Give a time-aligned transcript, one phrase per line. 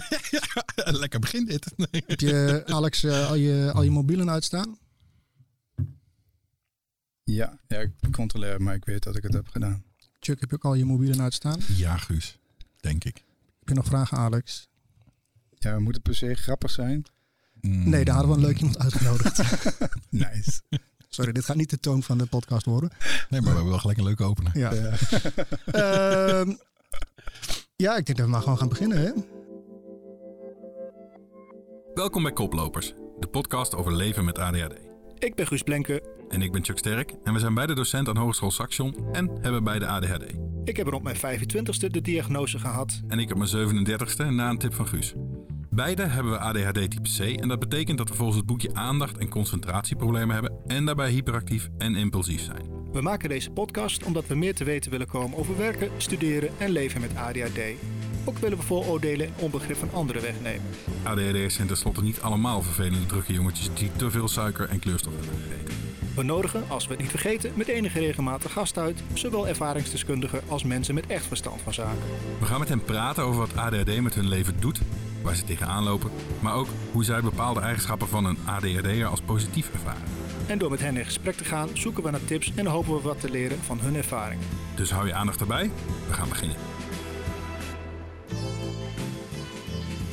[1.00, 1.64] Lekker begin dit.
[2.06, 4.78] Heb je, Alex, eh, al, je, al je mobielen uitstaan?
[7.24, 9.84] Ja, ja, ik controleer, maar ik weet dat ik het heb gedaan.
[10.20, 11.60] Chuck, heb je ook al je mobielen uitstaan?
[11.76, 12.38] Ja, Guus.
[12.80, 13.24] Denk ik.
[13.58, 14.68] Heb je nog vragen, Alex?
[15.50, 17.04] Ja, moet het per se grappig zijn?
[17.60, 17.88] Mm.
[17.88, 19.38] Nee, daar hadden we een leuk iemand uitgenodigd.
[20.10, 20.60] Nice.
[21.08, 22.90] Sorry, dit gaat niet de toon van de podcast worden.
[23.28, 24.58] Nee, maar we hebben wel gelijk een leuke opener.
[24.58, 24.90] Ja, Ja.
[25.64, 26.52] Ehm,
[27.76, 28.98] ja ik denk dat we maar gewoon gaan beginnen.
[28.98, 29.10] Hè?
[31.94, 34.74] Welkom bij Koplopers, de podcast over leven met ADHD.
[35.18, 36.02] Ik ben Guus Blenke.
[36.28, 39.64] En ik ben Chuck Sterk en we zijn beide docent aan Hogeschool Saxion en hebben
[39.64, 40.24] beide ADHD.
[40.64, 43.00] Ik heb rond mijn 25ste de diagnose gehad.
[43.08, 45.14] En ik op mijn 37ste na een tip van Guus.
[45.70, 49.18] Beide hebben we ADHD type C en dat betekent dat we volgens het boekje aandacht-
[49.18, 52.82] en concentratieproblemen hebben en daarbij hyperactief en impulsief zijn.
[52.92, 56.70] We maken deze podcast omdat we meer te weten willen komen over werken, studeren en
[56.70, 57.60] leven met ADHD.
[58.24, 60.66] Ook willen we vooroordelen en onbegrip van anderen wegnemen.
[61.02, 65.38] ADHD'ers zijn tenslotte niet allemaal vervelende drukke jongetjes die te veel suiker en kleurstof hebben
[65.42, 65.74] gegeten.
[66.14, 70.64] We nodigen, als we het niet vergeten, met enige regelmatig gast uit, zowel ervaringsdeskundigen als
[70.64, 72.02] mensen met echt verstand van zaken.
[72.40, 74.80] We gaan met hen praten over wat ADHD met hun leven doet,
[75.22, 79.70] waar ze tegenaan lopen, maar ook hoe zij bepaalde eigenschappen van een ADHD'er als positief
[79.72, 80.02] ervaren.
[80.46, 83.00] En door met hen in gesprek te gaan, zoeken we naar tips en hopen we
[83.00, 84.46] wat te leren van hun ervaringen.
[84.74, 85.70] Dus hou je aandacht erbij,
[86.06, 86.56] we gaan beginnen.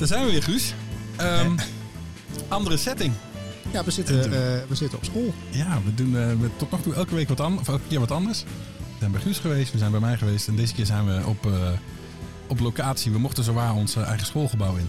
[0.00, 0.74] Daar zijn we weer, Guus.
[1.16, 1.56] Ehm,
[2.48, 3.12] andere setting.
[3.72, 4.30] Ja, we zitten, eh,
[4.68, 5.34] we zitten op school.
[5.50, 8.00] Ja, we doen eh, we- tot nog toe elke week wat anders, of elke keer
[8.00, 8.42] wat anders.
[8.42, 11.22] We zijn bij Guus geweest, we zijn bij mij geweest en deze keer zijn we
[11.26, 11.70] op, eh,
[12.46, 13.12] op locatie.
[13.12, 14.88] We mochten zowaar ons eh, eigen schoolgebouw in.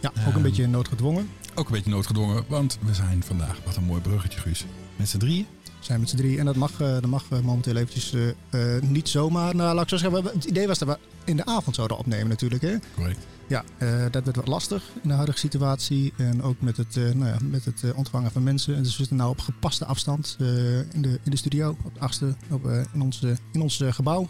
[0.00, 0.42] Ja, ook een Ehm.
[0.42, 1.28] beetje noodgedwongen.
[1.54, 4.64] Ook een beetje noodgedwongen, want we zijn vandaag, wat een mooi bruggetje Guus,
[4.96, 5.46] met z'n drieën.
[5.80, 8.12] Zijn met z'n drie en dat mag, eh, dat mag eh, momenteel eventjes
[8.50, 9.54] eh, eh, niet zomaar.
[9.56, 11.98] Nou, laat ik zo zeggen, we- het idee was dat we in de avond zouden
[11.98, 12.62] opnemen natuurlijk.
[12.62, 12.74] Hè?
[12.94, 13.18] Correct.
[13.50, 16.12] Ja, eh, dat werd wat lastig in de huidige situatie.
[16.16, 18.76] En ook met het, eh, nou ja, met het eh, ontvangen van mensen.
[18.76, 22.00] Dus we zitten nou op gepaste afstand eh, in, de, in de studio, op de
[22.00, 23.22] achtste, op, in ons,
[23.52, 24.28] in ons gebouw.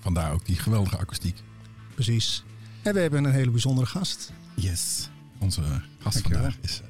[0.00, 1.42] Vandaar ook die geweldige akoestiek.
[1.94, 2.44] Precies.
[2.82, 4.32] En we hebben een hele bijzondere gast.
[4.54, 5.08] Yes.
[5.38, 5.62] Onze
[5.98, 6.42] gast Dankjewel.
[6.42, 6.82] vandaag is,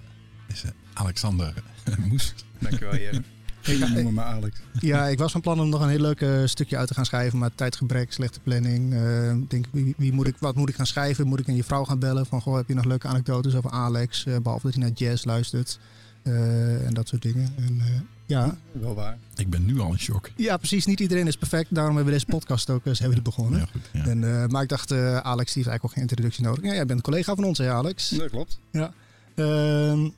[0.47, 0.63] is
[0.93, 1.55] Alexander
[2.09, 2.35] Moes.
[2.59, 3.23] Dankjewel, Jere.
[3.77, 4.57] Noemen me Alex.
[4.81, 7.05] Ja, ik was van plan om nog een heel leuk eh, stukje uit te gaan
[7.07, 8.93] schrijven, maar tijdgebrek, slechte planning.
[8.95, 11.27] eh, Ik denk, wie, wie moet ik, wat moet ik gaan schrijven?
[11.27, 12.27] Moet ik aan je vrouw gaan bellen?
[12.27, 14.27] Van, goh, heb je nog leuke anekdotes over Alex?
[14.27, 15.79] Eh, behalve dat hij naar jazz luistert
[16.23, 17.53] eh, en dat soort dingen.
[17.57, 17.87] En, eh,
[18.27, 18.57] ja.
[18.73, 19.17] Wel waar.
[19.37, 20.31] Ik ben nu al in shock.
[20.37, 20.87] ja, precies.
[20.87, 21.75] Niet iedereen is perfect.
[21.75, 23.59] Daarom hebben we deze podcast ook eens hebben begonnen.
[23.61, 23.81] Ja, goed.
[23.93, 24.05] Ja.
[24.07, 26.65] En, eh, maar ik dacht, eh, Alex, die heeft eigenlijk ook geen introductie nodig.
[26.65, 28.09] Ja, jij bent een collega van ons, hè, Alex?
[28.09, 28.59] Dat klopt.
[29.35, 30.09] Ehm,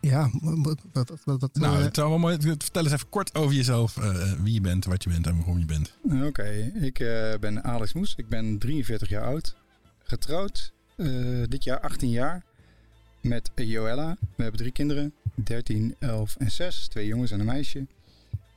[0.00, 2.36] ja, wat, wat, wat, wat, Nou, eh, het zou wel mooi.
[2.40, 3.96] Vertel eens even kort over jezelf.
[3.96, 5.92] eh, wie je bent, wat je bent en waarom je bent.
[6.24, 8.14] Oké, ik eh, ben Alex Moes.
[8.16, 9.56] Ik ben 43 jaar oud.
[10.02, 10.72] Getrouwd.
[10.96, 11.06] eh,
[11.48, 12.44] dit jaar 18 jaar.
[13.20, 14.16] Met Joella.
[14.36, 15.14] We hebben drie kinderen.
[15.34, 16.88] 13, 11 en 6.
[16.88, 17.86] Twee jongens en een meisje.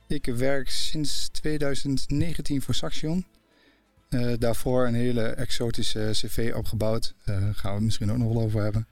[0.06, 3.24] Ik werk sinds 2019 voor Saxion.
[4.08, 7.14] Eh, daarvoor een hele exotische cv opgebouwd.
[7.24, 8.86] Daar gaan we het misschien ook nog wel over hebben.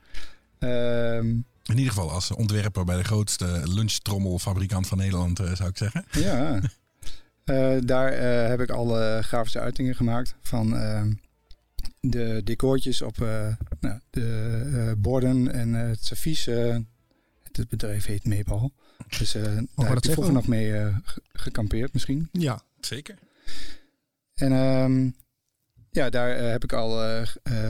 [0.59, 1.35] Ehm,
[1.65, 6.05] In ieder geval als ontwerper bij de grootste lunchtrommelfabrikant van Nederland, eh, zou ik zeggen.
[6.11, 6.61] Ja.
[7.45, 10.71] Eh, daar eh, heb ik alle grafische uitingen gemaakt van
[12.01, 13.17] de decoortjes op
[13.81, 16.45] nou, de borden en het servies.
[16.45, 18.73] het bedrijf heet Meepal.
[19.19, 20.71] Dus daar heb dat ik vroeger nog mee
[21.05, 22.29] ge- gekampeerd misschien.
[22.33, 23.19] ja, Zeker.
[24.35, 25.11] En ehm,
[25.91, 27.23] ja, daar heb ik al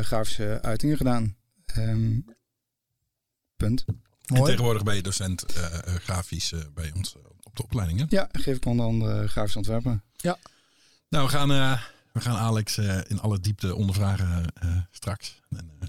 [0.03, 1.37] grafische uitingen gedaan.
[1.67, 2.19] Ehm,
[3.67, 3.85] punt.
[3.87, 4.51] En mooi.
[4.51, 7.99] tegenwoordig ben je docent eh, eh, grafisch eh, bij ons op de opleiding.
[7.99, 8.05] Hè?
[8.09, 10.03] Ja, geef ik onder andere grafisch ontwerpen.
[11.09, 11.79] Nou, we gaan,
[12.13, 15.41] we gaan Alex eh, in alle diepte ondervragen eh, straks.
[15.51, 15.89] En, eh,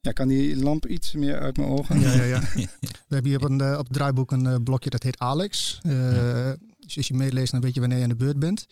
[0.00, 2.00] Ja, kan die lamp iets meer uit mijn ogen?
[2.00, 2.40] Ja, ja, ja.
[3.08, 5.78] We hebben hier op, een, op het draaiboek een blokje dat heet Alex.
[5.82, 8.66] Eh, Dus als je meeleest, dan weet je wanneer je aan de beurt bent.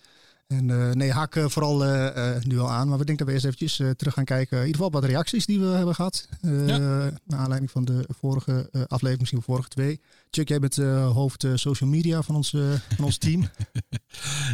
[0.48, 2.88] En eh, nee, haak eh, vooral eh, nu al aan.
[2.88, 4.58] Maar we denken dat we eerst eventjes terug gaan kijken.
[4.58, 6.28] In ieder geval wat reacties die we hebben gehad.
[6.40, 6.78] Eh Ja.
[7.24, 10.00] Naar aanleiding van de vorige aflevering, misschien de vorige twee.
[10.30, 10.76] Chuck, jij bent
[11.12, 12.50] hoofd social media van ons,
[12.96, 13.48] van ons team.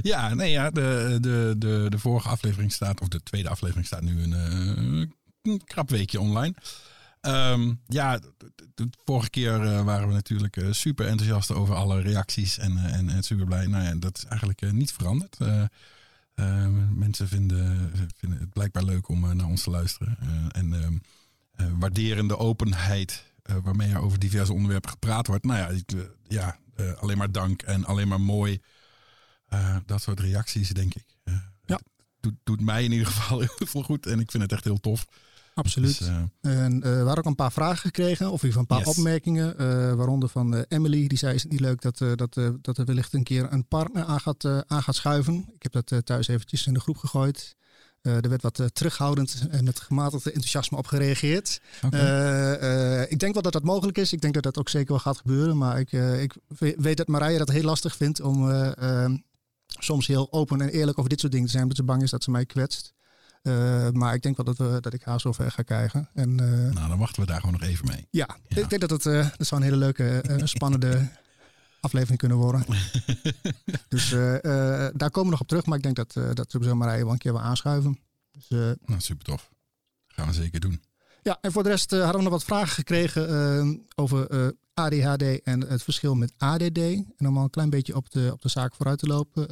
[0.03, 4.03] Ja, nee, ja de, de, de, de vorige aflevering staat, of de tweede aflevering staat
[4.03, 4.33] nu een,
[5.43, 6.55] een krap weekje online.
[7.25, 8.19] Ehm, ja,
[8.75, 12.95] de, vorige keer eh, waren we natuurlijk eh, super enthousiast over alle reacties en, eh,
[12.95, 13.67] en, en super blij.
[13.67, 15.37] Nou ja, dat is eigenlijk niet veranderd.
[15.39, 15.65] Eh,
[16.35, 20.19] eh, mensen vinden, vinden het blijkbaar leuk om naar ons te luisteren.
[20.51, 20.97] En ehm,
[21.53, 23.33] eh, waarderen de openheid
[23.63, 25.45] waarmee er over diverse onderwerpen gepraat wordt.
[25.45, 26.59] Nou ja, ik, ja
[27.01, 28.61] alleen maar dank en alleen maar mooi.
[29.87, 31.07] Dat soort reacties, denk ik.
[31.65, 31.81] Ja.
[32.21, 34.07] doet, doet mij in ieder geval heel veel goed.
[34.07, 35.07] En ik vind het echt heel tof.
[35.55, 35.99] Absoluut.
[35.99, 38.79] Dus, eh, En eh, we hadden ook een paar vragen gekregen, of geval een paar
[38.87, 38.97] Yes.
[38.97, 39.59] opmerkingen.
[39.59, 43.13] eh, waaronder van Emily, die zei: Is het niet leuk dat, dat, dat er wellicht
[43.13, 45.45] een keer een partner aan gaat, aan gaat schuiven?
[45.55, 47.57] Ik heb dat thuis eventjes in de groep gegooid.
[48.03, 51.61] Er werd wat terughoudend en met gematigd enthousiasme op gereageerd.
[53.09, 54.13] ik denk wel dat dat mogelijk is.
[54.13, 55.57] Ik denk dat dat ook zeker wel gaat gebeuren.
[55.59, 58.51] Maar ik, ik we- weet dat Marije dat heel lastig vindt om
[59.67, 61.63] soms heel open en eerlijk over dit soort dingen te zijn.
[61.65, 62.94] Omdat ze bang is dat ze mij kwetst.
[63.45, 66.09] Eh, maar ik denk wel dat, we, dat ik haar zover ga krijgen.
[66.15, 68.07] En eh, nou, dan wachten we daar gewoon nog even mee.
[68.11, 68.61] ja, Ja.
[68.63, 71.09] ik denk dat het eh, dat zou een hele leuke, spannende
[71.81, 72.65] aflevering kunnen worden.
[73.89, 74.11] dus
[74.97, 75.67] daar komen we nog op terug.
[75.67, 77.99] Maar ik denk dat, dat sowieso Marije wel een keer wil aanschuiven.
[78.33, 78.49] Dus,
[78.85, 79.51] Nou, super tof.
[80.07, 80.83] Gaan we zeker doen.
[81.23, 85.83] Ja, en voor de rest hadden we nog wat vragen gekregen over ADHD en het
[85.83, 86.79] verschil met ADD.
[86.79, 89.49] En om al een klein beetje op de, op de zaak vooruit te lopen.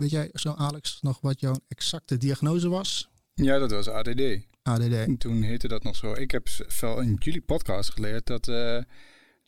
[0.00, 3.08] Weet jij zo, Alex, nog wat jouw exacte diagnose was?
[3.34, 4.20] Ja, dat was ADD.
[4.62, 4.92] ADD.
[4.92, 6.12] En toen heette dat nog zo.
[6.12, 6.48] Ik heb
[6.80, 8.78] wel in jullie podcast geleerd dat eh,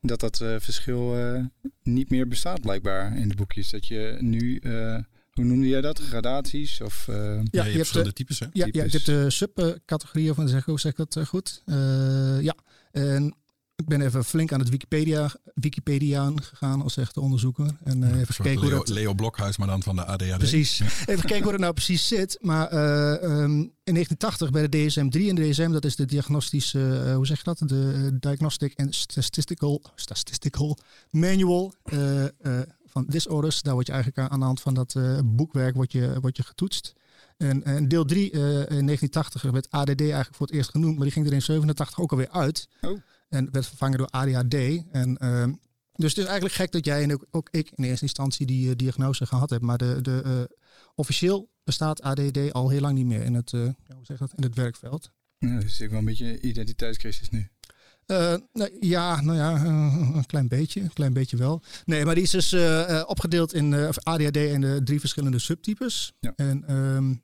[0.00, 1.44] dat, dat eh, verschil eh,
[1.82, 3.70] niet meer bestaat blijkbaar in de boekjes.
[3.70, 4.98] Dat je nu, eh,
[5.32, 5.98] hoe noemde jij dat?
[5.98, 7.08] Gradaties of...
[7.08, 8.46] eh, Ja, Ja, je, je hebt verschillende types, hè?
[8.52, 11.62] Ja, ja, je hebt de subcategorieën van, zeg, hoe zeg ik dat goed?
[11.66, 12.54] Eh, ja,
[12.92, 13.34] en
[13.82, 17.70] ik ben even flink aan het Wikipedia, Wikipediaan gegaan als echte onderzoeker.
[17.84, 18.88] En eh, even gekeken hoe Leo, dat...
[18.88, 20.38] Leo Blokhuis, maar dan van de ADHD.
[20.38, 20.80] Precies.
[21.06, 22.38] Even kijken hoe het nou precies zit.
[22.40, 27.02] Maar eh, ehm, in 1980 bij de DSM-3 en de DSM, dat is de diagnostische,
[27.06, 27.58] eh, hoe zeg je dat?
[27.68, 30.78] De Diagnostic and Statistical, Statistical
[31.10, 32.30] Manual eh, eh,
[32.92, 33.62] van Disorders.
[33.62, 36.36] Daar word je eigenlijk aan, aan de hand van dat eh, boekwerk word je, word
[36.36, 36.94] je getoetst.
[37.36, 41.04] En, en deel 3 eh, in 1980 werd ADD eigenlijk voor het eerst genoemd, maar
[41.04, 42.68] die ging er in 87 ook alweer uit.
[42.80, 43.00] Oh.
[43.32, 44.54] En werd vervangen door ADHD.
[44.90, 45.52] En ehm,
[45.92, 48.70] dus het is eigenlijk gek dat jij en ook, ook ik in eerste instantie die
[48.70, 49.68] eh, diagnose gehad hebben.
[49.68, 50.56] Maar de, de, eh,
[50.94, 54.42] officieel bestaat ADD al heel lang niet meer in het, eh, hoe zeg dat, in
[54.42, 55.10] het werkveld.
[55.38, 57.48] ja, dat is natuurlijk wel een beetje een identiteitscrisis nu.
[58.06, 61.62] Eh, nou, ja, nou ja, een klein beetje, een klein beetje wel.
[61.84, 62.54] Nee, maar die is dus
[63.04, 66.12] opgedeeld in eh, of ADHD in de drie verschillende subtypes.
[66.20, 66.32] Ja.
[66.36, 67.14] En ehm,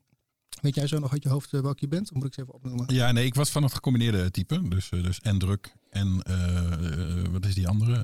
[0.61, 2.11] weet jij zo nog uit je hoofd welke je bent?
[2.11, 2.93] Of moet ik ze even opnoemen?
[2.93, 4.67] Ja, nee, ik was van het gecombineerde type.
[4.67, 8.03] Dus, dus en druk en eh, eh, wat is die andere?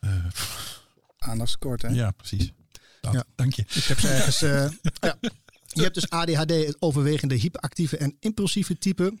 [0.00, 0.24] Eh,
[1.18, 1.88] Aandachtstekort, hè?
[1.88, 2.52] ja, precies.
[3.00, 3.24] Dat, Ja.
[3.34, 3.62] Dank je.
[3.62, 4.40] Ik heb ze ergens.
[5.00, 5.18] ja.
[5.72, 9.18] Je hebt dus ADHD, het overwegende hyperactieve en impulsieve type.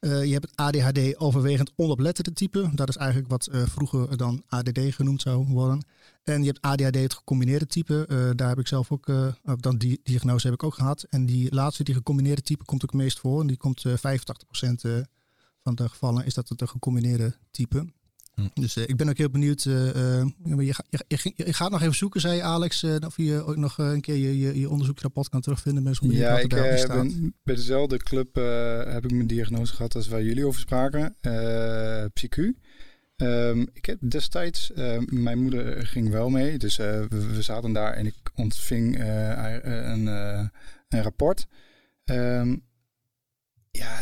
[0.00, 2.70] Je hebt het ADHD overwegend onoplettende type.
[2.74, 5.86] Dat is eigenlijk wat vroeger dan ADD genoemd zou worden.
[6.24, 8.32] En je hebt ADHD het gecombineerde type.
[8.36, 9.06] Daar heb ik zelf ook,
[9.56, 11.02] dan die diagnose heb ik ook gehad.
[11.10, 13.40] En die laatste, die gecombineerde type, komt ook het meest voor.
[13.40, 13.96] En die komt eh 85%
[14.82, 15.00] eh,
[15.68, 17.86] van de gevallen is dat het een gecombineerde type.
[18.34, 18.60] Hm.
[18.60, 19.64] Dus eh, ik ben ook heel benieuwd.
[19.64, 20.74] eh, eh, je, je,
[21.08, 24.38] je, je gaat nog even zoeken, zei Alex, of je ook nog een keer je,
[24.38, 25.82] je, je onderzoeksrapport kan terugvinden.
[25.82, 28.34] Benieuwd Ja, ik ben bij dezelfde club
[28.88, 31.16] heb ik mijn diagnose gehad als waar jullie over spraken.
[32.12, 32.38] PsyQ.
[33.16, 34.70] Ehm, ik heb destijds,
[35.06, 40.06] mijn moeder ging wel mee, dus we, we zaten daar en ik ontving een,
[40.88, 41.46] een rapport.
[42.04, 42.56] Ehm,
[43.70, 44.00] ja,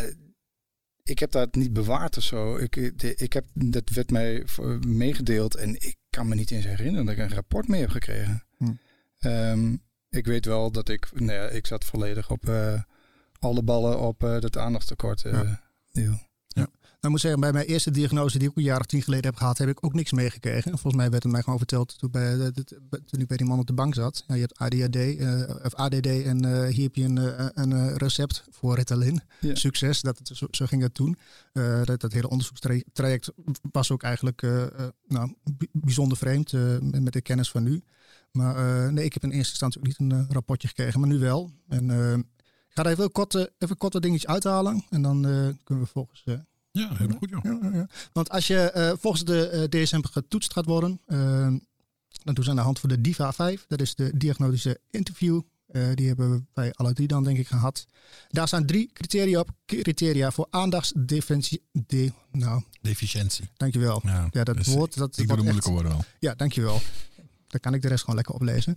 [1.09, 2.57] ik heb dat niet bewaard of zo.
[2.57, 4.45] Ik, de- ik heb, dat werd mij
[4.87, 8.45] meegedeeld en ik kan me niet eens herinneren dat ik een rapport mee heb gekregen.
[8.57, 8.73] Hm.
[9.19, 9.77] Ehm,
[10.11, 12.83] ik weet wel dat ik, nou ja, ik zat volledig op eh,
[13.39, 15.25] alle ballen op eh dat aandachtstekort.
[15.25, 15.33] eh,
[15.93, 16.26] Ja.
[17.01, 19.25] Nou, ik moet zeggen, bij mijn eerste diagnose die ik een jaar of tien geleden
[19.25, 20.71] heb gehad, heb ik ook niks meegekregen.
[20.71, 22.65] Volgens mij werd het mij gewoon verteld toen, bij, de-
[23.05, 24.25] toen ik bij die man op de bank zat.
[24.27, 27.73] Ja, je hebt ADHD, eh, of ADD en eh, hier heb je een, eh, een
[27.73, 29.21] eh, recept voor Ritalin.
[29.41, 29.55] Ja.
[29.55, 31.17] Succes, dat het, zo, zo ging het toen.
[31.53, 33.31] Eh, dat, dat hele onderzoekstraject
[33.73, 34.71] was ook eigenlijk eh, eh,
[35.07, 37.83] nou, bij- bijzonder vreemd eh, met, de kennis van nu.
[38.33, 41.09] Maar eh, nee, ik heb in eerste instantie ook niet een eh, rapportje gekregen, maar
[41.09, 41.51] nu wel.
[41.69, 42.25] En eh, ik
[42.69, 45.91] ga er even kort, eh, even kort wat dingetjes uithalen en dan eh, kunnen we
[45.93, 46.25] volgens...
[46.77, 47.45] Ja, helemaal goed joh.
[47.45, 47.87] ja, ja, ja.
[48.13, 51.19] Want als je eh, volgens de eh, DSM getoetst gaat worden, eh,
[52.25, 53.65] dan doen ze aan de hand van de DIVA 5.
[53.69, 55.41] Dat is de diagnostische interview.
[55.67, 57.87] Eh, die hebben we bij alle drie dan denk ik gehad.
[58.29, 59.51] Daar staan drie criteria op.
[59.67, 61.63] Criteria voor aandachtsdefensie.
[61.73, 63.49] De, nou, Deficiëntie.
[63.57, 64.01] dankjewel.
[64.05, 64.97] Ja, Ja, dat dus woord.
[64.97, 66.05] Dat Ik doe de echt- moeilijke woorden wel.
[66.19, 66.81] ja, dankjewel.
[67.49, 68.77] Dan kan ik de rest gewoon lekker oplezen.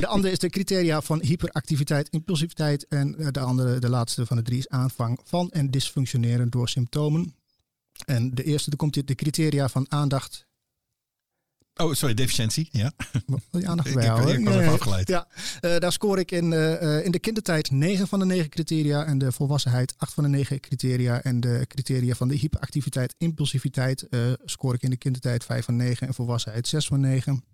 [0.00, 2.86] De andere is de criteria van hyperactiviteit, impulsiviteit.
[2.88, 7.34] En de andere, de laatste van de drie, is aanvang van en dysfunctioneren door symptomen.
[8.04, 10.46] En de eerste, dan komt hier de criteria van aandacht.
[11.78, 12.68] Oh, sorry, deficiëntie.
[12.72, 12.92] Ja.
[13.26, 14.70] Wil je aandacht Ik, bij ik, ik was Ja, even ja.
[14.70, 15.08] afgeleid.
[15.08, 15.26] Ja,
[15.60, 19.04] eh, daar scoor ik in, eh, in de kindertijd 9 van de 9 criteria.
[19.04, 21.22] En de volwassenheid 8 van de 9 criteria.
[21.22, 25.76] En de criteria van de hyperactiviteit, impulsiviteit eh, scoor ik in de kindertijd 5 van
[25.76, 26.06] 9.
[26.06, 27.44] En volwassenheid 6 van 9.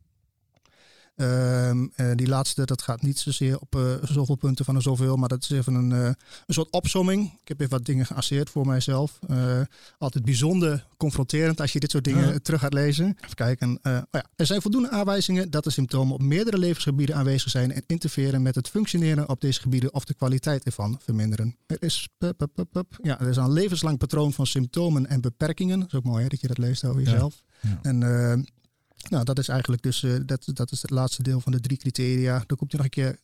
[1.14, 1.71] Eh,
[2.14, 5.42] die laatste, dat gaat niet zozeer op eh, zoveel punten van een zoveel, maar dat
[5.42, 6.04] is even een, eh,
[6.47, 7.33] een soort opsomming.
[7.40, 9.18] Ik heb even wat dingen geasseerd voor mijzelf.
[9.99, 12.38] Altijd bijzonder confronterend als je dit soort dingen Ja.
[12.42, 13.16] terug gaat lezen.
[13.21, 13.78] Even kijken.
[13.83, 14.25] Oh ja.
[14.37, 18.54] Er zijn voldoende aanwijzingen dat de symptomen op meerdere levensgebieden aanwezig zijn en interfereren met
[18.54, 21.56] het functioneren op deze gebieden of de kwaliteit ervan verminderen.
[21.66, 22.99] Er is, pup, pup, pup.
[23.02, 25.78] Ja, er is een levenslang patroon van symptomen en beperkingen.
[25.80, 27.42] Dat is ook mooi hè, dat je dat leest over jezelf.
[27.61, 27.78] Ja.
[27.83, 28.02] En
[29.11, 31.76] nou, dat is eigenlijk dus eh, dat, dat is het laatste deel van de drie
[31.76, 32.44] criteria.
[32.46, 33.18] Dan komt er nog een keer,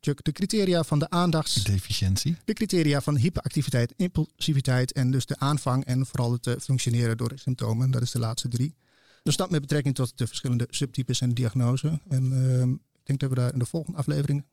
[0.00, 2.36] Chuck, de criteria van de aandachts, Deficiëntie.
[2.44, 7.28] de criteria van hyperactiviteit, impulsiviteit en dus de aanvang en vooral het eh, functioneren door
[7.28, 7.90] de symptomen.
[7.90, 8.74] Dat is de laatste drie.
[9.22, 12.00] Dus dat met betrekking tot de verschillende subtypes en diagnose.
[12.08, 14.44] En ehm, ik denk dat we daar in de volgende aflevering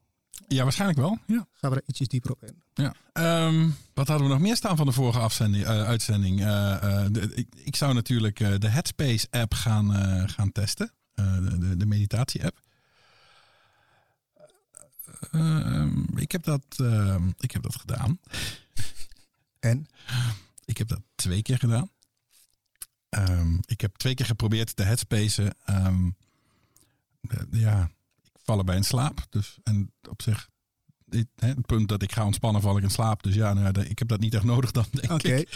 [0.49, 1.17] Ja, waarschijnlijk wel.
[1.25, 1.47] Ja.
[1.53, 2.61] gaan we daar ietsjes dieper op in.
[2.73, 2.93] Ja.
[3.13, 6.39] Ehm, wat hadden we nog meer staan van de vorige afzending, eh, uitzending?
[6.41, 6.73] Eh,
[7.03, 10.91] eh, de- ik, ik zou natuurlijk de Headspace-app gaan, eh, gaan testen.
[11.15, 12.59] De, de, de meditatie-app.
[15.31, 18.19] Ehm, ik, heb dat, ehm, ik heb dat gedaan.
[19.59, 19.87] En?
[20.65, 21.89] Ik heb dat twee keer gedaan.
[23.65, 25.55] Ik heb twee keer geprobeerd te headspacen.
[27.21, 27.89] De- ja,
[28.47, 29.25] ik val erbij in slaap.
[29.29, 30.49] Dus, en op zich,
[31.05, 33.23] dit, hè, het punt dat ik ga ontspannen, val ik in slaap.
[33.23, 35.35] Dus ja, nou, ik heb dat niet echt nodig dan, denk Oké.
[35.35, 35.49] ik.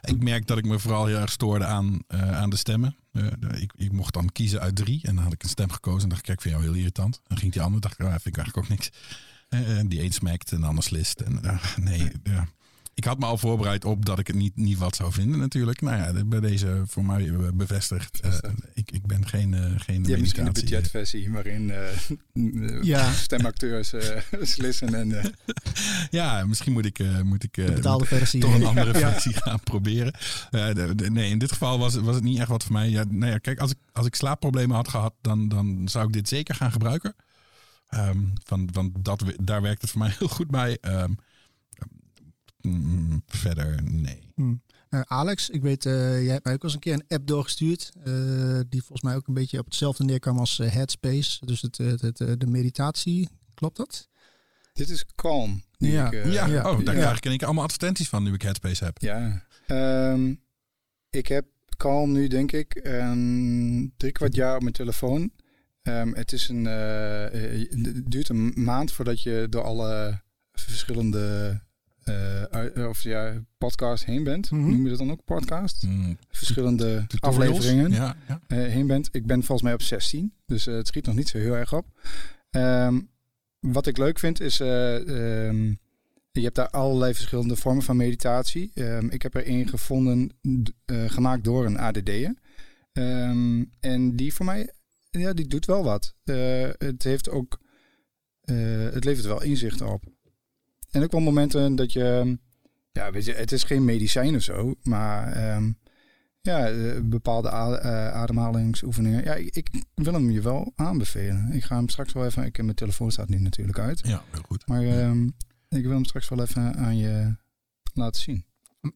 [0.00, 2.96] Ik merk dat ik me vooral heel erg stoorde aan, eh, aan de stemmen.
[3.12, 3.26] Eh,
[3.60, 5.00] ik, ik mocht dan kiezen uit drie.
[5.02, 6.02] En dan had ik een stem gekozen.
[6.02, 7.20] En dacht ik, kijk, vind jou heel irritant.
[7.26, 8.90] Dan ging die andere, dacht ik, oh, vind ik eigenlijk ook niks.
[9.48, 11.20] Eh, die een smakt en de ander slist.
[11.20, 11.40] En
[11.76, 12.48] nee, ja.
[12.96, 15.80] Ik had me al voorbereid op dat ik het niet, niet wat zou vinden natuurlijk.
[15.80, 18.20] Nou ja, bij deze voor mij eh, bevestigd.
[18.20, 18.32] eh,
[18.74, 21.72] ik, ik ben geen, eh, geen Je hebt misschien een budgetversie waarin
[22.82, 23.12] Ja.
[23.12, 23.92] stemacteurs
[24.54, 25.34] slissen en
[26.10, 28.40] Ja, misschien moet ik, moet ik De betaalde versie.
[28.40, 29.10] toch een andere Ja.
[29.12, 30.12] versie gaan proberen.
[30.50, 32.88] De- de- nee, in dit geval was, het- was het niet echt wat voor mij.
[32.88, 36.12] Ja, nou ja, kijk, als ik, als ik slaapproblemen had gehad, dan, dan zou ik
[36.12, 37.14] dit zeker gaan gebruiken.
[37.88, 40.78] Ehm, van, van dat, daar werkt het voor mij heel goed bij.
[40.80, 41.10] Ehm,
[42.66, 44.32] mm, verder, nee.
[44.34, 44.62] Hmm.
[44.88, 47.92] Eh, Alex, ik weet, eh, jij hebt mij ook eens een keer een app doorgestuurd.
[48.04, 51.46] eh, die volgens mij ook een beetje op hetzelfde neerkwam als eh, Headspace.
[51.46, 53.28] Dus het, het, het, eh, de meditatie.
[53.54, 54.08] Klopt dat?
[54.72, 55.62] dit is Calm.
[55.78, 56.06] Ja.
[56.06, 56.70] ik, eh, ja, ja.
[56.70, 57.00] oh, daar Ja.
[57.00, 58.98] krijg ik in één keer allemaal advertenties van nu ik Headspace heb.
[58.98, 59.44] Ja.
[59.66, 60.34] Ehm,
[61.10, 61.46] ik heb
[61.76, 65.30] Calm nu denk ik een drie kwart jaar op mijn telefoon.
[65.82, 71.60] Ehm, het is een, het duurt een maand voordat je door alle verschillende
[72.06, 74.50] eh, ui- of ja, podcasts heen bent.
[74.50, 74.70] Mhm.
[74.70, 75.82] Noem je dat dan ook podcast?
[75.82, 77.56] Mm, Verschillende tutorials.
[77.56, 78.40] afleveringen Ja, ja.
[78.46, 79.08] eh, heen bent.
[79.12, 81.72] Ik ben volgens mij op 16, dus eh, het schiet nog niet zo heel erg
[81.74, 81.86] op.
[82.50, 83.00] Ehm,
[83.60, 84.94] wat ik leuk vind is, eh,
[85.48, 85.74] ehm,
[86.32, 88.70] je hebt daar allerlei verschillende vormen van meditatie.
[88.74, 90.30] Ehm, ik heb er één gevonden,
[90.84, 92.34] eh, gemaakt door een ADD'er.
[92.92, 94.70] Ehm, en die voor mij,
[95.10, 96.14] ja, die doet wel wat.
[96.24, 97.60] Eh, het heeft ook,
[98.40, 98.56] eh,
[98.92, 100.04] het levert wel inzicht op.
[100.96, 102.38] En ook wel momenten dat je,
[102.92, 105.72] ja, weet je, het is geen medicijn of zo, maar ehm,
[106.40, 109.24] ja, eh, bepaalde eh, ademhalingsoefeningen.
[109.24, 111.52] Ja, ik, ik wil hem je wel aanbevelen.
[111.52, 112.44] Ik ga hem straks wel even.
[112.44, 114.00] Ik, mijn telefoon staat nu natuurlijk uit.
[114.06, 114.66] ja, heel goed.
[114.66, 115.24] Maar ehm,
[115.68, 117.34] ik wil hem straks wel even aan je
[117.94, 118.44] laten zien.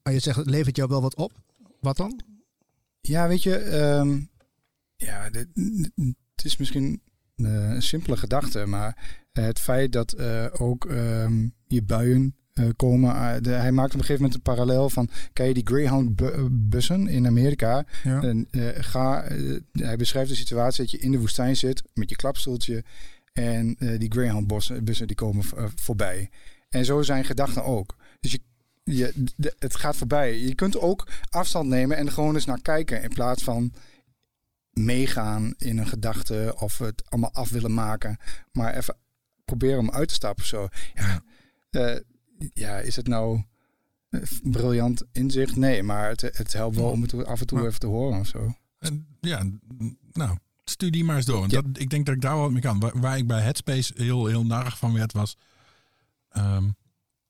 [0.03, 1.33] Maar je zegt, het levert jou wel wat op.
[1.81, 2.21] Wat dan?
[3.01, 4.21] Ja, weet je, ehm,
[4.97, 5.49] ja, dit-
[6.35, 7.03] het is misschien
[7.37, 13.15] eh, een simpele gedachte, maar het feit dat eh, ook ehm, je buien eh, komen.
[13.15, 17.09] eh, de- hij maakt op een gegeven moment een parallel van, ken je die Greyhound-bussen
[17.09, 17.85] in Amerika?
[18.05, 18.23] Ja.
[18.23, 22.11] En, eh, ga, eh, hij beschrijft de situatie dat je in de woestijn zit met
[22.11, 22.85] je klapstoeltje
[23.33, 26.31] en eh, die Greyhound-bussen bussen die komen eh, voorbij.
[26.69, 27.97] En zo zijn gedachten ook.
[28.21, 28.41] Dus je,
[28.85, 30.39] je, de- het gaat voorbij.
[30.39, 33.73] Je kunt ook afstand nemen en er gewoon eens naar kijken in plaats van
[34.71, 38.17] meegaan in een gedachte of het allemaal af willen maken.
[38.53, 38.97] Maar even
[39.57, 40.69] proberen om uit te stappen of zo.
[40.95, 41.23] Ja,
[41.71, 41.97] eh,
[42.53, 43.43] ja is het nou
[44.43, 45.57] briljant inzicht?
[45.57, 48.27] Nee, maar het, het helpt wel om het af en toe even te horen of
[48.27, 48.55] zo.
[49.21, 49.47] Ja,
[50.13, 51.43] nou, studie maar eens door.
[51.49, 51.63] Ja.
[51.63, 52.81] Dat, ik denk dat ik daar wel wat mee kan.
[52.81, 55.37] Waar, waar ik bij Headspace heel, heel narig van werd was...
[56.29, 56.69] ehm,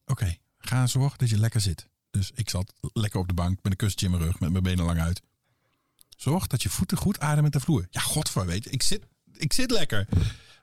[0.06, 1.88] Oké, ga zorgen dat je lekker zit.
[2.10, 4.62] Dus ik zat lekker op de bank met een kussentje in mijn rug, met mijn
[4.62, 5.22] benen lang uit.
[6.16, 7.86] Zorg dat je voeten goed ademen met de vloer.
[7.90, 10.08] Ja, godver, weet je, ik zit, ik zit lekker.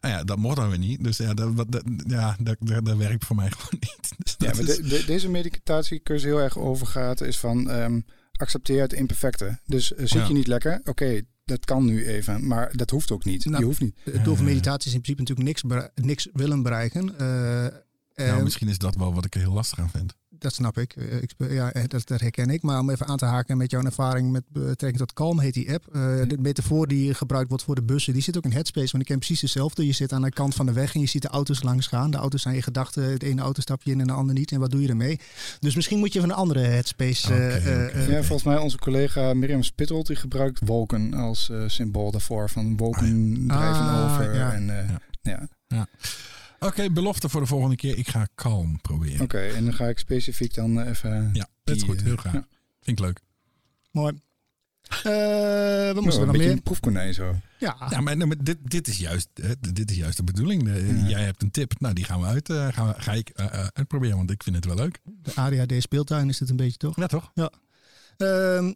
[0.01, 1.03] Nou ja, dat mocht dan weer niet.
[1.03, 4.13] Dus ja, dat, dat, ja, dat, dat, dat werkt voor mij gewoon niet.
[4.17, 7.69] Dus Ja, dat maar is- de, de- deze meditatiecursus heel erg over gaat, is van
[7.69, 7.99] ehm,
[8.31, 9.59] accepteer het imperfecte.
[9.65, 10.27] Dus eh, zit Ja.
[10.27, 13.45] je niet lekker, oké, dat kan nu even, maar dat hoeft ook niet.
[13.45, 13.95] Nou, je hoeft niet.
[14.03, 17.17] Het doel van meditatie is in principe natuurlijk niks, niks willen bereiken.
[17.19, 20.13] Eh, nou, misschien is dat wel wat ik er heel lastig aan vind.
[20.39, 20.95] Dat snap ik.
[20.95, 22.61] Eh, ik ja, eh, dat, dat, herken ik.
[22.61, 25.73] Maar om even aan te haken met jouw ervaring met betrekking tot Calm heet die
[25.73, 25.85] app.
[25.87, 25.93] Uh,
[26.27, 28.91] de metafoor die gebruikt wordt voor de bussen, die zit ook in Headspace.
[28.91, 29.85] Want ik ken precies hetzelfde.
[29.85, 32.11] Je zit aan de kant van de weg en je ziet de auto's langs gaan.
[32.11, 33.19] De auto's zijn je gedachten.
[33.19, 34.51] De ene auto stap je in en de andere niet.
[34.51, 35.19] En wat doe je ermee?
[35.59, 37.33] Dus misschien moet je van een andere Headspace...
[37.33, 42.49] Okay, ja, volgens mij onze collega Miriam Spittold, die gebruikt wolken als symbool daarvoor.
[42.49, 44.35] Van wolken ah, drijven over.
[44.35, 44.53] Ja.
[44.53, 44.65] En,
[45.21, 45.47] ja.
[45.67, 45.87] ja.
[46.59, 47.97] Oké, belofte voor de volgende keer.
[47.97, 49.21] Ik ga kalm proberen.
[49.21, 51.29] Oké, en dan ga ik specifiek dan eh, even...
[51.33, 52.01] Ja, dat is goed.
[52.01, 52.33] Heel eh, graag.
[52.81, 53.19] Vind ik leuk.
[53.91, 54.13] Mooi.
[54.97, 56.51] Uh, we moeten nog meer.
[56.51, 57.35] een proefkonijn zo.
[57.59, 59.29] Ja, ja maar, dit, dit, is juist,
[59.73, 60.63] dit is juist de bedoeling.
[61.07, 61.79] Jij hebt een tip.
[61.79, 62.49] Nou, die gaan we uit.
[62.49, 63.31] Uh, gaan we, ga ik
[63.73, 64.99] uitproberen, want ik vind het wel leuk.
[65.03, 66.95] De ADHD speeltuin is het een beetje, toch?
[66.95, 67.31] Ja, toch?
[67.33, 67.51] Ja.
[68.17, 68.73] Ehm,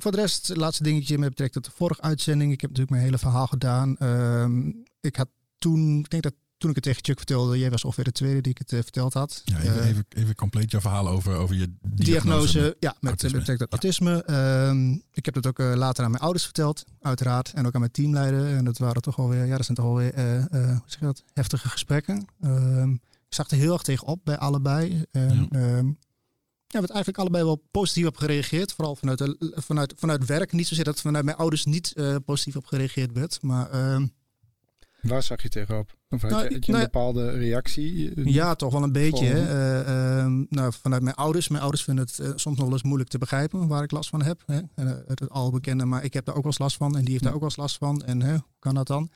[0.00, 2.52] voor de rest, het laatste dingetje met betrekking tot de vorige uitzending.
[2.52, 3.96] Ik heb natuurlijk mijn hele verhaal gedaan.
[3.96, 4.68] Ehm,
[5.00, 8.04] ik had toen, ik denk dat toen ik het tegen Chuck vertelde, jij was ongeveer
[8.04, 9.42] de tweede die ik het uh, verteld had.
[9.44, 12.52] Ja, even, uh, even, even, compleet je verhaal over, over je diagnose.
[12.52, 14.24] diagnose ja, met betrekking tot autisme.
[14.26, 17.52] Uh, ik heb het ook uh, later aan mijn ouders verteld, uiteraard.
[17.52, 18.56] En ook aan mijn teamleider.
[18.56, 20.14] En dat waren toch alweer, ja, dat zijn toch alweer
[20.50, 22.26] hoe zeg je dat, heftige gesprekken.
[22.40, 25.04] Ehm, ik zag er heel erg tegen op bij allebei.
[25.10, 25.76] En, ja.
[25.76, 25.98] Um,
[26.66, 28.72] ja, we eigenlijk allebei wel positief op gereageerd.
[28.72, 30.52] Vooral vanuit, de, vanuit, vanuit werk.
[30.52, 33.42] Niet zozeer dat vanuit mijn ouders niet positief op gereageerd werd.
[33.42, 33.70] Maar
[35.02, 35.96] Waar zag je tegenop?
[36.08, 38.12] Of had nou, je, een nou bepaalde reactie?
[38.30, 39.26] Ja, toch wel een beetje.
[39.26, 41.48] Uh, uh, nou, vanuit mijn ouders.
[41.48, 44.08] Mijn ouders vinden het uh, soms nog wel eens moeilijk te begrijpen waar ik last
[44.08, 44.42] van heb.
[44.46, 44.60] Hè?
[45.06, 46.96] het al bekende, maar ik heb daar ook wel eens last van.
[46.96, 48.02] En die heeft daar ook wel eens last van.
[48.04, 49.10] En hoe kan dat dan?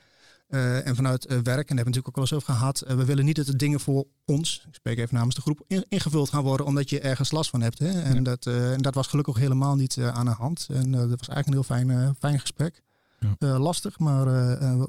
[0.48, 2.84] en vanuit werk, en daar hebben we natuurlijk ook wel eens over gehad.
[2.86, 6.28] we willen niet dat de dingen voor ons, ik spreek even namens de groep, ingevuld
[6.28, 7.78] gaan worden omdat je ergens last van hebt.
[7.78, 8.02] Hè?
[8.02, 10.66] En, dat, en dat was gelukkig helemaal niet aan de hand.
[10.72, 12.82] En dat was eigenlijk een heel fijn, fijn gesprek.
[13.38, 13.58] Ja.
[13.58, 14.24] lastig, maar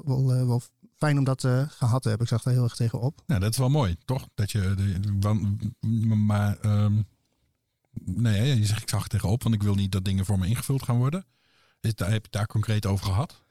[0.04, 0.62] wel, wel
[0.98, 2.26] fijn om dat uh, gehad te hebben.
[2.26, 3.22] Ik zag daar heel erg tegen op.
[3.26, 4.28] Ja, dat is wel mooi, toch?
[4.34, 7.06] Dat je, de, maar um,
[8.04, 10.46] nee, je zegt ik zag er tegenop, want ik wil niet dat dingen voor me
[10.46, 11.24] ingevuld gaan worden.
[11.80, 13.42] Heb je daar concreet over gehad?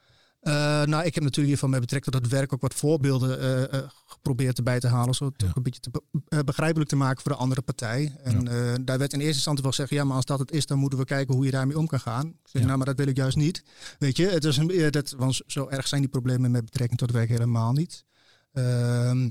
[0.42, 0.54] Uh,
[0.84, 4.58] nou, ik heb natuurlijk hiervan met betrekking tot het werk ook wat voorbeelden uh, geprobeerd
[4.58, 5.14] erbij te halen.
[5.14, 8.16] Zodat het ook een beetje te begrijpelijk te maken voor de andere partij.
[8.24, 8.46] En
[8.86, 11.00] daar werd in eerste instantie wel zeggen, ja, maar als dat het is, dan moeten
[11.00, 12.28] we kijken hoe je daarmee om kan gaan.
[12.28, 13.64] Ik zeg, nou, maar dat wil ik juist niet.
[14.00, 17.08] Weet je, het is een, dat, want zo erg zijn die problemen met betrekking tot
[17.08, 18.06] het werk helemaal niet.
[18.54, 19.30] Ehm,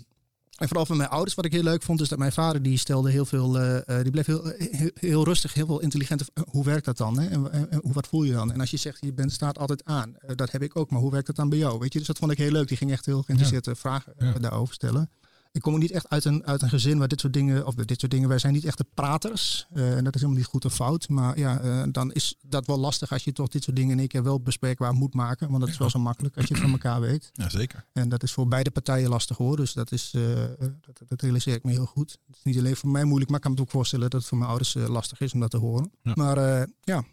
[0.56, 2.78] en vooral van mijn ouders, wat ik heel leuk vond, is dat mijn vader die
[2.78, 4.52] stelde heel veel, uh, die bleef heel,
[4.94, 6.24] heel, rustig, heel veel intelligent.
[6.50, 7.18] Hoe werkt dat dan?
[7.18, 7.28] Hè?
[7.28, 8.52] En, en, hoe, wat voel je dan?
[8.52, 11.10] En als je zegt, je bent, staat altijd aan, dat heb ik ook, maar hoe
[11.10, 11.78] werkt dat dan bij jou?
[11.78, 12.68] Weet je, dus dat vond ik heel leuk.
[12.68, 15.10] Die ging echt heel geïnteresseerde vragen daarover stellen
[15.56, 18.00] ik kom niet echt uit een, uit een gezin waar dit soort dingen, of dit
[18.00, 19.66] soort dingen, wij zijn niet echt de praters.
[19.74, 21.08] Uh, en dat is helemaal niet goed of fout.
[21.08, 23.98] Maar ja, uh, dan is dat wel lastig als je toch dit soort dingen in
[23.98, 25.48] één keer wel bespreekbaar moet maken.
[25.48, 27.30] Want dat is wel zo makkelijk als je het van elkaar weet.
[27.32, 27.84] Ja, zeker.
[27.92, 29.56] En dat is voor beide partijen lastig hoor.
[29.56, 30.22] Dus dat, is, uh,
[30.58, 32.18] dat, dat, realiseer ik me heel goed.
[32.26, 34.28] Het is niet alleen voor mij moeilijk, maar ik kan me ook voorstellen dat het
[34.28, 35.90] voor mijn ouders lastig is om dat te horen.
[36.02, 36.12] Ja.
[36.14, 37.04] Maar ja,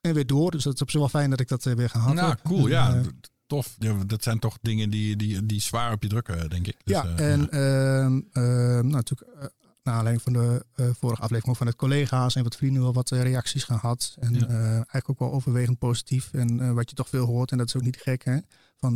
[0.00, 0.50] en weer door.
[0.50, 2.42] Dus dat is op zich wel fijn dat ik dat weer gehad nou, heb.
[2.42, 3.02] cool, ja
[3.50, 3.76] tof.
[3.78, 6.76] Ja, dat zijn toch dingen die, die, die zwaar op je drukken, denk ik.
[6.84, 8.04] Dus, ja, uh, en ja.
[8.06, 9.44] Uh, nou, natuurlijk, uh,
[9.82, 13.10] naar aanleiding van de uh, vorige aflevering van het collega's en wat vrienden wel wat
[13.10, 14.16] reacties gehad.
[14.20, 14.46] En ja.
[14.74, 16.32] eigenlijk ook wel overwegend positief.
[16.32, 18.38] En wat je toch veel hoort, en dat is ook niet gek, hè?
[18.76, 18.94] Van,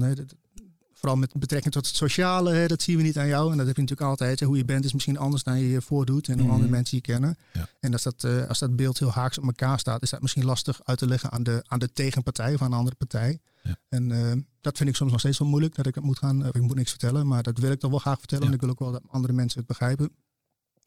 [1.04, 3.50] vooral met betrekking tot het sociale, hè, dat zien we niet aan jou.
[3.50, 4.40] En dat heb je natuurlijk altijd.
[4.40, 4.46] Hè.
[4.46, 6.70] Hoe je bent is misschien anders dan je je voordoet en hoe andere mhm.
[6.70, 7.38] mensen je kennen.
[7.52, 7.68] Ja.
[7.80, 10.44] En als dat, uh, als dat beeld heel haaks op elkaar staat, is dat misschien
[10.44, 13.40] lastig uit te leggen aan de, aan de tegenpartij of aan een andere partij.
[13.62, 13.78] Ja.
[13.88, 16.46] En uh, dat vind ik soms nog steeds wel moeilijk, dat ik het moet gaan,
[16.46, 17.26] ik moet niks vertellen.
[17.26, 18.44] Maar dat wil ik toch wel graag vertellen.
[18.44, 18.50] Ja.
[18.50, 20.10] En ik wil ook wel dat andere mensen het begrijpen.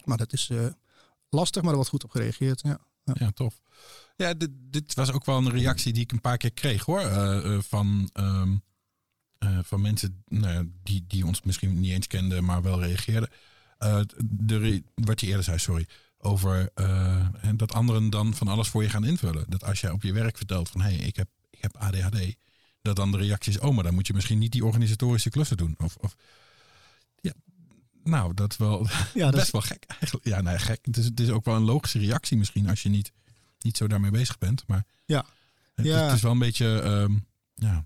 [0.03, 0.65] Maar dat is uh,
[1.29, 2.61] lastig, maar er wordt goed op gereageerd.
[2.61, 3.13] Ja, ja.
[3.19, 3.59] ja tof.
[4.15, 7.01] Ja, dit, dit, was ook wel een reactie die ik een paar keer kreeg hoor.
[7.61, 8.09] van...
[8.13, 8.65] Um,
[9.39, 13.29] uh, van mensen nou, die, die ons misschien niet eens kenden, maar wel reageerden.
[13.79, 15.87] Uh, de, wat je eerder zei, sorry.
[16.17, 19.45] Over uh, dat anderen dan van alles voor je gaan invullen.
[19.47, 22.35] Dat als jij op je werk vertelt van hé, hey, ik, heb, ik heb ADHD.
[22.81, 25.57] Dat dan de reactie is, oh, maar dan moet je misschien niet die organisatorische klussen
[25.57, 25.75] doen.
[25.77, 26.15] Of, of
[27.19, 27.33] ja,
[28.03, 30.25] nou, dat is wel ja, best wel gek eigenlijk.
[30.25, 30.79] Ja, nee, gek.
[30.85, 33.11] Het is, het is ook wel een logische reactie misschien als je niet,
[33.59, 34.63] niet zo daarmee bezig bent.
[34.67, 35.25] Maar ja.
[35.75, 36.03] Het, ja.
[36.03, 37.85] het is wel een beetje, um, ja,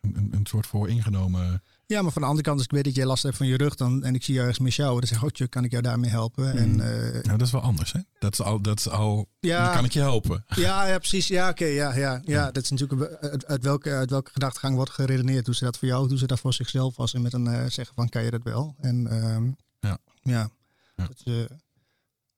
[0.00, 1.62] een, een soort vooringenomen.
[1.90, 3.56] Ja, maar van de andere kant, als ik weet dat jij last hebt van je
[3.56, 5.70] rug dan, en ik zie jou ergens met jou, dan zeg ik, oh, kan ik
[5.70, 6.56] jou daarmee helpen?
[6.56, 8.00] En, uh, nou, dat is wel anders, hè?
[8.18, 10.44] Dat is al, dat is al ja, dan kan ik je helpen.
[10.54, 11.26] Ja, ja precies.
[11.26, 11.62] Ja, oké.
[11.62, 15.44] Okay, ja, ja, ja, dat is natuurlijk uit, uit, welke, uit welke gedachtegang wordt geredeneerd.
[15.44, 17.64] Doen ze dat voor jou, doen ze dat voor zichzelf als en met een uh,
[17.66, 18.74] zeggen van, kan je dat wel?
[18.80, 19.98] En um, ja.
[20.22, 20.50] ja.
[20.96, 21.06] ja.
[21.06, 21.44] Dat, uh,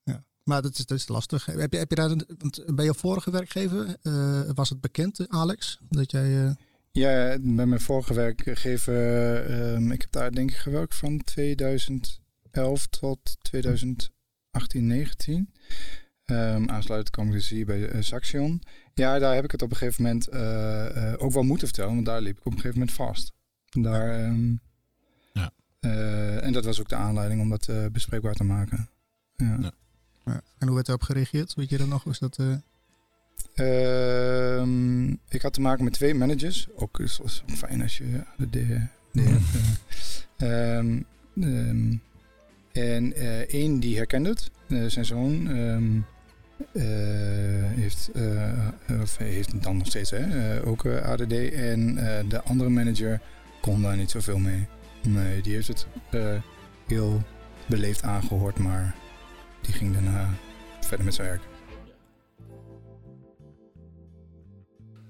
[0.03, 0.25] ja.
[0.45, 1.47] Maar dat is, dat is lastig.
[1.47, 3.97] Heb je, heb je daar, want bij je vorige werkgever,
[4.55, 6.57] was het bekend, Alex, dat jij...
[6.95, 13.37] Ja, bij mijn vorige werkgever, um, ik heb daar denk ik gewerkt van 2011 tot
[13.43, 14.11] 2018,
[14.87, 15.53] 19.
[16.27, 18.63] Um, aansluitend kwam ik dus hier bij uh, Saxion.
[18.95, 22.07] Ja, daar heb ik het op een gegeven moment uh, ook wel moeten vertellen, want
[22.07, 23.33] daar liep ik op een gegeven moment vast.
[23.65, 24.61] Daar, um,
[25.33, 25.53] ja.
[26.41, 28.89] en dat was ook de aanleiding om dat bespreekbaar te maken.
[29.37, 29.73] Ja.
[30.25, 30.43] ja.
[30.59, 31.55] En hoe werd erop gereageerd?
[31.55, 32.05] Weet je dat nog?
[32.05, 32.39] Was dat,
[33.55, 34.63] uh,
[35.29, 36.69] ik had te maken met twee managers.
[36.77, 38.05] Ook is was fijn als je
[38.37, 39.39] de, de, de
[40.79, 41.07] um,
[41.45, 42.03] um,
[42.73, 44.51] En uh, één die herkende het.
[44.93, 45.47] Zijn zoon
[47.75, 48.11] heeft,
[49.19, 51.33] heeft dan nog steeds hè, ook ADD.
[51.53, 51.95] En
[52.29, 53.21] de andere manager
[53.61, 54.67] kon daar niet zoveel mee.
[55.03, 55.87] Nee, die heeft het
[56.87, 57.23] heel
[57.67, 58.95] beleefd aangehoord, maar
[59.61, 60.29] die ging daarna
[60.81, 61.43] verder met zijn werk.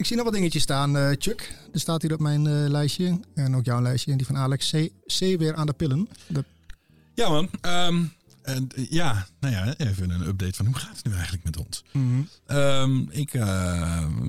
[0.03, 1.55] Ik zie nog wat dingetjes staan, uh, Chuck.
[1.73, 3.21] Er staat hier op mijn uh, lijstje.
[3.35, 4.11] En ook jouw lijstje.
[4.11, 4.71] En die van Alex.
[4.71, 6.09] C, C weer aan de pillen.
[6.27, 6.45] De...
[7.15, 7.49] Ja man.
[7.63, 8.13] Um,
[8.43, 11.85] en, ja, nou ja, even een update van hoe gaat het nu eigenlijk met ons?
[11.93, 12.57] Mm -hmm.
[12.57, 13.33] um, ik,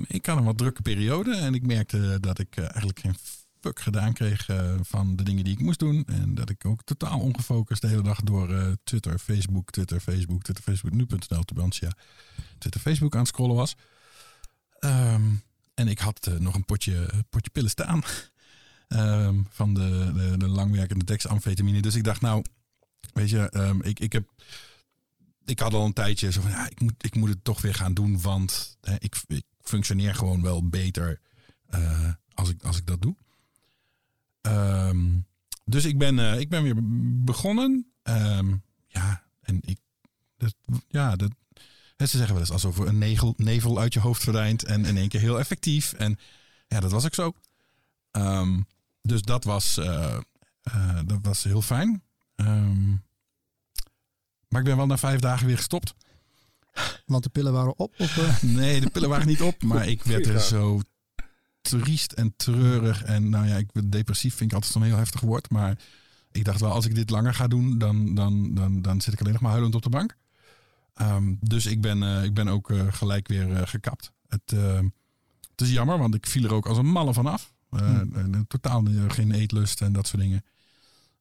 [0.06, 1.36] ik had een wat drukke periode.
[1.36, 3.16] En ik merkte dat ik eigenlijk geen
[3.60, 4.46] fuck gedaan kreeg
[4.82, 6.04] van de dingen die ik moest doen.
[6.06, 10.64] En dat ik ook totaal ongefocust de hele dag door Twitter, Facebook, Twitter, Facebook, Twitter,
[10.64, 11.92] Facebook, nu.nl, Tubantia,
[12.58, 13.76] Twitter, Facebook aan het scrollen was.
[14.80, 15.42] Um,
[15.74, 18.02] en ik had uh, nog een potje, potje pillen staan.
[18.88, 21.80] um, van de, de, de langwerkende dexamfetamine.
[21.80, 22.44] Dus ik dacht, nou,
[23.12, 24.32] weet je, um, ik, ik heb.
[25.44, 27.74] Ik had al een tijdje zo van, ja, ik moet, ik moet het toch weer
[27.74, 28.20] gaan doen.
[28.20, 29.22] Want hè, ik,
[29.62, 31.20] functioneer gewoon wel beter
[31.74, 33.16] uh, als, ik, als ik dat doe.
[34.42, 35.26] Um,
[35.64, 36.76] dus ik ben, uh, ik ben weer
[37.24, 37.92] begonnen.
[38.86, 39.78] ja, en ik.
[40.36, 40.54] Dat,
[40.88, 41.30] ja, dat,
[41.96, 44.96] ze zeggen wel eens alsof er een nevel, nevel uit je hoofd verdwijnt en in
[44.96, 45.92] één keer heel effectief.
[45.92, 46.18] En
[46.66, 47.32] ja, dat was ook zo.
[48.12, 48.66] Um,
[49.02, 50.18] dus dat was, uh,
[50.74, 52.02] uh, dat was heel fijn.
[52.36, 53.02] Um,
[54.48, 55.94] maar ik ben wel na vijf dagen weer gestopt.
[57.06, 57.94] Want de pillen waren op?
[57.98, 58.42] Of, uh?
[58.58, 59.62] Nee, de pillen waren niet op.
[59.62, 60.80] Maar ik werd er zo
[61.60, 63.02] triest en treurig.
[63.02, 65.50] En nou ja, ik, depressief vind ik altijd zo'n heel heftig woord.
[65.50, 65.78] Maar
[66.32, 69.20] ik dacht wel, als ik dit langer ga doen, dan, dan, dan, dan zit ik
[69.20, 70.16] alleen nog maar huilend op de bank.
[71.00, 74.12] Um, dus ik ben, uh, ik ben ook uh, gelijk weer uh, gekapt.
[74.28, 74.50] Het,
[75.50, 77.52] het, is jammer, want ik viel er ook als een malle van af.
[77.68, 78.46] Hmm.
[78.46, 80.44] Totaal geen eetlust en dat soort dingen.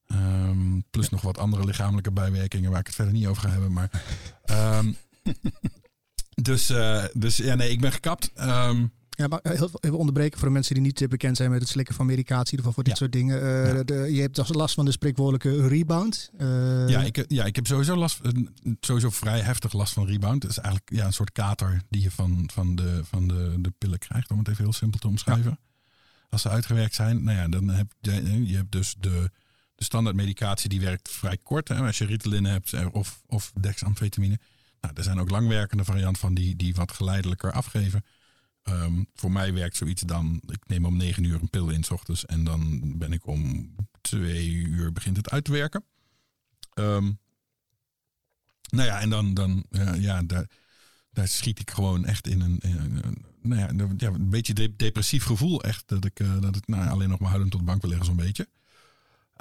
[0.07, 1.11] Um, plus ja.
[1.11, 3.73] nog wat andere lichamelijke bijwerkingen waar ik het verder niet over ga hebben.
[3.73, 4.03] Maar,
[4.79, 4.95] um,
[6.49, 6.73] dus,
[7.13, 8.31] dus ja, nee, ik ben gekapt.
[9.15, 11.95] Ja, maar heel even onderbreken voor de mensen die niet bekend zijn met het slikken
[11.95, 13.43] van medicatie, in ieder geval voor dit soort dingen.
[13.43, 13.83] Uh, ja.
[13.83, 16.31] de, je hebt last van de spreekwoordelijke rebound.
[16.37, 16.89] Uh...
[16.89, 18.19] Ja, ik, ja, ik heb sowieso last,
[18.79, 20.43] sowieso vrij heftig last van rebound.
[20.43, 23.73] Het is eigenlijk ja, een soort kater die je van, van, de, van de, de
[23.77, 25.51] pillen krijgt, om het even heel simpel te omschrijven.
[25.51, 25.57] Ja.
[26.29, 29.31] Als ze uitgewerkt zijn, nou ja, dan heb je, je hebt dus de,
[29.75, 31.67] de standaard medicatie die werkt vrij kort.
[31.67, 34.39] Hè, als je Ritalin hebt of, of dexamfetamine.
[34.81, 38.03] Nou, er zijn ook langwerkende varianten van die, die wat geleidelijker afgeven.
[38.69, 41.91] Um, voor mij werkt zoiets dan, ik neem om negen uur een pil in s
[41.91, 45.83] ochtends en dan ben ik om twee uur begint het uit te werken.
[46.73, 47.19] Um,
[48.69, 50.49] nou ja, en dan, dan ja, ja, daar,
[51.11, 54.75] daar schiet ik gewoon echt in een, in een nou ja, ja, een beetje de,
[54.75, 55.63] depressief gevoel.
[55.63, 57.89] Echt dat ik, uh, dat ik nou, alleen nog maar huilend tot de bank wil
[57.89, 58.47] liggen zo'n beetje.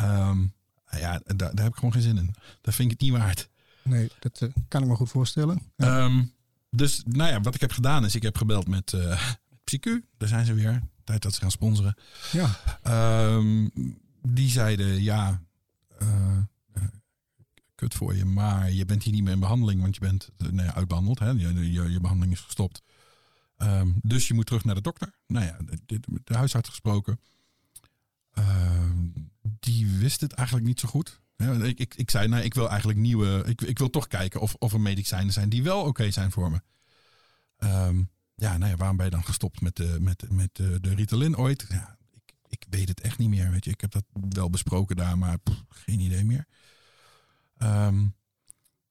[0.01, 0.53] Um,
[0.91, 2.35] ja, daar, daar heb ik gewoon geen zin in.
[2.61, 3.49] Dat vind ik het niet waard.
[3.83, 5.63] Nee, dat uh, kan ik me goed voorstellen.
[5.77, 6.05] Ja.
[6.05, 6.33] Um,
[6.77, 9.33] dus nou ja, wat ik heb gedaan is, ik heb gebeld met uh,
[9.65, 9.91] PsyQ.
[10.17, 10.83] Daar zijn ze weer.
[11.05, 11.97] Tijd dat ze gaan sponsoren.
[12.33, 12.57] Ja.
[13.35, 13.71] Um,
[14.23, 15.43] die zeiden, ja,
[16.03, 16.39] uh,
[17.75, 20.63] kut voor je, maar je bent hier niet meer in behandeling, want je bent nou
[20.63, 21.19] ja, uitbehandeld.
[21.19, 21.31] Hè?
[21.31, 22.83] Je, je, je behandeling is gestopt.
[23.59, 25.15] Um, dus je moet terug naar de dokter.
[25.27, 25.57] Nou ja,
[25.87, 27.21] de, de huisarts gesproken.
[28.39, 28.91] Uh,
[29.43, 31.21] die wist het eigenlijk niet zo goed.
[31.43, 33.43] Ja, ik, ik, ik zei, nou, ik wil eigenlijk nieuwe.
[33.47, 36.31] Ik, ik wil toch kijken of, of er medicijnen zijn die wel oké okay zijn
[36.31, 36.61] voor me.
[37.59, 40.95] Um, ja, nou ja, waarom ben je dan gestopt met de, met, met de, de
[40.95, 41.67] Ritalin ooit?
[41.69, 43.51] Ja, ik, ik weet het echt niet meer.
[43.51, 46.47] Weet je, ik heb dat wel besproken daar, maar pff, geen idee meer.
[47.59, 48.15] Um,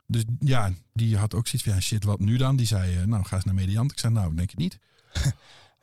[0.07, 2.55] dus ja, die had ook zoiets van, ja, shit, wat nu dan?
[2.55, 3.91] Die zei, uh, nou, ga eens naar Mediant.
[3.91, 4.79] Ik zei, nou, denk ik niet.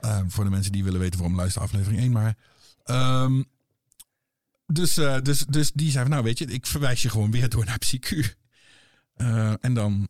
[0.00, 2.12] um, voor de mensen die willen weten waarom luister aflevering 1.
[2.12, 2.37] Maar
[3.24, 3.46] um,
[4.72, 7.48] dus, uh, dus, dus die zei van, nou weet je, ik verwijs je gewoon weer
[7.48, 8.37] door naar PsyQ.
[9.16, 10.09] Uh, en dan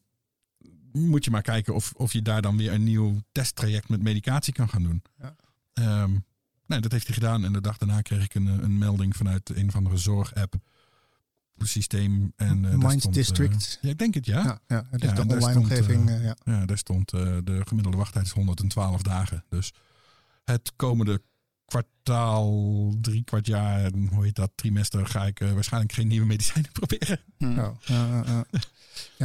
[0.93, 4.53] moet je maar kijken of, of je daar dan weer een nieuw testtraject met medicatie
[4.53, 5.03] kan gaan doen.
[5.19, 5.37] Ja.
[6.03, 6.25] Um,
[6.67, 7.45] nou, dat heeft hij gedaan.
[7.45, 10.55] En de dag daarna kreeg ik een, een melding vanuit een of andere zorgapp
[11.59, 12.33] systeem.
[12.37, 13.79] En, uh, Mind stond, District.
[13.81, 14.43] ja, ik denk het, ja.
[14.45, 16.11] Ja, ja het is ja, de online stond, omgeving.
[16.11, 16.37] ja.
[16.45, 19.45] ja, daar stond de gemiddelde wachttijd is 112 dagen.
[19.49, 19.73] Dus
[20.45, 21.23] het komende
[21.69, 26.73] kwartaal, drie kwart jaar, hoe heet dat, trimester, ga ik eh, waarschijnlijk geen nieuwe medicijnen
[26.81, 27.21] proberen.
[27.37, 27.51] Hm.
[27.51, 28.45] Ja, ja, ja.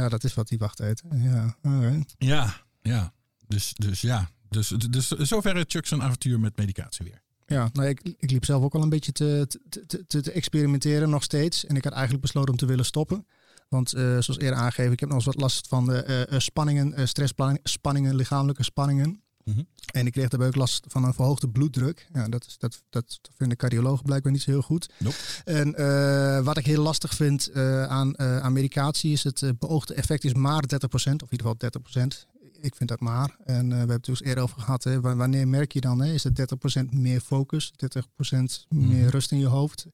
[0.02, 1.02] ja, dat is wat die wachttijd.
[1.14, 2.14] Ja, alright.
[2.18, 3.12] Ja, ja.
[3.46, 4.30] Dus, dus ja.
[4.48, 7.22] Dus, dus zover Chuck zijn avontuur met medicatie weer.
[7.46, 11.10] Ja, nou, ik, ik liep zelf ook al een beetje te, te, te, te experimenteren
[11.10, 11.66] nog steeds.
[11.66, 13.26] En ik had eigenlijk besloten om te willen stoppen.
[13.68, 16.94] Want eh, zoals eerder aangegeven, ik heb nog eens wat last van eh, eh, spanningen,
[16.94, 19.22] eh, stressspanningen, lichamelijke spanningen.
[19.44, 19.62] Mhm.
[19.92, 22.06] En ik kreeg daarbij ook last van een verhoogde bloeddruk.
[22.12, 24.90] Ja, dat, is, dat, dat vinden cardiologen blijkbaar niet zo heel goed.
[24.98, 25.16] Nope.
[25.44, 29.94] En eh, wat ik heel lastig vind eh, aan, eh, aan medicatie is het beoogde
[29.94, 32.26] effect is maar 30%, of in ieder geval 30%.
[32.60, 33.36] Ik vind dat maar.
[33.44, 34.84] En we hebben het dus eerder over gehad.
[34.84, 36.00] Hè, wa- wanneer merk je dan?
[36.00, 36.12] Hè?
[36.12, 39.08] Is het 30% meer focus, 30% meer Mhm.
[39.08, 39.86] rust in je hoofd?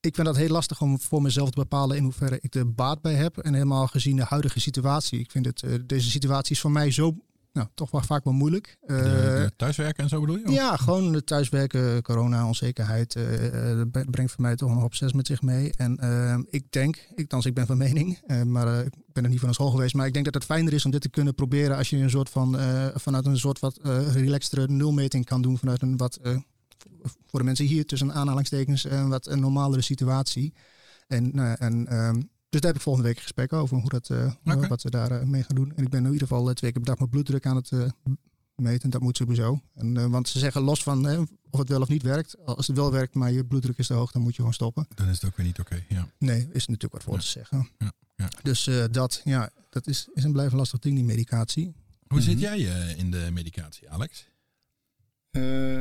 [0.00, 3.00] Ik vind dat heel lastig om voor mezelf te bepalen in hoeverre ik er baat
[3.02, 3.38] bij heb.
[3.38, 5.18] En helemaal gezien de huidige situatie.
[5.18, 7.16] Ik vind het, deze situatie is voor mij zo,
[7.52, 8.76] nou, toch wel vaak wel moeilijk.
[8.86, 9.02] De, Eh,
[9.44, 10.44] de thuiswerken en zo bedoel je?
[10.46, 14.74] Of- ja, gewoon het thuiswerken, corona, onzekerheid, eh, eh, dat bre- brengt voor mij toch
[14.74, 15.72] nog op zes met zich mee.
[15.76, 19.70] En ik denk, ik, ik ben van mening, maar ik ben er niet van school
[19.70, 21.96] geweest, maar ik denk dat het fijner is om dit te kunnen proberen als je
[21.96, 22.56] een soort van,
[22.94, 23.78] vanuit een soort wat
[24.12, 26.18] relaxtere nulmeting kan doen, vanuit een wat,
[27.26, 30.54] voor de mensen hier tussen aanhalingstekens, een wat een normalere situatie.
[31.06, 34.32] En, en ehm, dus daar heb ik volgende week een gesprek over, hoe dat, eh,
[34.44, 34.68] Oké.
[34.68, 35.72] wat we daar eh, mee gaan doen.
[35.76, 37.72] En ik ben in ieder geval eh, twee keer per dag mijn bloeddruk aan het
[37.72, 37.84] eh,
[38.54, 38.90] meten.
[38.90, 39.60] Dat moet sowieso.
[39.74, 42.36] En, eh, want ze zeggen los van of het wel of niet werkt.
[42.46, 44.86] Als het wel werkt, maar je bloeddruk is te hoog, dan moet je gewoon stoppen.
[44.94, 45.84] Dan is het ook weer niet oké.
[45.88, 46.10] Ja.
[46.18, 47.20] Nee, is er natuurlijk wat voor Ja.
[47.20, 47.68] te zeggen.
[47.78, 48.28] Ja, ja.
[48.42, 51.74] Dus eh, dat, ja, dat is, is een blijven lastig ding, die medicatie.
[52.08, 52.42] Hoe zit Mhm.
[52.42, 54.26] jij eh, in de medicatie, Alex?
[55.30, 55.76] Eh,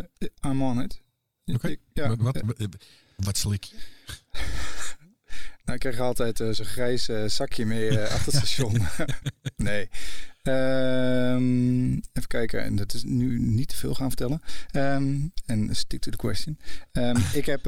[0.45, 1.01] I'm on it.
[1.45, 1.75] Oké.
[1.93, 2.67] Ja, wat, wat, wat,
[3.15, 3.75] wat slik je?
[5.67, 8.82] nou, ik krijg altijd eh, zo'n grijs eh, zakje mee eh, achter het station.
[9.56, 9.89] nee.
[10.41, 14.41] Ehm, even kijken, en dat is nu niet te veel gaan vertellen.
[14.71, 16.60] Ehm, en stick to the question.
[16.91, 17.65] Ehm, ik heb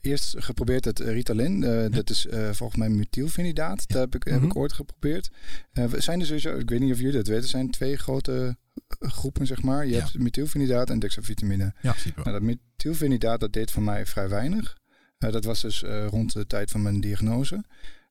[0.00, 1.60] eerst geprobeerd het Ritalin.
[1.90, 3.88] Dat is volgens mij methylfenidaat.
[3.88, 4.58] Dat heb ik, heb ik Mhm.
[4.58, 5.30] ooit geprobeerd.
[5.72, 8.56] We zijn er sowieso, ik weet niet of jullie dat weten, er zijn twee grote
[8.98, 9.86] groepen, zeg maar.
[9.86, 9.98] Je Ja.
[9.98, 11.74] hebt methylfenidaat en dexavitamine.
[11.82, 11.94] Ja.
[12.16, 14.80] Nou, dat methylfenidaat, dat deed voor mij vrij weinig.
[15.22, 17.64] Eh, dat was dus eh, rond de tijd van mijn diagnose.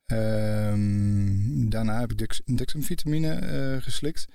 [0.06, 4.28] Ehm, daarna heb ik dex dexamvitamine eh, geslikt.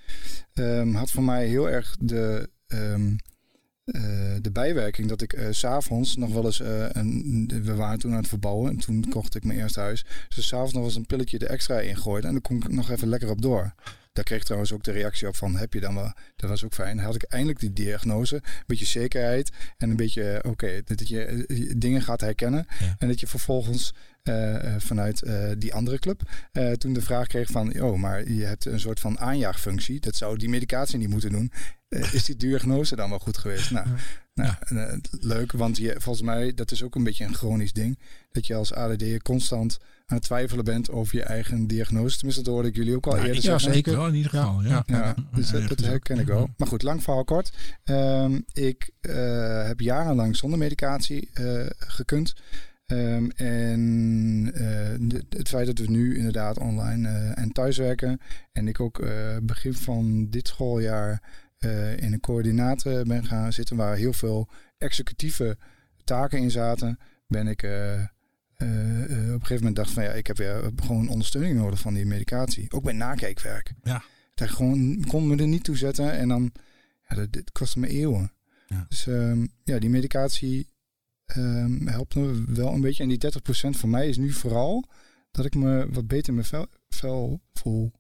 [0.53, 3.17] Ehm, had voor mij heel erg de, ehm,
[3.85, 6.61] eh, de bijwerking dat ik s s'avonds nog wel eens...
[6.93, 10.05] een, we waren toen aan het verbouwen en toen kocht ik mijn eerste huis.
[10.35, 11.97] Dus s'avonds nog wel eens een pilletje er extra in.
[12.05, 13.75] En dan kon ik nog even lekker op door.
[14.17, 16.13] Daar kreeg ik trouwens ook de reactie op van, heb je dan wel...
[16.37, 16.99] Dat was ook fijn.
[16.99, 21.25] Had ik eindelijk die diagnose, een beetje zekerheid en een beetje, eh, oké, dat je
[21.25, 22.67] eh, dingen gaat herkennen.
[22.79, 22.97] Ja.
[22.99, 25.23] En dat je vervolgens eh, vanuit
[25.59, 26.23] die andere club
[26.79, 30.01] toen de vraag kreeg van, oh, maar je hebt een soort van aanjaagfunctie.
[30.01, 31.53] Dat zou die medicatie niet moeten doen.
[31.89, 33.71] Is die diagnose dan wel goed geweest?
[33.71, 33.87] Nou,
[34.35, 37.99] nou leuk, want je, volgens mij, dat is ook een beetje een chronisch ding.
[38.31, 42.17] Dat je als ADD constant aan het twijfelen bent over je eigen diagnose.
[42.17, 43.73] Tenminste, dat hoorde ik jullie ook al Nou, eerder ik ja, zeggen.
[43.75, 43.97] zeker.
[43.97, 44.63] wel in ieder geval.
[44.63, 46.49] Ja, Ja, Ja, dus dat, dat herken ik wel.
[46.57, 47.53] Maar goed, lang verhaal kort.
[47.85, 52.35] Ehm, ik eh, heb jarenlang zonder medicatie eh, gekund.
[52.87, 54.61] Ehm, en eh,
[55.01, 58.21] de- het feit dat we nu inderdaad online eh, en thuiswerken.
[58.53, 61.23] En ik ook eh, begin van dit schooljaar
[61.59, 65.57] eh, in een coördinator ben gaan zitten waar heel veel executieve
[66.05, 66.99] taken in zaten.
[67.29, 67.63] Ben ik
[68.57, 71.57] eh, eh, eh, op een gegeven moment dacht van ja, ik heb weer gewoon ondersteuning
[71.57, 72.73] nodig van die medicatie.
[72.73, 73.73] Ook bij nakijkwerk.
[73.83, 74.03] Ja.
[74.35, 76.53] Dat gewoon kon me er niet toe zetten en dan,
[77.09, 78.33] ja, dat, dit kostte me eeuwen.
[78.67, 78.87] Ja.
[78.89, 80.69] Dus ehm, ja, die medicatie
[81.25, 83.03] ehm, helpt me wel een beetje.
[83.03, 84.89] En die 30% voor mij is nu vooral
[85.31, 87.93] dat ik me wat beter in mijn vel, vel voel.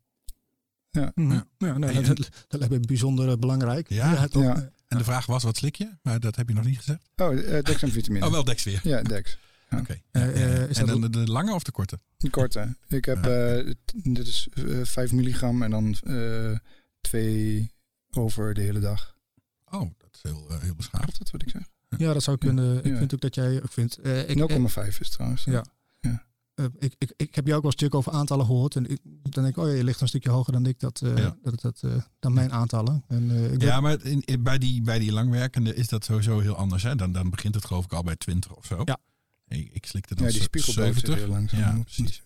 [1.14, 1.32] Mhm.
[1.32, 1.46] Ja.
[1.58, 3.88] Ja, nee, En- dat, dat, dat lijkt me bijzonder eh, belangrijk.
[3.88, 4.42] Ja, toch?
[4.42, 4.70] ja.
[4.88, 5.90] En de vraag was, wat slik je?
[6.02, 7.00] Maar dat heb je nog niet gezegd.
[7.16, 8.26] Oh, uh, dexamvitamine.
[8.26, 8.80] Oh, wel Dex weer.
[8.82, 9.38] Ja, Dex.
[9.76, 9.80] Ja.
[9.82, 10.00] Oké.
[10.10, 10.54] Eh, Ja, ja, ja.
[10.54, 12.00] eh, is en dat- dan de, de lange of de korte?
[12.18, 12.76] Een korte.
[12.88, 13.54] Ik heb, Ja.
[13.56, 16.58] eh, t- dit is eh 5 milligram en dan eh
[17.00, 17.72] twee
[18.10, 19.16] over de hele dag.
[19.70, 21.18] Oh, dat is heel, heel beschaafd.
[21.18, 21.62] Dat wat ik zeg?
[21.98, 22.78] Ja, dat zou kunnen.
[22.84, 22.96] Ik Ja.
[22.98, 23.54] vind ook dat jij.
[23.54, 25.44] Ik vind, eh, ik, 0,5 is het trouwens.
[25.44, 25.64] Ja.
[26.54, 28.76] eh, ik, ik, ik heb jou ook wel een stuk over aantallen gehoord.
[28.76, 31.00] En ik, dan denk ik, oh ja, je ligt een stukje hoger dan ik dat,
[31.02, 31.36] eh, Ja.
[31.42, 31.82] dat, dat,
[32.18, 33.04] dan mijn aantallen.
[33.08, 36.38] En, eh, ik Ja, maar in, in- bij, die, bij die langwerkende is dat sowieso
[36.40, 36.82] heel anders.
[36.82, 36.94] Hè?
[36.96, 38.82] Dan, dan begint het geloof ik al bij 20 of zo.
[38.84, 38.98] Ja.
[39.48, 41.14] Ik, ik slikte dan Ja, die ze- spiegel boven 70.
[41.14, 41.60] heel langzaam.
[41.60, 42.22] Ja, precies.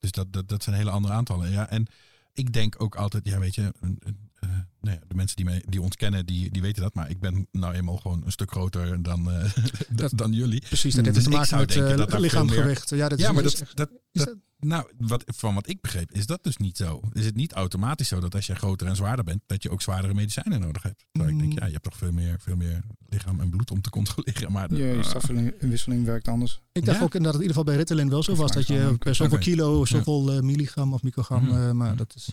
[0.00, 1.50] Dus dat, dat, dat zijn hele andere aantallen.
[1.50, 1.86] Ja, en
[2.34, 4.18] ik denk ook altijd, ja, weet je, een- een,
[4.80, 6.94] nou ja, de mensen die, mij, die ons kennen, die, die weten dat.
[6.94, 9.50] Maar ik ben nou eenmaal gewoon een stuk groter dan, eh,
[9.90, 10.60] Dat- dan jullie.
[10.60, 12.90] Precies, dat Dus heeft te ik maken met eh, lichaamgewicht.
[12.90, 13.90] Ja, dat Ja, is, maar dat,
[14.58, 17.00] nou, wat, van wat ik begreep, is dat dus niet zo.
[17.12, 19.82] Is het niet automatisch zo dat als je groter en zwaarder bent, dat je ook
[19.82, 21.04] zwaardere medicijnen nodig hebt?
[21.12, 21.58] Terwijl ik denk, Mm.
[21.58, 24.52] ja, je hebt toch veel meer, veel meer lichaam en bloed om te controleren.
[24.52, 26.60] Maar de- Je, je stofwisseling werkt anders.
[26.72, 27.04] Ik dacht Ja?
[27.04, 28.52] ook inderdaad dat in ieder geval bij Ritalin wel zo was.
[28.52, 31.44] Dat je per zoveel kilo, zoveel eh, milligram of microgram.
[31.44, 31.76] Mhm.
[31.76, 32.28] maar dat is...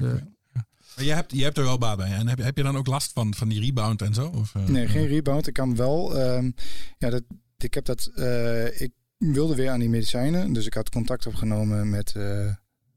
[0.96, 2.12] Maar je hebt, je hebt er wel baat bij.
[2.12, 4.28] En heb, je- heb je dan ook last van, van die rebound en zo?
[4.28, 5.48] Of, eh, Nee, geen rebound.
[5.48, 6.20] Ik kan wel.
[6.20, 6.52] ehm,
[6.98, 7.24] ja, dat,
[7.58, 8.06] ik heb dat.
[8.16, 10.54] eh, ik wilde weer aan die medicijnen.
[10.54, 12.54] Dus ik had contact opgenomen met, eh,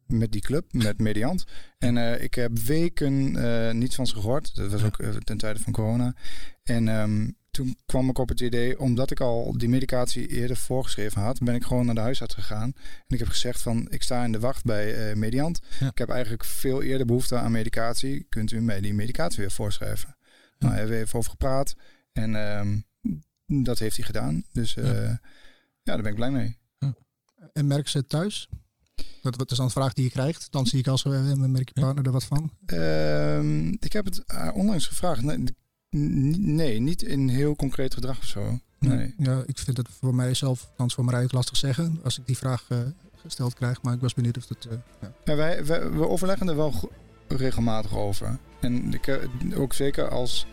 [0.07, 1.45] met die club, met Mediant.
[1.79, 4.55] En ik heb weken eh niets van ze gehoord.
[4.55, 6.15] Dat was ook ten tijde van corona.
[6.63, 11.23] En ehm, toen kwam ik op het idee, omdat ik al die medicatie eerder voorgeschreven
[11.23, 12.73] had, ben ik gewoon naar de huisarts gegaan.
[12.77, 15.61] En ik heb gezegd van, ik sta in de wacht bij eh, Mediant.
[15.81, 15.89] Ja.
[15.89, 18.27] Ik heb eigenlijk veel eerder behoefte aan medicatie.
[18.29, 20.17] Kunt u mij die medicatie weer voorschrijven?
[20.59, 21.75] Nou, daar hebben we even over gepraat.
[22.13, 22.79] En ehm,
[23.65, 24.45] dat heeft hij gedaan.
[24.53, 24.93] Dus eh, Ja.
[25.03, 25.21] ja.
[25.83, 26.59] daar ben ik blij mee.
[27.53, 28.49] En merk ze het thuis?
[29.23, 30.53] Dat, dat is dan een vraag die je krijgt.
[30.53, 32.53] Dan zie ik als uh, merk je partner er wat van.
[32.67, 35.23] Ehm, ik heb het onlangs gevraagd.
[35.23, 35.45] Nee,
[35.95, 38.59] nee, niet in heel concreet gedrag of zo.
[38.79, 39.15] Nee.
[39.19, 42.01] Ja, ik vind het voor mijzelf, althans voor mij ook lastig zeggen.
[42.03, 42.79] Als ik die vraag uh,
[43.17, 43.83] gesteld krijg.
[43.83, 44.67] Maar ik was benieuwd of het...
[44.67, 45.13] Uh, ja.
[45.25, 46.91] ja wij, wij, we overleggen er wel
[47.29, 48.39] regelmatig over.
[48.61, 50.47] En ik, uh, ook zeker als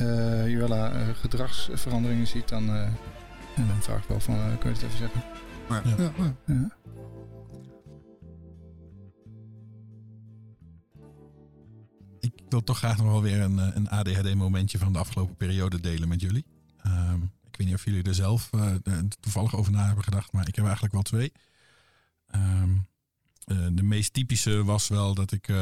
[0.00, 4.98] uh, Juella gedragsveranderingen ziet, dan, en dan vraag ik wel van, kun je het even
[4.98, 5.22] zeggen?
[5.68, 5.82] Ja.
[5.96, 6.76] Ja, ja.
[12.20, 16.08] Ik wil toch graag nog wel weer een, een ADHD-momentje van de afgelopen periode delen
[16.08, 16.44] met jullie.
[16.86, 18.74] Um, ik weet niet of jullie er zelf uh,
[19.20, 21.32] toevallig over na hebben gedacht, maar ik heb eigenlijk wel twee.
[22.34, 22.86] Um,
[23.46, 25.52] uh, de meest typische was wel dat ik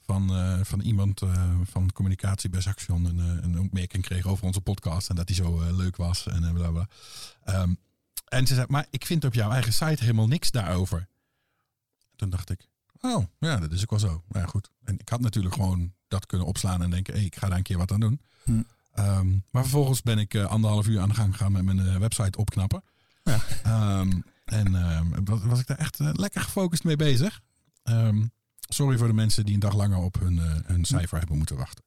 [0.00, 0.30] van,
[0.64, 1.22] van iemand
[1.62, 5.70] van communicatie bij Saxion een, een opmerking kreeg over onze podcast en dat die zo
[5.70, 6.88] leuk was en bla bla.
[7.62, 7.78] Um,
[8.24, 11.08] en ze zei, maar ik vind op jouw eigen site helemaal niks daarover.
[12.16, 12.68] Toen dacht ik,
[13.04, 14.22] Oh, ja, dat is ook wel zo.
[14.28, 14.70] Maar ja, goed.
[14.84, 17.62] En ik had natuurlijk gewoon dat kunnen opslaan en denken, hey, ik ga daar een
[17.62, 18.20] keer wat aan doen.
[18.44, 18.62] Hm.
[18.98, 21.96] Um, maar vervolgens ben ik uh, anderhalf uur aan de gang gegaan met mijn uh,
[21.96, 22.84] website opknappen.
[23.22, 23.40] Ja.
[24.00, 27.40] Um, en um, was ik daar echt uh, lekker gefocust mee bezig.
[28.60, 31.56] sorry voor de mensen die een dag langer op hun, uh, hun cijfer hebben moeten
[31.56, 31.84] wachten.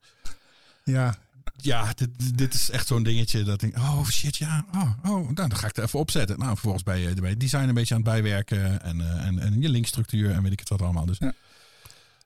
[0.84, 1.18] Ja,
[1.62, 5.34] ja, dit, dit is echt zo'n dingetje dat ik, oh shit, ja, oh, oh nou,
[5.34, 6.40] dan ga ik er even opzetten.
[6.40, 9.62] Nou, vervolgens bij, bij het design een beetje aan het bijwerken en, uh, en, en
[9.62, 11.06] je linkstructuur en weet ik het wat allemaal.
[11.06, 11.20] Dus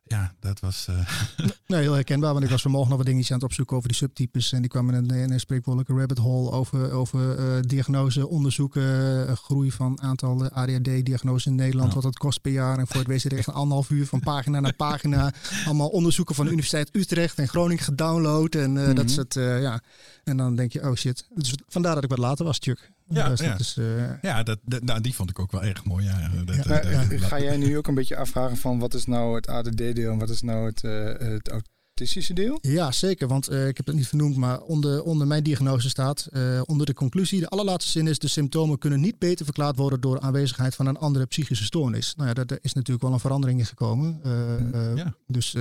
[0.03, 0.87] ja dat was...
[0.89, 1.49] Uh...
[1.67, 3.97] Nee, heel herkenbaar, want ik was vanmorgen nog wat dingetjes aan het opzoeken over die
[3.97, 8.27] subtypes en die kwam in een, in een spreekwoordelijke rabbit hole over, over uh, diagnose,
[8.27, 8.81] onderzoeken,
[9.27, 12.77] uh, groei van aantal ADHD-diagnoses in Nederland, wat het kost per jaar.
[12.77, 15.33] En voor het wezen er echt een anderhalf uur van pagina naar pagina.
[15.65, 18.95] allemaal onderzoeken van de Universiteit Utrecht en Groningen gedownload en uh, mm -hmm.
[18.95, 19.81] dat is het, ja.
[20.23, 21.27] En dan denk je, oh shit.
[21.33, 22.91] Dus vandaar dat ik wat later was, Chuck.
[23.11, 23.57] Ja, dus ja.
[23.57, 23.77] Is,
[24.21, 26.05] ja dat, dat, nou, die vond ik ook wel erg mooi.
[26.05, 27.17] Ja, dat, ja, dat, ja.
[27.17, 30.29] Ga jij nu ook een beetje afvragen van wat is nou het ADD-deel en wat
[30.29, 32.57] is nou het, uh, het autistische deel?
[32.61, 33.27] Ja, zeker.
[33.27, 36.85] Want uh, ik heb het niet vernoemd, maar onder, onder mijn diagnose staat uh, onder
[36.85, 40.75] de conclusie, de allerlaatste zin is, de symptomen kunnen niet beter verklaard worden door aanwezigheid
[40.75, 42.15] van een andere psychische stoornis.
[42.15, 44.21] Nou ja, daar is natuurlijk wel een verandering in gekomen.
[44.25, 45.15] Uh, ja.
[45.27, 45.55] Dus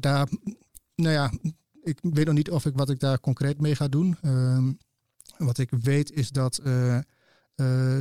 [0.00, 0.28] daar,
[0.94, 1.32] nou ja,
[1.82, 4.16] ik weet nog niet of ik wat ik daar concreet mee ga doen.
[5.40, 7.02] Wat ik weet is dat uh, uh,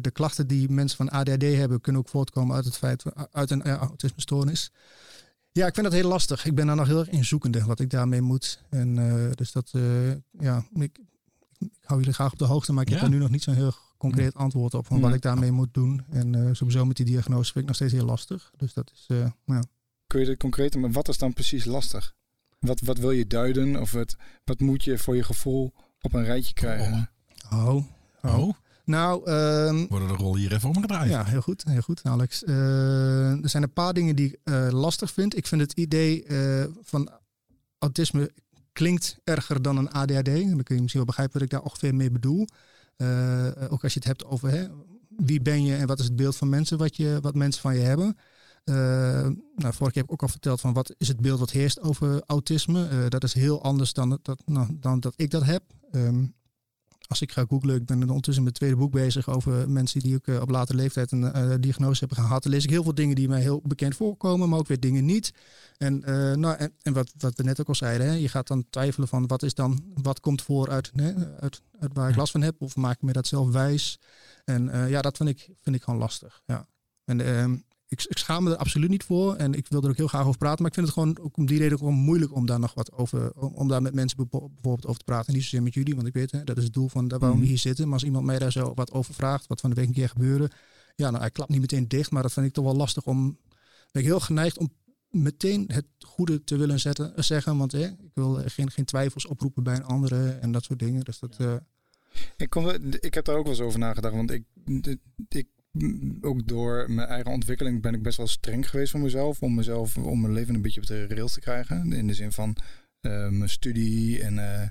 [0.02, 3.68] de klachten die mensen van ADHD hebben, kunnen ook voortkomen uit het feit uit een
[3.68, 4.72] uh, autismestoornis.
[5.52, 6.46] Ja, ik vind dat heel lastig.
[6.46, 8.64] Ik ben daar nog heel erg in zoekende wat ik daarmee moet.
[8.70, 8.96] En
[9.36, 9.72] dus dat,
[10.40, 10.98] ja, ik,
[11.58, 12.96] ik, hou jullie graag op de hoogte, maar ik ja.
[12.96, 15.74] heb er nu nog niet zo'n heel concreet antwoord op van wat ik daarmee moet
[15.74, 16.04] doen.
[16.10, 18.52] En sowieso met die diagnose vind ik nog steeds heel lastig.
[18.58, 19.06] Dus dat is,
[19.46, 19.64] ja.
[20.08, 22.16] Kun je dit concreet, maar wat is dan precies lastig?
[22.60, 23.82] Wat, wat wil je duiden?
[23.82, 27.10] Of wat, wat moet je voor je gevoel op een rijtje krijgen?
[27.54, 27.84] Oh.
[28.22, 28.54] Oh.
[28.90, 31.10] Nou, um, worden de rol hier even omgedraaid.
[31.10, 32.44] Ja, heel goed, heel goed, Alex.
[32.44, 35.38] Uh, er zijn een paar dingen die ik uh, lastig vind.
[35.38, 37.10] Ik vind het idee uh, van
[37.80, 38.32] autisme
[38.72, 40.26] klinkt erger dan een ADHD.
[40.26, 42.48] Dan kun je misschien wel begrijpen wat ik daar ongeveer mee bedoel.
[43.70, 44.68] ook als je het hebt over hè,
[45.18, 47.76] wie ben je en wat is het beeld van mensen wat, je, wat mensen van
[47.76, 48.18] je hebben.
[49.56, 51.82] Nou, vorige keer heb ik ook al verteld van wat is het beeld wat heerst
[51.82, 53.08] over autisme.
[53.10, 55.64] Dat is heel anders dan dat, nou, dan dat ik dat heb.
[55.92, 56.34] Um,
[57.10, 60.16] als ik ga googlen, ik ben ondertussen met het tweede boek bezig over mensen die
[60.16, 62.44] ook uh, op latere leeftijd een uh, diagnose hebben gehad.
[62.44, 65.06] Dan lees ik heel veel dingen die mij heel bekend voorkomen, maar ook weer dingen
[65.06, 65.34] niet.
[65.78, 68.48] En, uh, nou, en, en wat, wat we net ook al zeiden, hè, je gaat
[68.48, 72.16] dan twijfelen van wat is dan, wat komt voor uit, hè, uit, uit waar ik
[72.16, 74.00] last van heb, of maak ik me dat zelf wijs.
[74.46, 76.42] En ja, dat vind ik, vind ik gewoon lastig.
[76.46, 76.68] Ja.
[77.06, 79.36] En ik, ik schaam me er absoluut niet voor.
[79.36, 80.58] En ik wil er ook heel graag over praten.
[80.62, 82.74] Maar ik vind het gewoon ook om die reden ook gewoon moeilijk om daar nog
[82.74, 83.32] wat over.
[83.36, 85.34] Om, om daar met mensen bijvoorbeeld over te praten.
[85.34, 87.38] Niet zozeer met jullie, want ik weet, hè, dat is het doel van daar waarom
[87.38, 87.54] we Mhm.
[87.54, 87.86] hier zitten.
[87.86, 90.10] Maar als iemand mij daar zo wat over vraagt, wat van de week een keer
[90.10, 90.50] gebeurde.
[90.96, 92.12] Ja, nou, hij klapt niet meteen dicht.
[92.12, 93.38] Maar dat vind ik toch wel lastig om.
[93.92, 94.70] Ben ik heel geneigd om
[95.10, 97.58] meteen het goede te willen zetten, eh, zeggen.
[97.58, 100.80] Want hè, ik wil eh, geen, geen twijfels oproepen bij een andere en dat soort
[100.80, 101.04] dingen.
[101.04, 101.36] Dus dat.
[101.40, 101.54] eh,
[102.38, 102.70] Ik, kom,
[103.00, 104.16] ik heb daar ook wel eens over nagedacht.
[104.16, 104.44] Want ik,
[105.30, 105.48] ik,
[106.22, 109.42] ook door mijn eigen ontwikkeling ben ik best wel streng geweest voor mezelf.
[109.42, 111.94] Om mezelf, om mijn leven een beetje op de rails te krijgen.
[111.94, 112.56] In de zin van
[113.02, 114.24] eh, mijn studie.
[114.24, 114.68] En, eh,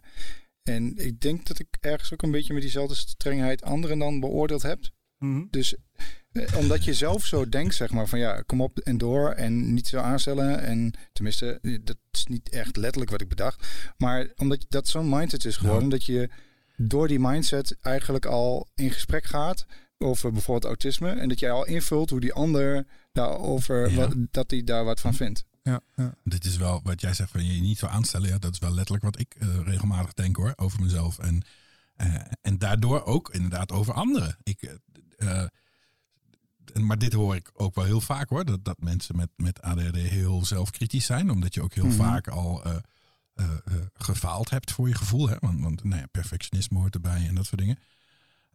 [0.63, 4.63] en ik denk dat ik ergens ook een beetje met diezelfde strengheid anderen dan beoordeeld
[4.63, 4.79] heb.
[5.51, 5.75] Dus
[6.33, 9.75] eh, omdat je zelf zo denkt, zeg maar, van ja, kom op en door en
[9.75, 10.61] niet zo aanstellen.
[10.61, 13.67] En tenminste, dat is niet echt letterlijk wat ik bedacht.
[13.97, 16.29] Maar omdat dat zo'n mindset is geworden, dat je
[16.77, 19.67] door die mindset eigenlijk al in gesprek gaat
[19.99, 21.11] over bijvoorbeeld autisme.
[21.11, 23.97] En dat jij al invult hoe die ander daarover, Ja.
[23.97, 25.45] wat, dat hij daar wat van vindt.
[25.63, 26.15] ja, ja.
[26.25, 28.29] Dit is wel wat jij zegt van je niet zo aanstellen.
[28.29, 31.19] Ja, dat is wel letterlijk wat ik eh, regelmatig denk hoor, over mezelf.
[31.19, 31.43] En,
[31.97, 34.37] eh, en daardoor ook inderdaad over anderen.
[34.43, 34.77] Ik,
[35.17, 35.43] eh,
[36.73, 38.45] en- maar dit hoor ik ook wel heel vaak hoor.
[38.45, 41.31] Dat, dat mensen met, met ADHD heel zelfkritisch zijn.
[41.31, 41.97] Omdat je ook heel Mhm.
[41.97, 42.77] vaak al eh,
[43.35, 45.29] eh, eh, gefaald hebt voor je gevoel.
[45.29, 45.37] Hè?
[45.41, 47.79] Want, want nou ja, perfectionisme hoort erbij en dat soort dingen.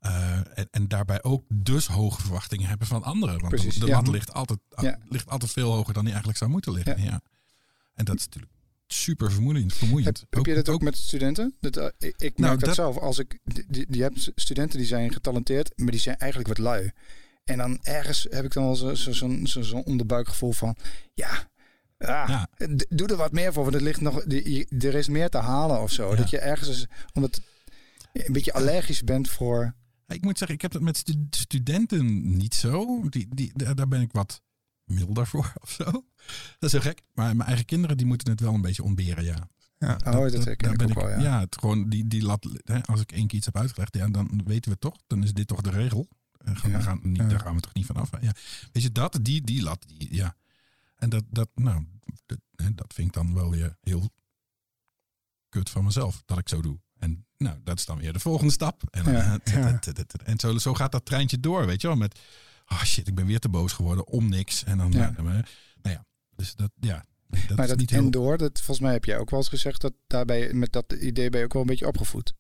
[0.04, 3.40] Eh, en, en daarbij ook dus hoge verwachtingen hebben van anderen.
[3.40, 3.94] Want Precies, de, de ja.
[3.96, 4.98] lat ligt altijd, Ja.
[5.10, 7.02] ligt altijd veel hoger dan die eigenlijk zou moeten liggen.
[7.02, 7.22] Ja.
[7.94, 8.54] En dat is natuurlijk
[8.88, 9.74] super vermoeiend.
[9.74, 10.20] vermoeiend.
[10.20, 11.56] Heb, heb je dat ook, met studenten?
[11.60, 12.98] Dat, eh, ik, ik merk Nou, dat, dat- zelf.
[12.98, 13.40] Als ik,
[13.88, 16.92] die, hebt studenten die zijn getalenteerd, maar die zijn eigenlijk wat lui.
[17.44, 19.12] En dan ergens heb ik dan wel zo'n zo,
[19.44, 20.76] zo, zo, onderbuikgevoel van,
[21.14, 21.30] ja,
[21.98, 22.48] ah, Ja.
[22.90, 24.24] doe er wat meer voor, want er ligt nog,
[24.80, 26.10] er is meer te halen of zo.
[26.10, 26.16] Ja.
[26.16, 27.42] Dat je ergens, is, omdat
[28.14, 29.74] je een beetje allergisch bent voor.
[30.08, 33.02] Ik moet zeggen, ik heb dat met stu- studenten niet zo.
[33.10, 34.42] Die, die, daar ben ik wat
[34.84, 35.84] milder voor of zo.
[35.84, 36.04] Dat
[36.60, 37.02] is heel gek.
[37.14, 39.50] Maar mijn eigen kinderen die moeten het wel een beetje ontberen, ja.
[39.78, 39.94] ja.
[40.06, 41.20] Oh, dat herken daar ik wel, ja.
[41.20, 44.08] Ja, het, gewoon die, die lat, hè, als ik één keer iets heb uitgelegd, ja,
[44.08, 44.96] dan weten we toch.
[45.08, 46.08] Dan is dit toch de regel.
[46.38, 46.80] En gaan, Ja.
[46.82, 47.28] gaan niet, Ja.
[47.28, 48.10] Daar gaan we toch niet vanaf.
[48.22, 48.34] Ja.
[48.72, 50.36] Weet je, dat, die, die lat, die, ja.
[50.96, 51.86] En dat, dat, nou,
[52.26, 54.10] dat, hè, dat vind ik dan wel weer heel
[55.50, 56.80] kut van mezelf, dat ik zo doe.
[57.44, 58.84] Nou, dat is dan weer de volgende stap.
[58.92, 59.40] En, dan, Ja.
[59.44, 59.80] eh, Ja.
[60.24, 61.96] en zo, zo gaat dat treintje door, weet je wel.
[61.96, 62.20] Met,
[62.68, 64.64] oh shit, ik ben weer te boos geworden om niks.
[64.64, 65.10] En dan, Ja.
[65.18, 65.44] nou, nou
[65.82, 67.06] ja, dus dat, ja.
[67.30, 68.12] Dat maar is dat niet en heel...
[68.12, 71.30] door, dat, volgens mij heb jij ook wel eens gezegd dat daarbij met dat idee
[71.30, 72.34] ben je ook wel een beetje opgevoed.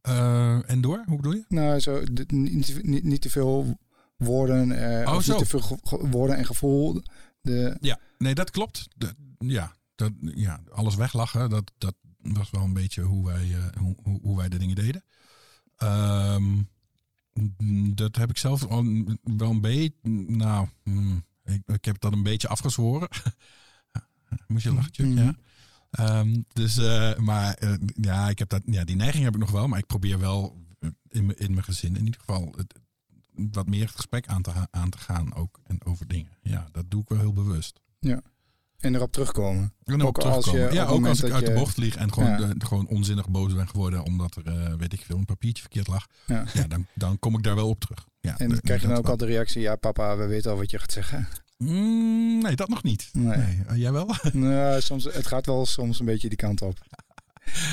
[0.00, 1.44] Eh, en door, hoe bedoel je?
[1.48, 3.78] Nou, zo, niet, niet, niet te veel
[4.16, 5.78] woorden, eh, Oh, niet te veel
[6.10, 7.02] woorden en gevoel.
[7.40, 8.88] De, Ja, nee, dat klopt.
[8.96, 11.94] De- ja, dat, ja, alles weglachen, dat, dat
[12.34, 15.04] was wel een beetje hoe wij, eh, hoe, hoe, wij de dingen deden.
[15.76, 16.62] Ehm,
[17.94, 19.92] dat heb ik zelf wel een beetje,
[20.26, 23.08] nou, mm, ik, ik heb dat een beetje afgezworen.
[24.48, 25.08] Moest je lachen?
[25.12, 25.22] Mhm.
[25.22, 25.34] Ja.
[25.90, 29.50] Ehm, dus, eh, maar eh, ja, ik heb dat, ja, die neiging heb ik nog
[29.50, 30.64] wel, maar ik probeer wel
[31.08, 32.80] in, mijn- in mijn gezin in ieder geval het,
[33.52, 36.32] wat meer het gesprek aan te, aan te gaan ook en over dingen.
[36.42, 37.80] Ja, dat doe ik wel heel bewust.
[38.80, 39.72] En erop terugkomen.
[39.84, 40.74] En Ook ook als je- terugkomen.
[40.74, 42.52] ja, ook als ik uit de je- bocht vlieg en gewoon, Ja.
[42.58, 46.06] gewoon onzinnig boos ben geworden omdat er, eh, weet ik veel, een papiertje verkeerd lag.
[46.26, 46.44] Ja.
[46.54, 48.06] Ja, dan, dan kom ik daar wel op terug.
[48.20, 50.50] Ja, En dan dat- krijg je dan ook al de reactie, ja papa, we weten
[50.50, 51.28] al wat je gaat zeggen.
[51.58, 53.08] Mm, nee, dat nog niet.
[53.12, 53.36] Nee.
[53.36, 53.60] Nee.
[53.66, 54.14] Eh, jij wel?
[54.32, 56.78] nou, soms, het gaat wel soms een beetje die kant op.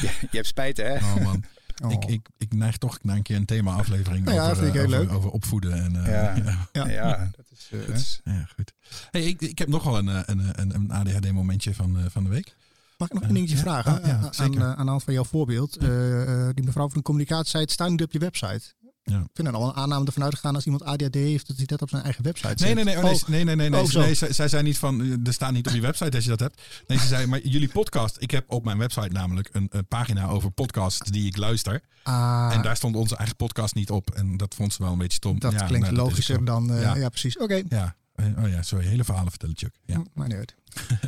[0.02, 0.96] Ja, je hebt spijt hè?
[0.96, 1.44] Oh man,
[1.84, 1.92] Oh.
[1.92, 4.88] ik, ik, ik neig toch naar een keer een thema-aflevering Ja, over, vind ik eh,
[4.88, 5.18] heel over, leuk.
[5.18, 5.74] over opvoeden.
[5.84, 6.36] En, eh, Ja.
[6.44, 6.68] ja.
[6.72, 6.88] Ja.
[6.88, 8.74] Ja, dat is, eh, dat is- Ja, goed.
[9.12, 12.24] Hey, ik, ik heb nog wel een, eh, een, een, een ADHD-momentje van, eh, van
[12.24, 12.56] de week.
[12.98, 14.02] Mag ik nog een dingetje vragen?
[14.06, 14.62] ja, aan, zeker.
[14.62, 15.78] eh, aan de hand van jouw voorbeeld.
[15.78, 18.74] Eh, eh, die mevrouw van de communicatie zei, het staat niet op je website.
[19.06, 19.20] Ja.
[19.20, 21.82] Ik vind er al een aanname ervan uitgegaan als iemand ADHD heeft, dat hij dat
[21.82, 22.64] op zijn eigen website.
[22.64, 24.00] Nee, nee, nee, oh, nee, Oh, nee, nee, nee, nee, Oh, zo.
[24.00, 26.30] nee, zij, zij zei niet van, eh, er staat niet op je website als je
[26.30, 26.62] dat hebt.
[26.88, 30.28] Nee, ze zei, maar jullie podcast, ik heb op mijn website namelijk een, een pagina
[30.28, 31.82] over podcasts die ik luister.
[32.04, 34.10] ah, en daar stond onze eigen podcast niet op.
[34.12, 35.40] En dat vond ze wel een beetje stom.
[35.40, 36.72] dat Ja, klinkt nou, dat is logischer dan...
[36.74, 36.96] eh, ja.
[36.96, 37.10] Ja.
[37.10, 37.38] precies.
[37.38, 37.62] Oké.
[37.70, 39.76] Ja, Eh, oh ja, sorry, hele verhalen vertellen, Chuck.
[39.86, 39.96] Ja.
[39.96, 40.56] Hm, Maar niet uit.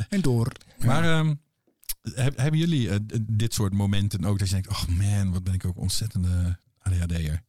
[0.08, 0.52] en door.
[0.86, 1.24] Maar
[2.14, 5.64] heb- hebben jullie dit soort momenten ook dat je denkt, oh man, wat ben ik
[5.64, 7.42] ook ontzettende ADHD'er.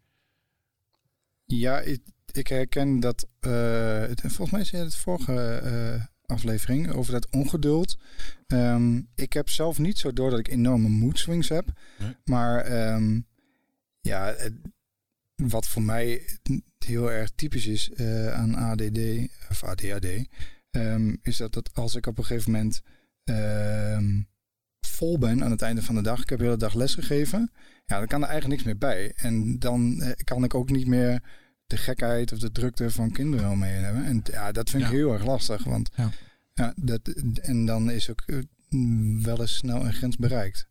[1.49, 3.27] Ja, ik, ik herken dat.
[3.39, 7.97] eh, het, volgens mij zei het vorige eh, aflevering over dat ongeduld.
[8.47, 11.67] Ehm, ik heb zelf niet zo door dat ik enorme mood swings heb.
[11.99, 12.15] Nee.
[12.25, 13.19] Maar ehm,
[14.01, 14.53] ja, het-
[15.35, 16.21] wat voor mij
[16.85, 18.99] heel erg typisch is eh, aan ADD
[19.49, 20.27] of ADHD,
[20.71, 22.81] ehm, is dat, dat als ik op een gegeven moment
[24.97, 27.51] vol ben aan het einde van de dag, ik heb de hele dag lesgegeven,
[27.85, 29.11] ja, dan kan er eigenlijk niks meer bij.
[29.15, 31.21] En dan eh, kan ik ook niet meer
[31.67, 34.05] de gekheid of de drukte van kinderen omheen hebben.
[34.05, 34.95] En ja, dat vind ik Ja.
[34.95, 35.63] heel erg lastig.
[35.63, 36.11] Want Ja.
[36.53, 36.73] ja.
[36.75, 37.07] dat,
[37.41, 38.37] en dan is ook eh,
[39.23, 40.67] wel eens snel een grens bereikt.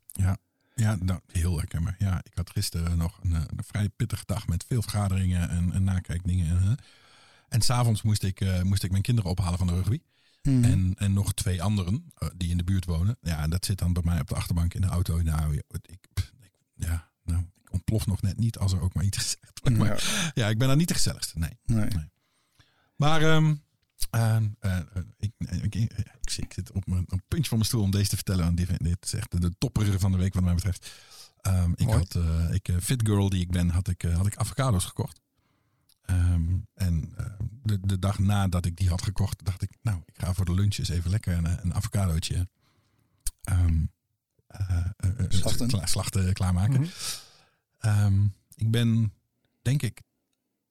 [0.74, 1.94] Ja, nou, heel herkenbaar.
[1.98, 5.72] Ja, ik had gisteren nog een, eh, een vrij pittige dag met veel vergaderingen en,
[5.72, 6.46] en nakijkdingen.
[6.48, 6.76] En,
[7.48, 10.00] en s'avonds moest ik, moest ik mijn kinderen ophalen van de rugby.
[10.46, 10.64] Mhm.
[10.64, 13.16] En, en nog twee anderen eh, die in de buurt wonen.
[13.20, 15.22] Ja, en dat zit dan bij mij op de achterbank in de auto.
[15.22, 19.04] Nou, ik, pff, ik- ja, nou, ik ontplof nog net niet als er ook maar
[19.04, 19.76] iets gezegd wordt.
[19.78, 21.58] Maar, Ja, ja, ik ben daar niet de gezelligste, nee.
[21.64, 21.88] nee.
[22.96, 23.22] Maar
[25.16, 28.16] ik, ik, ik, ik, zit- op mijn een puntje van mijn stoel om deze te
[28.16, 28.44] vertellen.
[28.44, 30.90] Want dit, dit is echt de topper van de week wat mij betreft.
[31.40, 31.98] Ehm, ik Mooi.
[31.98, 35.20] had, eh, ik, eh, fit girl die ik ben, had ik, had ik avocado's gekocht.
[36.06, 37.26] Ehm, en eh,
[37.62, 40.54] de, de dag nadat ik die had gekocht, dacht ik, nou, ik ga voor de
[40.54, 42.48] lunch eens even lekker een, een avocadootje
[43.42, 43.84] ehm,
[44.46, 44.84] eh,
[45.28, 45.68] Slachten.
[45.68, 46.80] kla- slachten, klaarmaken.
[46.80, 46.90] Mhm.
[47.78, 49.12] Ehm, ik ben,
[49.62, 50.02] denk ik,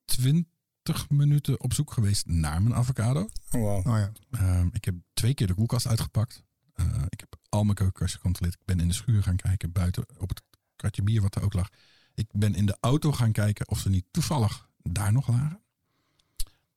[0.06, 3.20] 20 minuten op zoek geweest naar mijn avocado.
[3.52, 3.88] Oh, wow.
[3.88, 4.12] Oh ja.
[4.32, 6.44] Ehm, ik heb twee keer de koelkast uitgepakt.
[6.74, 8.56] Eh, ik heb al mijn keukenkastjes gecontroleerd.
[8.60, 10.42] Ik ben in de schuur gaan kijken, buiten op het
[10.76, 11.70] kratje bier wat er ook lag.
[12.14, 15.60] Ik ben in de auto gaan kijken of ze niet toevallig daar nog lagen.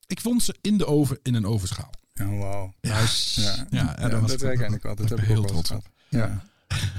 [0.07, 1.91] Ik vond ze in de oven in een ovenschaal.
[2.21, 2.73] Oh, wow.
[2.81, 3.01] Ja,
[3.35, 5.09] Ja, ja, ja, daar was dat ik eigenlijk altijd.
[5.09, 5.91] Dat heb ik heel trots op.
[6.09, 6.43] Ja.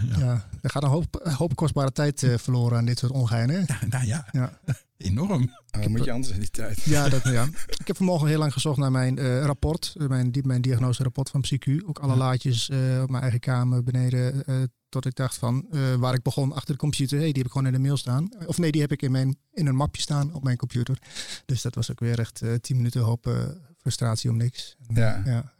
[0.10, 0.18] Ja.
[0.20, 0.48] Ja.
[0.62, 3.64] er gaat een hoop, een hoop kostbare tijd eh, verloren aan dit soort ongeinen.
[3.68, 4.60] Ja, nou ja, Ja.
[4.98, 5.54] enorm.
[5.80, 6.82] Oh, moet je anders in die tijd.
[6.82, 7.48] Ja, dat, ja.
[7.82, 11.30] Ik heb vanmorgen heel lang gezocht naar mijn eh, rapport, eh, mijn, di- mijn diagnoserapport
[11.30, 11.86] van PsyQ.
[11.86, 12.18] Ook alle Ja.
[12.18, 14.46] laadjes eh, op mijn eigen kamer beneden.
[14.46, 14.56] eh,
[14.90, 17.52] tot ik dacht van, eh, waar ik begon achter de computer, hey, die heb ik
[17.52, 18.30] gewoon in de mail staan.
[18.46, 20.98] Of nee, die heb ik in, mijn, in een mapje staan op mijn computer.
[21.46, 23.30] Dus dat was ook weer echt tien minuten hoop
[23.78, 24.76] frustratie om niks.
[24.94, 25.22] Ja.
[25.26, 25.54] ja.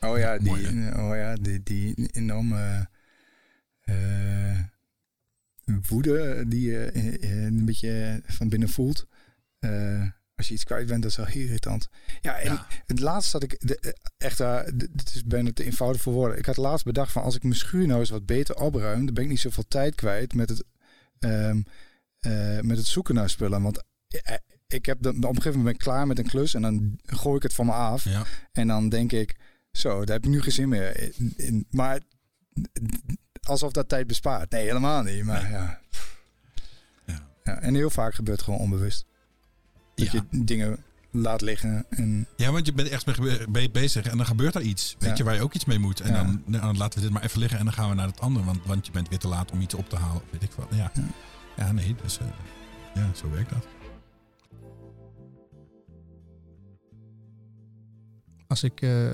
[0.00, 0.66] Oh ja, die, Mooi,
[0.96, 2.88] oh ja, die, die enorme
[3.88, 4.58] eh,
[5.88, 9.06] woede die je eh, een beetje van binnen voelt.
[9.58, 10.02] Eh,
[10.34, 11.88] als je iets kwijt bent, dat is wel heel irritant.
[12.20, 12.66] Ja, en Ja.
[12.86, 16.38] het laatste had ik, de, echt, uh, dit is bijna te eenvoudig voor woorden.
[16.38, 19.14] Ik had laatst bedacht van als ik mijn schuur nou eens wat beter opruim, dan
[19.14, 20.64] ben ik niet zoveel tijd kwijt met het,
[21.18, 21.62] ehm,
[22.18, 23.62] eh, met het zoeken naar spullen.
[23.62, 23.82] Want
[24.66, 26.98] ik heb dan, op een gegeven moment ben ik klaar met een klus en dan
[27.04, 28.04] gooi ik het van me af.
[28.04, 28.24] Ja.
[28.52, 29.36] En dan denk ik,
[29.72, 31.32] zo, daar heb ik nu geen zin meer in.
[31.36, 32.00] in- maar
[33.42, 34.50] alsof dat tijd bespaart.
[34.50, 35.24] Nee, helemaal niet.
[35.24, 35.52] Maar Nee.
[35.52, 35.80] ja.
[37.06, 37.18] Ja.
[37.44, 37.60] ja.
[37.60, 39.04] En heel vaak gebeurt het gewoon onbewust.
[39.94, 40.22] Dat Ja.
[40.30, 40.78] je dingen
[41.10, 41.86] laat liggen.
[41.90, 43.06] En Ja, want je bent echt
[43.48, 44.96] mee bezig en dan gebeurt er iets.
[44.98, 45.16] Weet Ja.
[45.16, 46.00] je, waar je ook iets mee moet.
[46.00, 46.22] En Ja.
[46.22, 48.20] dan, nou, dan laten we dit maar even liggen en dan gaan we naar het
[48.20, 48.44] andere.
[48.44, 50.22] Want, want je bent weer te laat om iets op te halen.
[50.30, 50.66] Weet ik wat.
[50.70, 51.02] Ja, Ja.
[51.56, 51.72] ja.
[51.72, 52.26] nee, dus, eh,
[52.94, 53.66] ja, zo werkt dat.
[58.46, 59.12] Als, ik, eh,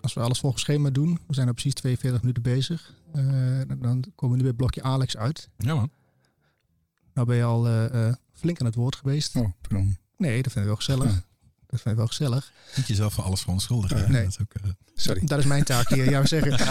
[0.00, 2.94] als we alles volgens schema doen, we zijn er precies 42 minuten bezig,
[3.66, 5.48] dan- dan komen we nu bij het blokje Alex uit.
[5.56, 5.90] Ja man.
[7.14, 9.36] Nou ben je al eh, eh, flink aan het woord geweest.
[9.36, 9.96] oh, pardon.
[10.16, 11.04] Nee, dat vind ik wel gezellig.
[11.12, 11.24] Ja.
[11.66, 12.52] Dat vind ik wel gezellig.
[12.76, 14.04] Niet jezelf voor alles verontschuldigen.
[14.04, 14.22] Eh, nee.
[14.22, 15.26] Dat is ook, eh, Sorry.
[15.26, 16.58] Dat is mijn taak hier, jou zeggen.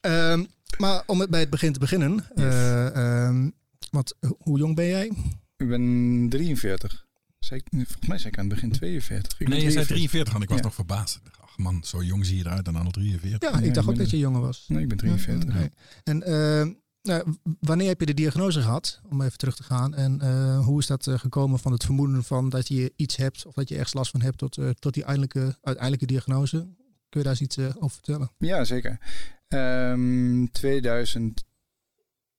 [0.00, 0.44] Ehm,
[0.78, 2.26] maar om het bij het begin te beginnen.
[2.34, 3.50] eh, ehm,
[3.90, 5.12] want eh, hoe jong ben jij?
[5.56, 7.06] Ik ben 43.
[7.38, 9.32] Zeker, volgens mij zei ik aan het begin 42.
[9.32, 10.64] Ik ben nee, je zei 43 en ik was Ja.
[10.64, 11.20] nog verbaasd.
[11.52, 13.30] Ach man, zo jong zie je eruit en dan al 43.
[13.50, 14.64] Ja, Ja, ik dacht ik ook dat je jonger was.
[14.68, 15.54] Nee, ik ben 43.
[15.54, 15.68] Ja, oké.
[16.04, 16.72] En ehm,
[17.02, 19.00] nou, wanneer heb je de diagnose gehad?
[19.10, 19.94] Om even terug te gaan.
[19.94, 23.46] En eh, hoe is dat eh, gekomen van het vermoeden van dat je iets hebt
[23.46, 26.56] of dat je ergens last van hebt tot, eh, tot die eindelijke, uiteindelijke diagnose?
[27.08, 28.30] Kun je daar eens iets over vertellen?
[28.38, 28.98] Ja, zeker.
[29.48, 30.44] Ehm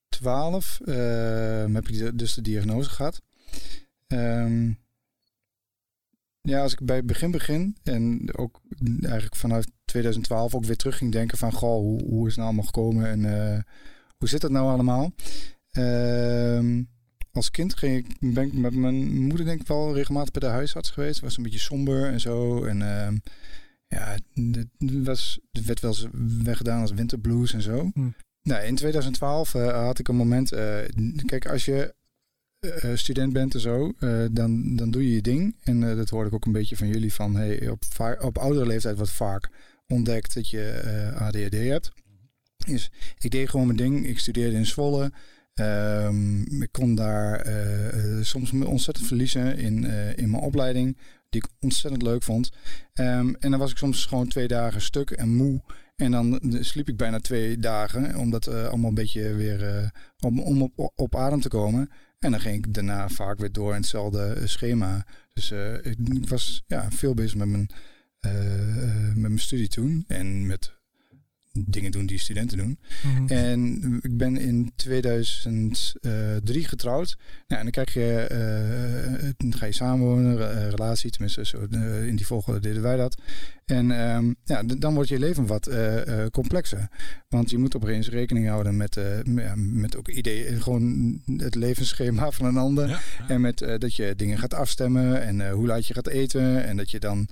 [0.09, 3.21] 2012 ehm, heb ik de- dus de diagnose gehad.
[4.07, 4.71] Ehm,
[6.49, 8.61] ja, als ik bij het begin begin en ook
[9.01, 12.47] eigenlijk vanuit 2012 ook weer terug ging denken van goh, hoe, hoe is het nou
[12.47, 13.59] allemaal gekomen en eh,
[14.17, 15.13] hoe zit dat nou allemaal?
[15.69, 16.83] Ehm,
[17.31, 20.55] als kind ging ik, ben ik met mijn moeder denk ik wel regelmatig bij de
[20.55, 21.19] huisarts geweest.
[21.19, 22.63] Was een beetje somber en zo.
[22.63, 23.17] En ehm,
[23.87, 24.67] ja, het
[25.03, 26.07] was, het werd wel eens
[26.43, 27.89] weggedaan als winterblues en zo.
[27.93, 28.09] Hm.
[28.41, 30.51] Nou, in 2012 eh, had ik een moment.
[30.51, 30.77] eh,
[31.25, 31.95] kijk, als je
[32.93, 35.55] student bent en zo, eh, dan, dan doe je je ding.
[35.63, 37.83] En eh, dat hoorde ik ook een beetje van jullie van hey, op,
[38.19, 39.49] op oudere leeftijd wordt vaak
[39.87, 41.91] ontdekt dat je eh, ADHD hebt.
[42.65, 44.07] Dus ik deed gewoon mijn ding.
[44.07, 45.11] Ik studeerde in Zwolle.
[45.53, 50.97] Ehm, ik kon daar eh, eh, soms me ontzettend verliezen in, eh, in mijn opleiding,
[51.29, 52.51] die ik ontzettend leuk vond.
[52.93, 55.61] Ehm, en dan was ik soms gewoon twee dagen stuk en moe.
[55.95, 59.67] En dan eh, sliep ik bijna twee dagen, om dat eh, allemaal een beetje weer
[59.67, 59.87] eh,
[60.19, 61.89] om, om op, op adem te komen.
[62.23, 65.05] En dan ging ik daarna vaak weer door in hetzelfde eh, schema.
[65.33, 67.69] Dus eh, ik, ik was ja, veel bezig met mijn,
[68.19, 68.31] eh,
[69.07, 70.03] met mijn studie toen.
[70.07, 70.71] En met
[71.51, 72.79] dingen doen die studenten doen.
[73.03, 73.27] Mhm.
[73.27, 77.17] En ik ben in 2003 getrouwd.
[77.47, 81.67] Nou, en dan krijg je, dan ga je samenwonen, relatie, tenminste zo,
[82.05, 83.21] in die volgorde deden wij dat.
[83.65, 86.87] En ehm, ja, dan wordt je leven wat eh, eh, complexer.
[87.29, 92.45] Want je moet opeens rekening houden met, eh, met ook ideeën, gewoon het levensschema van
[92.45, 92.87] een ander.
[92.87, 93.27] Ja, ja.
[93.27, 96.63] En met dat je dingen gaat afstemmen en hoe laat je gaat eten.
[96.63, 97.27] En dat je dan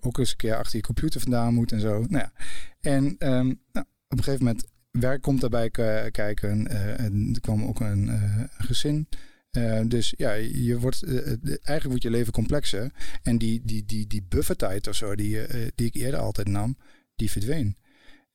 [0.00, 2.04] ook eens een keer achter je computer vandaan moet en zo.
[2.08, 2.32] Nou ja.
[2.80, 5.70] En ehm, nou, op een gegeven moment, werk komt daarbij
[6.10, 6.68] kijken.
[6.98, 8.10] en er kwam ook een
[8.58, 9.08] gezin.
[9.56, 12.92] Eh, dus ja, je wordt, eh, eh, eigenlijk wordt je leven complexer.
[13.22, 15.38] En die, die, die, die buffertijd of zo, die,
[15.74, 16.78] die ik eerder altijd nam,
[17.14, 17.76] die verdween.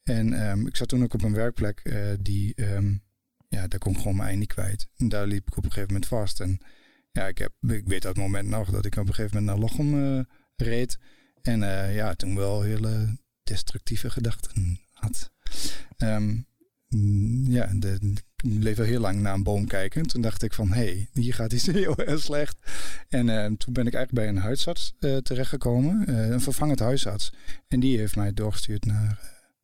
[0.04, 2.94] En ehm, ik zat toen ook op een werkplek die, ehm,
[3.48, 4.88] ja, daar kon ik gewoon mijn ei niet kwijt.
[4.98, 6.40] En daar liep ik op een gegeven moment vast.
[6.40, 6.60] En
[7.12, 9.70] ja, ik, heb, ik weet dat moment nog dat ik op een gegeven moment naar
[9.70, 10.98] Lochem reed.
[11.42, 11.60] En
[11.94, 15.32] ja, toen wel hele destructieve gedachten had.
[15.98, 16.38] Ehm,
[17.52, 18.14] ja, de,
[18.44, 20.08] ik bleef wel heel lang naar een boom kijken.
[20.08, 22.58] Toen dacht ik van, hé, hey, hier gaat iets heel erg slecht.
[23.10, 26.08] En eh, toen ben ik eigenlijk bij een huisarts eh, terechtgekomen.
[26.08, 27.32] eh, een vervangend huisarts.
[27.68, 29.20] En die heeft mij doorgestuurd naar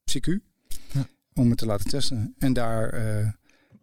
[0.05, 0.33] eh CQ.
[0.91, 1.07] Ja.
[1.33, 2.35] Om me te laten testen.
[2.37, 3.27] En daar eh,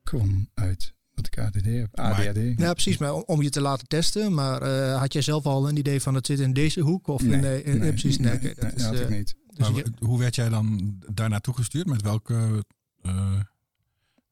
[0.02, 1.88] kwam uit dat ik ADD heb.
[1.96, 2.58] Maar- ADHD.
[2.58, 2.98] Ja, precies.
[2.98, 4.34] Maar om- om je te laten testen.
[4.34, 7.06] Maar eh, had jij zelf al een idee van het zit in deze hoek?
[7.06, 8.18] Of in de- eh, precies.
[8.18, 9.34] Nee, oké, dat is, had ik niet.
[9.46, 11.86] dus Maar je- hoe werd jij dan daar naartoe gestuurd?
[11.86, 12.64] Met welke...
[13.02, 13.40] eh,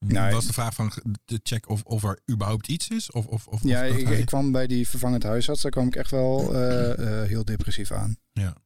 [0.06, 0.92] Nou, was de vraag van
[1.24, 3.10] de check of, of er überhaupt iets is?
[3.10, 5.62] Of, of, of, Ja, dat ik, kwam bij die vervangend huisarts.
[5.62, 8.16] Daar kwam ik echt wel eh, eh, heel depressief aan.
[8.32, 8.56] Ja.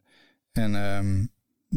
[0.52, 1.26] En ehm,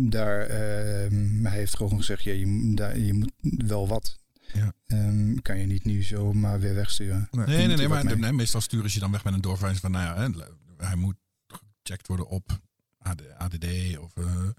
[0.10, 4.18] daar, ehm, hij heeft gewoon gezegd, ja, je, daar, je moet wel wat.
[4.53, 4.74] Ja.
[4.86, 7.28] Ehm, kan je niet nu zomaar weer wegsturen.
[7.32, 9.91] Nee, nee, nee, maar nee, meestal sturen ze je dan weg met een doorverwijzing van,
[9.91, 10.45] nou ja, hè,
[10.86, 11.16] hij moet
[11.47, 12.60] gecheckt worden op
[12.99, 14.49] AD, ADD of, eh,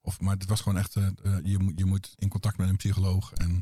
[0.00, 0.94] of, maar het was gewoon echt,
[1.42, 3.32] je, moet, je moet in contact met een psycholoog.
[3.32, 3.60] En,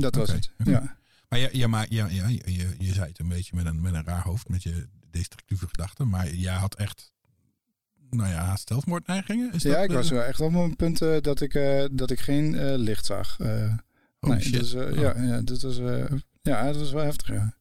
[0.00, 0.50] Dat was het.
[0.64, 0.96] Ja.
[1.28, 3.80] maar ja, ja, maar ja, ja, je, je, je zei het een beetje met een,
[3.80, 7.12] met een raar hoofd, met je destructieve gedachten, maar jij had echt,
[8.10, 9.52] nou ja, haast zelfmoordneigingen?
[9.52, 11.84] Is ja, dat, ik eh, was wel echt op een punt eh, dat, ik, eh,
[11.92, 13.40] dat ik geen eh, licht zag.
[13.40, 13.74] Eh,
[14.18, 14.50] holy nee.
[14.50, 14.94] Dus, eh, Oh.
[14.94, 16.04] ja, ja, dat was, eh,
[16.42, 17.28] ja, dat was wel heftig.
[17.28, 17.54] Ja,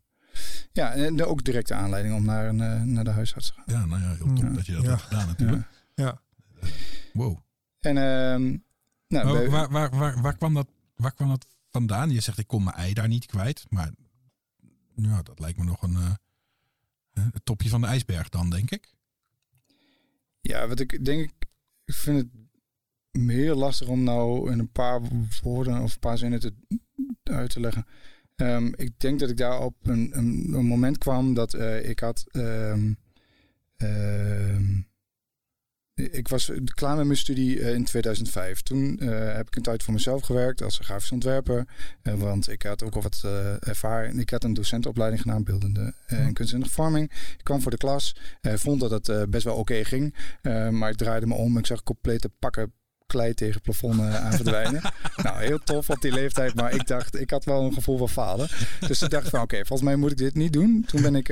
[0.72, 3.64] ja en ook directe aanleiding om naar, een, eh, naar de huisarts te gaan.
[3.68, 4.50] Ja, nou ja, heel Ja.
[4.56, 4.90] dat je dat Ja.
[4.90, 5.68] hebt gedaan natuurlijk.
[5.96, 6.22] Ja.
[7.14, 7.38] Wow.
[7.80, 8.58] En ehm,
[9.08, 12.10] nou, Maar bij- waar, waar, waar, waar, kwam dat, waar kwam dat vandaan?
[12.10, 13.66] Je zegt ik kon mijn ei daar niet kwijt.
[13.70, 13.92] Maar
[14.96, 16.14] ja, dat lijkt me nog een eh,
[17.14, 18.94] eh, het topje van de ijsberg dan, denk ik.
[20.42, 21.32] Ja, wat ik denk,
[21.86, 22.30] ik vind het
[23.30, 25.02] heel lastig om nou in een paar
[25.42, 26.54] woorden of een paar zinnen te,
[27.24, 27.86] uit te leggen.
[28.36, 32.00] Ehm, ik denk dat ik daar op een, een, een moment kwam dat eh, ik
[32.00, 32.26] had.
[32.32, 32.94] ehm,
[33.78, 34.82] ehm,
[36.18, 38.62] ik was klaar met mijn studie eh, in 2005.
[38.62, 41.66] Toen eh, heb ik een tijd voor mezelf gewerkt als grafisch ontwerper.
[42.02, 43.24] eh, want ik had ook al wat
[43.60, 44.20] ervaring.
[44.20, 47.12] Ik had een docentenopleiding gedaan, beeldende en kunstzinnige vorming.
[47.38, 50.16] Ik kwam voor de klas, vond dat het best wel oké ging.
[50.70, 51.58] Maar ik draaide me om.
[51.58, 52.74] Ik zag complete pakken
[53.06, 54.82] klei tegen het plafond aan verdwijnen.
[55.24, 56.56] nou, heel tof op die leeftijd.
[56.56, 58.48] Maar ik dacht, ik had wel een gevoel van falen.
[58.88, 60.86] Dus ik dacht van, oké, volgens mij moet ik dit niet doen.
[60.88, 61.28] Toen ben ik,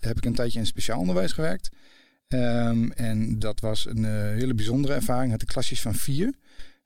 [0.00, 1.70] heb ik een tijdje in speciaal onderwijs gewerkt.
[2.28, 5.30] Ehm, en dat was een eh, hele bijzondere ervaring.
[5.32, 6.32] Had ik klasjes van vier.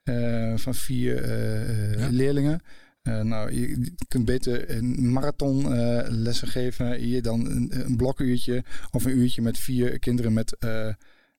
[0.02, 2.08] eh, van vier eh, Ja.
[2.10, 2.60] leerlingen.
[3.02, 5.74] Nou, je, kunt beter een marathon
[6.08, 10.56] lessen geven hier dan een, een blokuurtje of een uurtje met vier kinderen met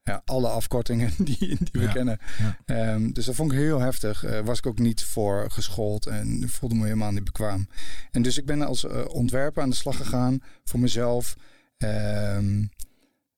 [0.04, 2.18] ja, alle afkortingen die, die we Ja, kennen.
[2.38, 2.58] ja.
[2.66, 4.26] Ehm, dus dat vond ik heel heftig.
[4.44, 7.68] Was ik ook niet voor geschoold en voelde me helemaal niet bekwaam.
[8.12, 11.36] En dus ik ben als ontwerper aan de slag gegaan voor mezelf.
[11.78, 12.64] Ehm,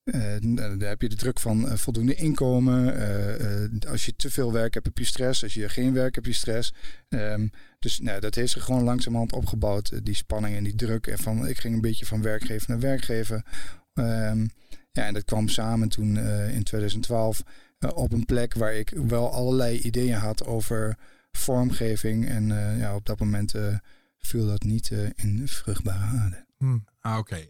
[0.04, 2.96] eh, dan heb je de druk van eh, voldoende inkomen.
[3.88, 5.44] Als je te veel werk hebt, heb je stress.
[5.44, 6.74] Als je geen werk hebt, heb je stress.
[7.10, 7.48] Ehm,
[7.80, 10.06] dus nou, dat heeft zich gewoon langzamerhand opgebouwd.
[10.06, 11.08] die spanning en die druk.
[11.08, 13.46] En van, ik ging een beetje van werkgever naar werkgever.
[13.94, 14.48] Ehm,
[14.92, 16.18] ja, en dat kwam samen toen
[16.50, 17.44] in 2012
[17.80, 20.98] eh, op een plek waar ik wel allerlei ideeën had over
[21.32, 22.28] vormgeving.
[22.30, 22.48] En
[22.78, 23.54] ja, op dat moment
[24.18, 26.46] viel dat niet in vruchtbare aarde.
[26.58, 26.78] hm.
[27.02, 27.48] Ah, oké.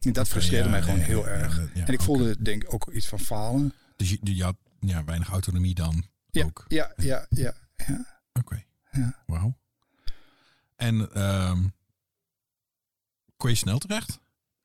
[0.00, 1.72] En dat frustreerde ja, mij gewoon heel erg.
[1.74, 3.72] en ik voelde denk ik ook iets van falen.
[3.96, 6.64] Dus je, je had ja, weinig autonomie dan Ja, ook.
[6.68, 7.54] ja, ja, ja.
[7.76, 8.20] ja.
[8.32, 8.62] Oké.
[8.92, 9.22] Ja.
[9.26, 9.58] Wauw.
[10.76, 11.08] En
[13.36, 14.20] kon je snel terecht?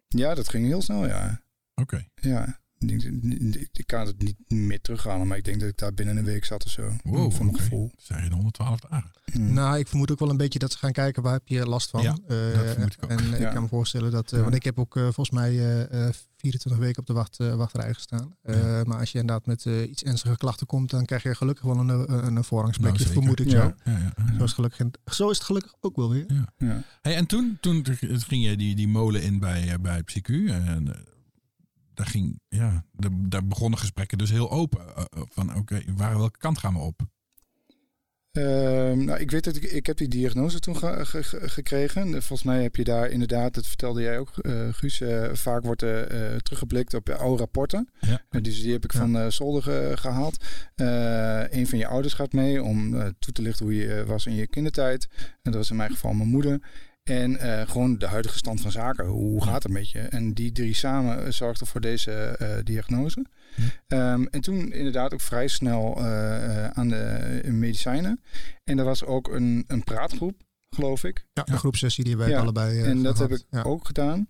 [0.07, 1.41] Ja, dat ging heel snel, ja.
[1.75, 2.07] Oké.
[2.15, 6.23] Ja, ik, kan het niet meer terughalen, maar ik denk dat ik daar binnen een
[6.23, 6.91] week zat of zo.
[7.03, 7.91] Wow, voor mijn gevoel.
[7.97, 9.11] Zijn in 112 dagen.
[9.33, 9.53] Mm.
[9.53, 11.89] Nou, ik vermoed ook wel een beetje dat ze gaan kijken waar heb je last
[11.89, 12.01] van.
[12.01, 13.09] Ja, Eh, dat vermoed ik ook.
[13.09, 13.47] En Ja.
[13.47, 14.43] ik kan me voorstellen dat, eh, Ja.
[14.43, 17.55] want ik heb ook eh, volgens mij eh, eh, 24 weken op de wacht, eh,
[17.55, 18.35] wachtrij gestaan.
[18.41, 18.83] Eh, Ja.
[18.83, 21.89] Maar als je inderdaad met iets ernstige klachten komt, dan krijg je gelukkig wel een,
[21.89, 23.51] een, een voorrangsplekje, Nou, vermoed ik Ja.
[23.61, 23.91] zo.
[23.91, 24.27] Ja, ja, ja.
[24.27, 26.25] Zo is, het gelukkig, zo is het gelukkig ook wel weer.
[26.57, 26.83] Ja.
[27.01, 30.29] Hey, en toen, toen ging je die, die molen in bij, bij PsyQ.
[30.49, 30.95] En
[31.95, 34.95] daar, ging, ja, daar, daar begonnen gesprekken dus heel open.
[34.95, 37.01] eh, eh, van oké, waar welke kant gaan we op?
[38.31, 42.11] Ehm, nou, ik weet dat ik, ik heb die diagnose toen ge- ge- ge- gekregen.
[42.11, 45.81] Volgens mij heb je daar inderdaad, dat vertelde jij ook, eh, Guus, eh, vaak wordt
[45.81, 47.89] er eh, teruggeblikt op eh, oude rapporten.
[47.99, 48.21] Ja.
[48.29, 48.99] Eh, dus die heb ik Ja.
[48.99, 50.43] van eh Zolder ge- gehaald.
[50.75, 54.05] Eh, een van je ouders gaat mee om eh, toe te lichten hoe je eh,
[54.07, 55.07] was in je kindertijd.
[55.17, 56.59] En dat was in mijn geval mijn moeder.
[57.05, 59.05] En eh, gewoon de huidige stand van zaken.
[59.05, 59.99] Hoe gaat het met je?
[59.99, 63.25] En die drie samen eh, zorgden voor deze eh, diagnose.
[63.55, 63.61] Hm.
[63.87, 66.01] Ehm, en toen inderdaad ook vrij snel
[66.73, 68.21] aan de medicijnen.
[68.63, 71.25] En er was ook een, een praatgroep, geloof ik.
[71.33, 73.29] Ja, de groepsessie die wij Ja, allebei en dat gehad.
[73.29, 73.61] heb ik Ja.
[73.61, 74.27] ook gedaan.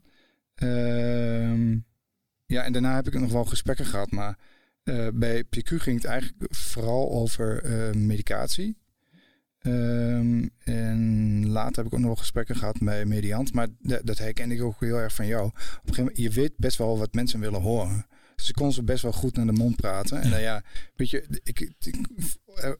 [0.55, 1.71] Ehm,
[2.45, 4.11] ja, en daarna heb ik nog wel gesprekken gehad.
[4.11, 4.38] Maar
[5.13, 7.63] bij PQ ging het eigenlijk vooral over
[7.97, 8.78] medicatie.
[9.66, 13.53] Ehm, en later heb ik ook nog wel gesprekken gehad bij Mediant.
[13.53, 13.68] Maar
[14.03, 15.45] dat herken ik ook heel erg van jou.
[15.45, 18.05] Op een gegeven moment, je weet best wel wat mensen willen horen.
[18.36, 20.18] Dus ik kon ze best wel goed naar de mond praten.
[20.18, 20.30] En Ja.
[20.30, 20.63] nou ja,
[20.95, 21.97] weet je, ik, ik, ik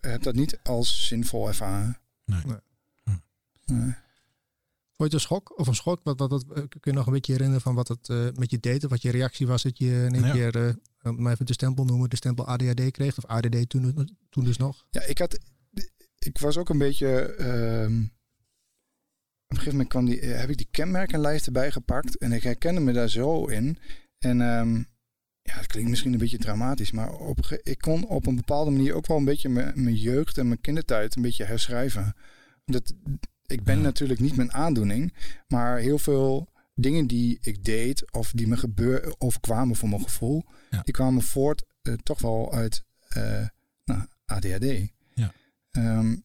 [0.02, 1.98] heb dat niet als zinvol ervaren.
[2.26, 2.42] Nee.
[2.46, 3.18] Nee.
[3.66, 3.94] Nee.
[4.98, 5.60] Vond je het een schok?
[5.60, 6.00] Of een schok?
[6.04, 8.52] Wat, wat, wat, eh, kun je nog een beetje herinneren van wat het eh, met
[8.52, 8.84] je deed?
[8.84, 10.32] Of wat je reactie was dat je in één Ja.
[10.32, 10.74] keer, eh,
[11.04, 13.18] om maar even de stempel noemen, de stempel ADHD kreeg?
[13.18, 14.86] Of ADD toen, toen dus nog?
[14.90, 15.38] Ja, ik had.
[16.26, 17.22] Ik was ook een beetje.
[17.36, 18.02] ehm,
[19.48, 22.18] op een gegeven moment kwam die, eh, heb ik die kenmerkenlijst erbij gepakt.
[22.18, 23.78] En ik herkende me daar zo in.
[24.18, 24.76] En ehm,
[25.42, 26.92] ja, het klinkt misschien een beetje dramatisch.
[26.92, 30.38] Maar op, ik kon op een bepaalde manier ook wel een beetje mijn, mijn jeugd
[30.38, 32.16] en mijn kindertijd een beetje herschrijven.
[32.66, 32.94] Dat,
[33.46, 33.82] ik ben Ja.
[33.84, 35.14] natuurlijk niet mijn aandoening.
[35.48, 40.44] Maar heel veel dingen die ik deed of die me gebeur, overkwamen voor mijn gevoel.
[40.70, 40.82] Ja.
[40.82, 43.48] Die kwamen voort eh, toch wel uit eh,
[43.84, 44.94] nou, ADHD.
[45.76, 46.16] Ehm,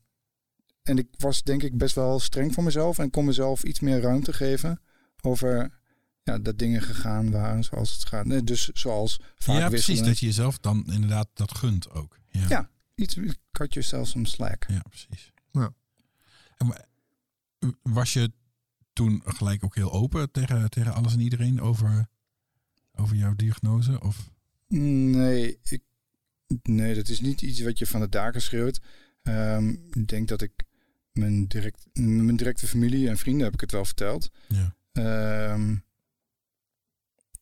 [0.82, 4.00] en ik was denk ik best wel streng voor mezelf en kon mezelf iets meer
[4.00, 4.80] ruimte geven
[5.20, 5.78] over
[6.22, 8.26] ja, dat dingen gegaan waren zoals het gaat.
[8.26, 9.86] Nee, dus zoals vaak ja, precies.
[9.86, 10.10] wisselen.
[10.10, 12.18] Dat je jezelf dan inderdaad dat gunt ook.
[12.28, 12.70] Ja, Ja.
[12.94, 13.16] Iets,
[13.52, 14.64] cut yourself some slack.
[14.68, 15.32] Ja, precies.
[15.52, 15.72] Ja.
[16.56, 16.86] En wa-
[17.82, 18.32] was je
[18.92, 22.06] toen gelijk ook heel open tegen, tegen alles en iedereen over,
[22.94, 24.00] over jouw diagnose?
[24.00, 24.30] Of,
[24.68, 25.82] Nee, ik,
[26.62, 28.80] nee, dat is niet iets wat je van de daken schreeuwt.
[29.22, 30.52] Ehm, ik denk dat ik
[31.12, 34.30] mijn, direct, mijn directe familie en vrienden heb ik het wel verteld.
[34.48, 34.74] ja.
[34.92, 35.70] Ehm,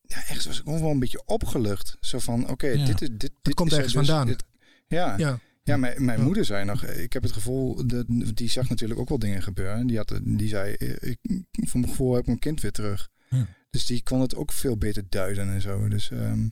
[0.03, 1.97] ja, ergens was ik ook wel een beetje opgelucht.
[2.01, 2.85] Zo van, oké, Ja.
[2.85, 4.26] dit, dit, dit komt is er ergens dus- vandaan.
[4.26, 4.45] dit-
[4.87, 5.39] ja, ja.
[5.62, 6.24] Ja, mijn, mijn Ja.
[6.24, 9.87] moeder zei nog, ik heb het gevoel, dat, die zag natuurlijk ook wel dingen gebeuren.
[9.87, 11.18] Die, had, die zei, eh, ik,
[11.51, 13.09] voor mijn gevoel heb ik mijn kind weer terug.
[13.31, 13.47] Ja.
[13.70, 15.89] Dus die kon het ook veel beter duiden en zo.
[15.89, 16.49] Dus ehm,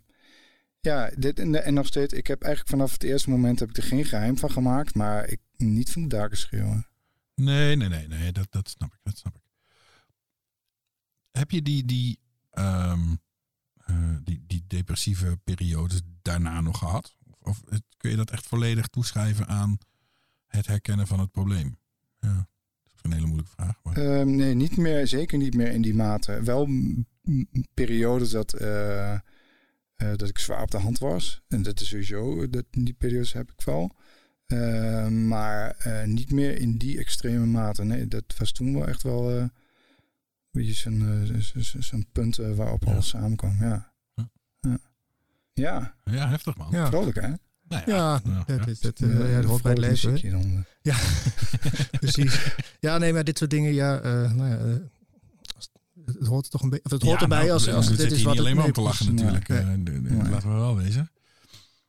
[0.86, 3.76] ja, dit en, en nog steeds, ik heb eigenlijk vanaf het eerste moment heb ik
[3.76, 4.94] er geen geheim van gemaakt.
[4.94, 6.86] Maar ik niet van de daken schreeuwen.
[7.34, 8.98] Nee, nee, nee, nee, dat, dat snap ik.
[9.02, 9.42] Dat snap ik.
[11.30, 12.18] Heb je die, die,
[12.50, 13.14] ehm,
[13.84, 17.16] eh, die, die depressieve periodes daarna nog gehad?
[17.40, 19.78] Of, of kun je dat echt volledig toeschrijven aan
[20.46, 21.78] het herkennen van het probleem?
[22.20, 22.34] Ja,
[22.82, 23.80] dat is een hele moeilijke vraag.
[23.82, 26.42] Maar, Ehm, nee, niet meer, zeker niet meer in die mate.
[26.42, 26.68] Wel
[27.74, 29.18] periodes dat, eh,
[29.96, 31.42] eh, dat ik zwaar op de hand was.
[31.48, 33.94] En dat is sowieso, dat, die periodes heb ik wel.
[34.46, 37.84] Ehm, maar eh, niet meer in die extreme mate.
[37.84, 39.50] Nee, dat was toen wel echt wel eh, een
[40.50, 42.92] beetje zo'n eh, zo- zo- zo'n punt eh, waarop Ja.
[42.92, 43.56] alles samenkwam.
[43.60, 43.92] Ja.
[44.14, 44.28] Ja.
[44.60, 44.78] Ja.
[45.52, 46.68] ja, ja, heftig man.
[46.70, 46.86] ja.
[46.86, 47.28] vrolijk hè?
[47.68, 48.66] Nou Ja, ja, dat, ja.
[48.66, 50.64] is, dat, eh, ja, dat hoort bij het leven.
[50.82, 50.96] Ja,
[52.00, 52.54] precies.
[52.80, 54.74] Ja, nee, maar dit soort dingen, ja, eh, nou ja, eh,
[55.56, 55.70] als-
[56.06, 58.12] het hoort toch een beetje, of het hoort Ja, erbij nou, als, we als dit
[58.12, 59.48] is wat niet alleen maar om te lachen natuurlijk.
[59.48, 59.58] Nee.
[59.58, 60.30] Eh, de- de- Nee.
[60.30, 61.10] Laten we wel wezen.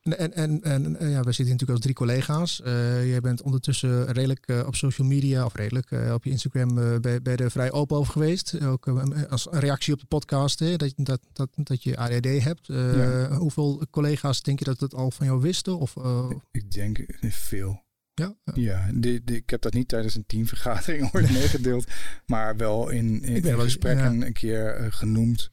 [0.02, 2.62] En, en, en eh, ja, wij zitten natuurlijk als drie collega's.
[2.62, 7.20] Eh jij bent ondertussen redelijk op social media, of redelijk eh, op je Instagram, ben,
[7.22, 8.60] je er vrij open over geweest.
[8.62, 8.88] Ook
[9.28, 12.68] als een reactie op de podcast, hè, dat, dat, dat, dat je ADD hebt.
[12.68, 13.36] Eh, Ja.
[13.36, 15.78] Hoeveel collega's denk je dat het al van jou wisten?
[15.78, 17.82] Of, eh, Ik denk veel.
[18.18, 18.34] Ja?
[18.44, 18.52] Ja.
[18.54, 21.86] Ja, de, de- ik heb dat niet tijdens een teamvergadering ooit meegedeeld,
[22.26, 25.50] maar wel in, in, in gesprekken een keer eh, genoemd.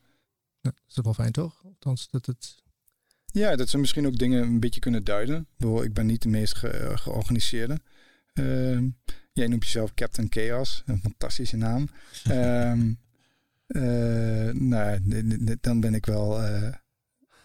[0.61, 1.61] Ja, dat is wel fijn, toch?
[1.63, 2.63] Althans, dat het...
[3.25, 5.35] Ja, dat ze misschien ook dingen een beetje kunnen duiden.
[5.39, 7.79] Ik bedoel, Ik ben niet de meest ge- georganiseerde.
[8.33, 8.87] Ehm,
[9.33, 11.87] jij noemt jezelf Captain Chaos, een fantastische naam.
[12.23, 12.93] Ehm,
[13.67, 14.99] eh, nou,
[15.61, 16.73] dan ben ik wel eh,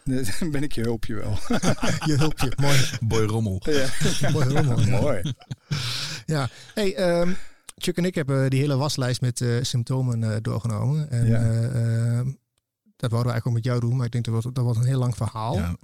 [0.05, 1.39] Dan ben ik je hulpje wel.
[2.11, 2.79] Je hulpje, mooi.
[3.01, 3.63] Boy Rommel.
[3.65, 3.89] ja.
[4.33, 4.81] mooi rommel.
[4.81, 5.01] Ja.
[5.01, 5.35] Mooi.
[6.27, 7.33] Ja, hey, ehm,
[7.77, 11.11] Chuck en ik hebben die hele waslijst met eh, symptomen eh, doorgenomen.
[11.11, 11.39] En Ja.
[11.41, 12.27] eh, ehm,
[12.97, 14.79] dat wouden we eigenlijk ook met jou doen, maar ik denk dat wordt, dat wordt
[14.81, 15.55] een heel lang verhaal.
[15.57, 15.77] Ja,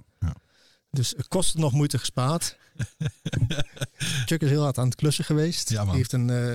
[0.89, 2.57] Dus het kost nog moeite gespaard.
[4.25, 5.69] Chuck is heel hard aan het klussen geweest.
[5.69, 5.87] Ja, man.
[5.87, 6.53] Die heeft een eh,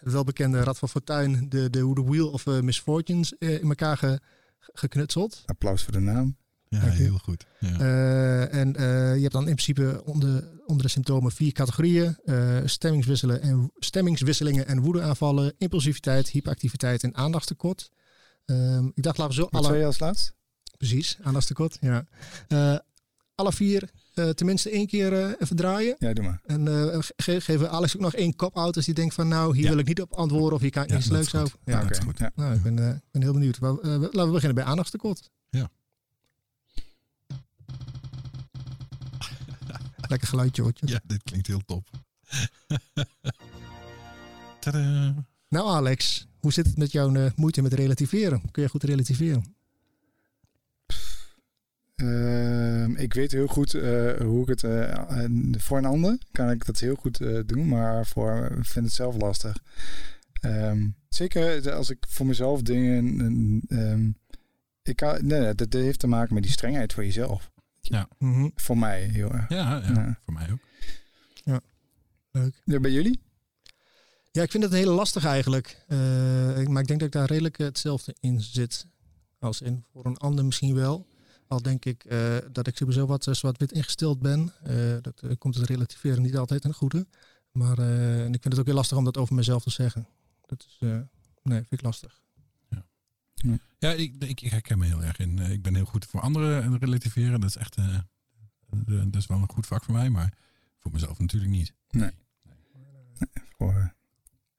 [0.00, 4.20] welbekende Rad van Fortuin, de, de, de Wheel of Misfortunes, eh, in elkaar ge-
[4.72, 5.42] geknutseld.
[5.46, 6.36] Applaus voor de naam.
[6.68, 7.44] Ja heel goed.
[7.60, 7.78] Ja.
[7.78, 12.16] Eh, en eh, je hebt dan in principe onder, onder de symptomen vier categorieën.
[12.24, 17.90] eh, stemmingswisselen en, stemmingswisselingen en woedeaanvallen, impulsiviteit, hyperactiviteit en aandachtstekort.
[18.44, 19.76] Ehm, ik dacht, laten we zo Wat alle...
[19.78, 20.34] je als laatst?
[20.76, 22.04] Precies, aandachtstekort, ja.
[22.48, 22.76] Eh,
[23.34, 25.96] alle vier eh, tenminste één keer eh, even draaien.
[25.98, 26.40] Ja, doe maar.
[26.46, 29.64] En eh, ge geven Alex ook nog één kop-out als die denkt van nou, hier
[29.64, 29.70] Ja.
[29.70, 31.58] wil ik niet op antwoorden of hier kan ik Ja, iets leuks over.
[31.64, 31.82] Ja, Ja.
[31.82, 32.18] dat is Oké, goed.
[32.18, 32.30] ja.
[32.34, 33.60] Nou, ik ben, eh, ik ben heel benieuwd.
[33.60, 35.30] Maar, laten we beginnen bij aandachtstekort.
[40.08, 40.72] Lekker geluidje hoor.
[40.74, 41.88] ja, dit klinkt heel top.
[44.60, 45.14] Tadaa.
[45.48, 48.50] Nou Alex, hoe zit het met jouw eh, moeite met relativeren?
[48.50, 49.56] Kun je goed relativeren?
[51.98, 56.66] Ehm, ik weet heel goed eh, hoe ik het eh, voor een ander kan ik
[56.66, 59.56] dat heel goed eh, doen, maar voor ik vind het zelf lastig.
[60.40, 63.62] Ehm, zeker als ik voor mezelf dingen.
[63.68, 64.10] ehm,
[64.82, 67.50] ik kan, nee, nee, dat, dat heeft te maken met die strengheid voor jezelf.
[68.18, 68.48] Mhm.
[68.54, 69.48] Voor mij heel erg.
[69.48, 70.18] Ja, ja, Ja.
[70.24, 70.60] voor mij ook.
[72.30, 72.60] Leuk.
[72.64, 73.20] Ja, bij jullie?
[74.32, 75.84] Ja, ik vind het heel lastig eigenlijk.
[75.88, 78.86] Eh, ik- maar ik denk dat ik daar redelijk eh, hetzelfde in zit.
[79.38, 81.06] Als in voor een ander misschien wel.
[81.46, 84.52] Al denk ik eh, dat ik sowieso wat zwart-wit ingesteld ben.
[84.62, 87.06] Eh, dat komt het relativeren niet altijd ten goede.
[87.52, 90.08] Maar eh, en ik vind het ook heel lastig om dat over mezelf te zeggen.
[90.46, 90.88] Dat is, eh,
[91.42, 92.20] nee, vind ik lastig.
[93.78, 95.38] Ja, ik, ik, ik herken me heel erg in.
[95.38, 97.40] Eh, Ik ben heel goed voor anderen en relativeren.
[97.40, 97.98] Dat is echt eh,
[98.70, 100.32] de- dat is wel een goed vak voor mij, maar
[100.78, 101.74] voor mezelf natuurlijk niet.
[103.56, 103.86] Voor eh,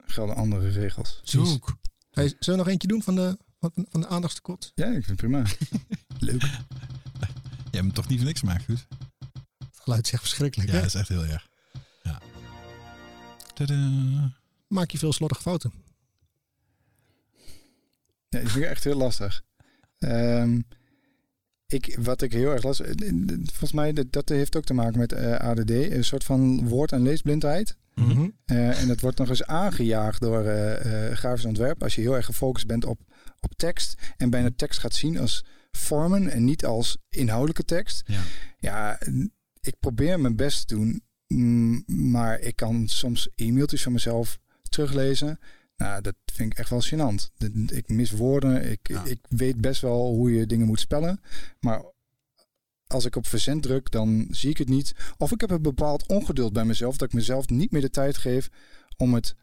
[0.05, 1.19] gelden andere regels.
[1.23, 1.77] Zoek.
[2.11, 4.71] Hey, zullen we nog eentje doen van de, van, van de aandachtstekort?
[4.75, 5.43] Ja, ik vind het prima.
[6.29, 6.41] Leuk.
[6.41, 6.59] Jij
[7.71, 8.87] hebt hem toch niet voor niks gemaakt, goed?
[9.59, 10.69] Het geluid is echt verschrikkelijk.
[10.69, 10.81] Ja, hè?
[10.81, 11.49] dat is echt heel erg.
[12.03, 12.21] Ja.
[13.53, 14.37] Tadaa.
[14.67, 15.71] Maak je veel slordige fouten?
[18.29, 19.41] Ja, die vind ik echt heel lastig.
[19.97, 20.59] Ehm,
[21.67, 22.87] ik, wat ik heel erg lastig...
[22.87, 23.11] eh,
[23.45, 25.69] Volgens mij, dat, dat heeft ook te maken met eh, ADD.
[25.69, 27.77] Een soort van woord- en leesblindheid.
[27.95, 28.29] Mhm.
[28.45, 31.83] Eh, en dat wordt nog eens aangejaagd door eh, eh, grafisch ontwerp.
[31.83, 32.99] Als je heel erg gefocust bent op,
[33.39, 38.03] op tekst en bijna tekst gaat zien als vormen en niet als inhoudelijke tekst.
[38.05, 38.21] Ja.
[38.57, 38.99] Ja,
[39.61, 45.39] ik probeer mijn best te doen, mm, maar ik kan soms e-mailtjes van mezelf teruglezen.
[45.79, 47.45] Nou, dat vind ik echt wel gênant.
[47.65, 49.03] Ik mis woorden, ik, Ja.
[49.03, 51.21] ik weet best wel hoe je dingen moet spellen,
[51.59, 51.83] maar
[52.87, 54.95] als ik op verzend druk, dan zie ik het niet.
[55.17, 58.17] Of ik heb een bepaald ongeduld bij mezelf, dat ik mezelf niet meer de tijd
[58.17, 58.49] geef
[58.97, 59.35] om het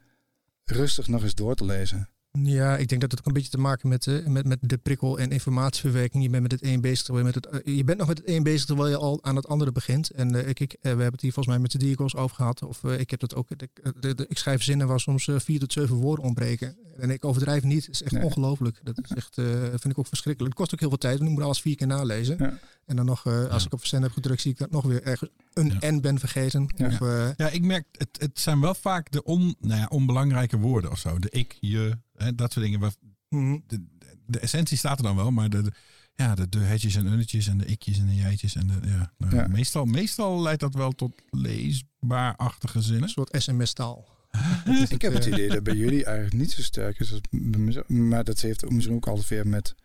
[0.63, 2.09] rustig nog eens door te lezen.
[2.43, 4.77] Ja, ik denk dat het ook een beetje te maken met, eh, met, met de
[4.77, 6.23] prikkel- en informatieverwerking.
[6.23, 8.17] Je bent met het een bezig terwijl je met het, eh, je bent nog met
[8.17, 10.09] het een bezig terwijl je al aan het andere begint.
[10.09, 12.63] En eh, ik, ik, we hebben het hier volgens mij met de Diegos over gehad.
[12.63, 13.49] Of eh, ik heb dat ook.
[13.51, 13.69] Ik,
[13.99, 16.77] de- de- ik schrijf zinnen waar soms vier tot zeven woorden ontbreken.
[16.97, 17.85] En ik overdrijf niet.
[17.85, 18.23] Het is echt Nee.
[18.23, 18.79] ongelooflijk.
[18.83, 20.53] Dat is echt, eh, vind ik ook verschrikkelijk.
[20.53, 21.17] Het kost ook heel veel tijd.
[21.17, 22.35] want Ik moet alles vier keer nalezen.
[22.39, 22.57] Ja.
[22.85, 23.65] En dan nog, eh, als Ja.
[23.67, 25.91] ik op verzend heb gedrukt, zie ik dat nog weer ergens een Ja.
[25.91, 26.73] N ben vergeten.
[26.75, 26.87] Ja.
[26.87, 26.99] Of,
[27.37, 30.99] Ja, ik merk, het, het zijn wel vaak de on, nou ja, onbelangrijke woorden of
[30.99, 31.19] zo.
[31.19, 32.79] De ik, je, hè, dat soort dingen.
[32.79, 32.93] Waar-
[33.29, 33.57] mhm.
[33.67, 33.85] De,
[34.25, 35.71] de essentie staat er dan wel, maar de, de-
[36.15, 38.55] ja, de, de hetjes en unnetjes en de ikjes en de jijtjes.
[38.55, 39.47] En de, ja, nou, Ja.
[39.47, 43.09] Meestal, meestal leidt dat wel tot leesbaar-achtige een zinnen.
[43.09, 44.07] soort sms-taal.
[44.89, 47.59] Ik heb het eh, idee dat bij jullie eigenlijk niet zo sterk is als bij
[47.59, 47.87] mezelf.
[47.87, 49.75] Maar dat heeft misschien ook altijd weer met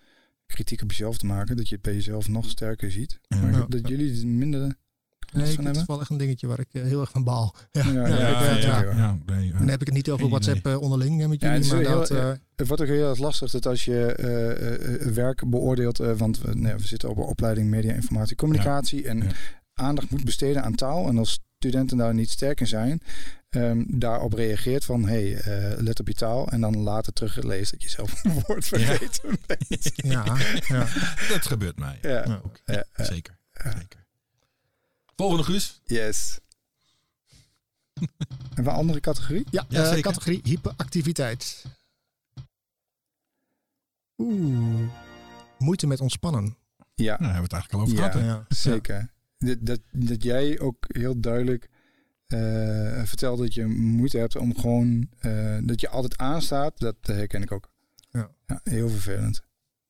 [0.46, 1.56] kritiek op jezelf te maken.
[1.56, 3.20] Dat je het bij jezelf nog sterker ziet.
[3.28, 3.66] Maar Ja.
[3.68, 4.74] dat jullie er minder
[5.32, 7.54] Nee, ik- het is wel echt een dingetje waar ik eh, heel erg van baal.
[7.72, 8.82] Ja, Ja, ja, ja, ik, ja, ja.
[8.82, 8.96] ja.
[8.96, 9.52] ja, nee, ja.
[9.52, 11.64] En dan heb ik het niet over WhatsApp eh, onderling eh, met Ja, jullie, het
[11.64, 12.10] is maar heel- dat...
[12.10, 16.00] eh, Het wordt ook heel erg lastig dat als je eh, eh, eh, werk beoordeelt,
[16.00, 19.24] eh, want we, nee, we zitten op een opleiding media, informatie, communicatie en Ja.
[19.74, 21.08] aandacht moet besteden aan taal.
[21.08, 23.02] En als studenten daar niet sterk in zijn,
[23.48, 26.48] ehm, daarop reageert van hey, eh, let op je taal.
[26.48, 29.90] En dan later terugleest dat je zelf een woord vergeten bent.
[29.94, 30.24] ja,
[30.68, 30.86] ja.
[31.32, 31.98] Dat gebeurt mij.
[32.02, 32.10] Ja.
[32.10, 32.40] Ja.
[32.44, 32.60] Ook.
[32.64, 33.04] Ja, ja.
[33.04, 33.38] Zeker.
[33.52, 34.01] Zeker.
[35.16, 35.80] Volgende Guus.
[35.84, 36.38] Yes.
[38.54, 39.44] en een andere categorie?
[39.50, 41.64] ja Ja, eh, categorie hyperactiviteit.
[44.18, 44.88] Oeh,
[45.58, 46.56] moeite met ontspannen.
[46.94, 48.10] Ja, Nou, daar hebben we het eigenlijk al over Ja.
[48.10, 48.14] gehad.
[48.26, 48.26] hè?
[48.26, 48.44] Ja.
[48.48, 49.10] zeker.
[49.38, 51.68] Dat, dat, dat jij ook heel duidelijk
[52.26, 52.38] eh,
[53.04, 57.52] vertelt dat je moeite hebt om gewoon, eh, dat je altijd aanstaat, dat herken ik
[57.52, 57.70] ook.
[58.10, 58.30] Ja.
[58.64, 59.42] heel vervelend.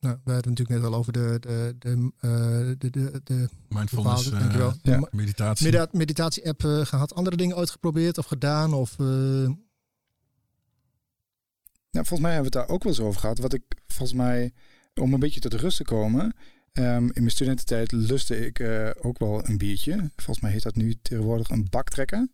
[0.02, 2.30] Nou, we hadden het natuurlijk net al over de, de, de, eh,
[2.78, 4.68] de, de, de Mindfulness, bepaalde- dankjewel.
[4.68, 4.98] eh, De ja.
[4.98, 5.64] ma- meditatie.
[5.66, 7.14] medita- meditatie-app eh, gehad.
[7.14, 8.74] Andere dingen uitgeprobeerd of gedaan?
[8.74, 9.06] Of, eh,
[11.90, 13.38] Nou, volgens mij hebben we het daar ook wel eens over gehad.
[13.38, 14.52] Wat ik volgens mij,
[14.94, 16.34] om een beetje tot rust te komen.
[16.72, 20.10] ehm, in mijn studententijd lustte ik eh, ook wel een biertje.
[20.16, 22.28] Volgens mij heet dat nu tegenwoordig een baktrekker.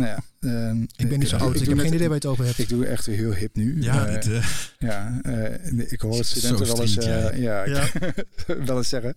[0.00, 0.22] Nou ja,
[0.68, 2.22] ehm, ik ben niet zo eh, oud, dus ik, doe heb geen idee waar je
[2.22, 2.58] het over hebt.
[2.58, 3.82] Ik doe echt heel hip nu.
[3.82, 4.46] ja, Eh, dit, eh,
[4.78, 8.24] ja eh, ik hoor studenten wel eens, eh, ja, ik-
[8.66, 9.14] wel eens zeggen.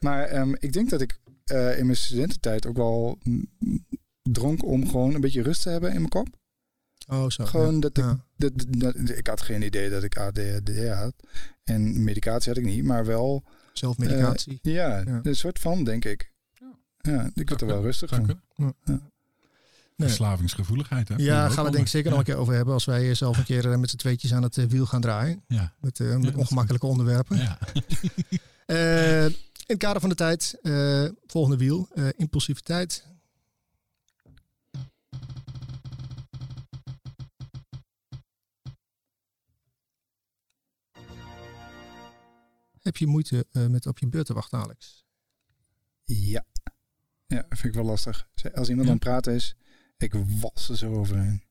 [0.00, 3.18] Maar ehm, ik denk dat ik eh, in mijn studententijd ook wel
[4.22, 6.28] dronk om gewoon een beetje rust te hebben in mijn kop.
[7.06, 7.44] Oh, zo.
[7.44, 7.80] Gewoon ja.
[7.80, 8.24] dat ik Ja.
[8.36, 11.14] dat, dat- ik had geen idee dat ik ADHD had.
[11.64, 13.44] En medicatie had ik niet, maar wel...
[13.72, 14.58] Zelfmedicatie.
[14.62, 15.20] eh, ja, Ja.
[15.22, 16.32] een soort van, denk ik.
[17.00, 18.24] Ja, ik werd er wel rustig van.
[18.56, 19.02] kunnen.
[19.98, 20.08] Nee.
[20.08, 21.08] Verslavingsgevoeligheid.
[21.08, 21.14] Hè?
[21.16, 22.16] Ja, Ook gaan we denk ik zeker ja.
[22.16, 22.74] nog een keer over hebben.
[22.74, 25.42] Als wij zelf een keer eh, met z'n tweetjes aan het eh, wiel gaan draaien.
[25.48, 25.72] Ja.
[25.80, 27.36] Met, eh, met ongemakkelijke onderwerpen.
[27.36, 27.58] Ja.
[28.68, 29.34] Eh, in
[29.66, 33.04] het kader van de tijd, eh, volgende wiel, eh, impulsiviteit.
[42.80, 45.04] Heb je moeite eh, met op je beurt te wachten, Alex?
[46.04, 46.44] Ja.
[47.26, 48.28] Ja, vind ik wel lastig.
[48.54, 48.92] Als iemand Ja.
[48.92, 49.56] aan het praten is,
[49.98, 51.42] ik was er zo overheen.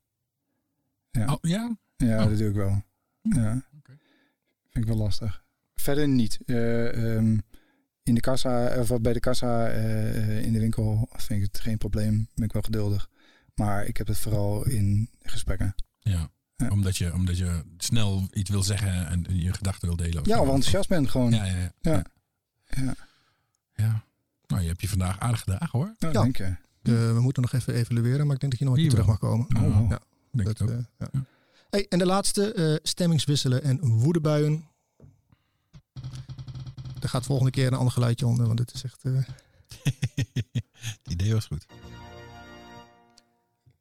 [1.11, 1.77] Ja, Oh, ja?
[1.97, 2.29] ja oh.
[2.29, 2.83] dat doe ik wel.
[3.21, 3.39] Hm.
[3.39, 3.51] Ja.
[3.77, 3.97] Oké.
[4.69, 5.43] Vind ik wel lastig.
[5.75, 6.39] Verder niet.
[6.45, 7.37] Eh, ehm,
[8.03, 11.77] in de kassa, of bij de kassa eh, in de winkel vind ik het geen
[11.77, 12.27] probleem.
[12.35, 13.09] Ben ik wel geduldig.
[13.55, 15.75] Maar ik heb het vooral in gesprekken.
[15.99, 16.29] Ja.
[16.55, 16.69] Ja.
[16.69, 20.23] Omdat, je, omdat je snel iets wil zeggen en je gedachten wil delen.
[20.23, 21.31] Ja, of enthousiast ben gewoon.
[21.31, 21.71] Ja, ja, ja.
[21.81, 22.03] Ja.
[22.65, 22.95] Ja.
[23.75, 24.03] Ja.
[24.47, 25.95] Nou, je hebt je vandaag aardig gedagen hoor.
[25.99, 26.21] Nou, Ja.
[26.21, 26.55] Denk je.
[26.87, 29.05] Eh, we moeten nog even evalueren, maar ik denk dat je nog een keer terug
[29.05, 29.47] mag komen.
[29.57, 29.89] Oh, Oh.
[29.89, 29.99] Ja,
[30.31, 30.77] Denk dat, het ook.
[30.97, 31.25] eh, ja.
[31.69, 34.65] Hey, en de laatste, eh, stemmingswisselen en woedebuien.
[37.01, 39.03] Er gaat volgende keer een ander geluidje onder, want het is echt...
[39.03, 39.13] eh,
[41.03, 41.65] het idee was goed.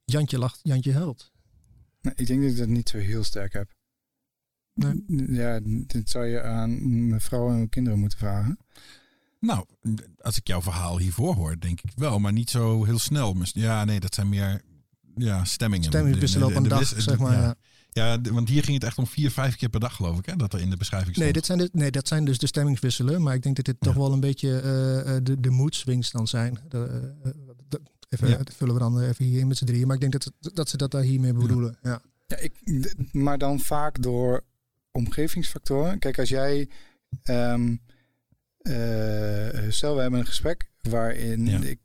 [0.04, 1.32] Jantje lacht, Jantje huilt.
[2.00, 3.74] Nou, ik denk dat ik dat niet zo heel sterk heb.
[4.74, 5.04] Nee.
[5.28, 8.58] Ja, dit zou je aan mijn vrouw en mijn kinderen moeten vragen.
[9.40, 9.64] Nou,
[10.20, 13.36] als ik jouw verhaal hiervoor hoor, denk ik wel, maar niet zo heel snel.
[13.42, 14.62] Ja, nee, dat zijn meer
[15.16, 15.84] ja, stemmingen.
[15.84, 16.14] Stemming
[16.44, 17.32] op een de dag, zeg maar.
[17.32, 17.56] Ja, ja.
[18.06, 20.26] ja, de- want hier ging het echt om vier, vijf keer per dag, geloof ik,
[20.26, 21.34] hè, dat er in de beschrijving Nee, stond.
[21.34, 23.22] dit zijn de, nee, dat zijn dus de stemmingswisselen.
[23.22, 26.10] Maar ik denk dat dit toch wel een beetje eh, eh, de, de mood swings
[26.10, 26.58] dan zijn.
[26.68, 26.84] De,
[27.24, 27.30] eh,
[27.68, 28.38] dat- even, Ja.
[28.56, 29.86] vullen we dan even hier in met z'n drieën.
[29.86, 31.78] Maar ik denk dat, dat ze dat daar hiermee bedoelen.
[31.82, 32.00] Ja.
[32.26, 32.52] Ja, ik,
[33.12, 34.44] maar dan vaak door
[34.92, 35.98] omgevingsfactoren.
[35.98, 36.68] Kijk, als jij.
[37.22, 37.74] ehm, eh,
[39.72, 41.60] stel, we hebben een gesprek waarin Ja.
[41.62, 41.78] ik.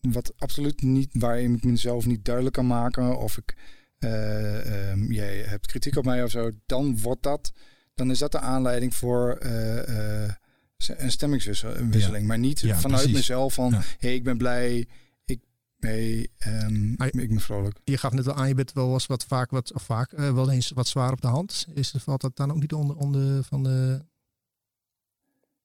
[0.00, 1.08] wat absoluut niet.
[1.12, 3.18] waarin ik mezelf niet duidelijk kan maken.
[3.18, 3.56] of ik.
[3.98, 6.50] eh, ehm, jij hebt kritiek op mij of zo.
[6.66, 7.52] dan wordt dat.
[7.94, 9.32] dan is dat de aanleiding voor.
[9.40, 10.30] eh, eh,
[10.86, 12.26] een stemmingswisseling.
[12.26, 13.16] Maar niet Ja, vanuit precies.
[13.18, 13.70] mezelf van.
[13.70, 13.80] Ja.
[13.98, 14.88] hey, ik ben blij.
[15.24, 15.40] Ik.
[15.80, 17.78] Ehm, Maar- ik ben vrolijk.
[17.84, 20.32] Je gaf net al aan, je bent wel eens wat vaak, wat, of vaak eh,
[20.34, 21.66] wel eens wat zwaar op de hand.
[21.74, 24.04] Is, valt dat dan ook niet onder, onder van de...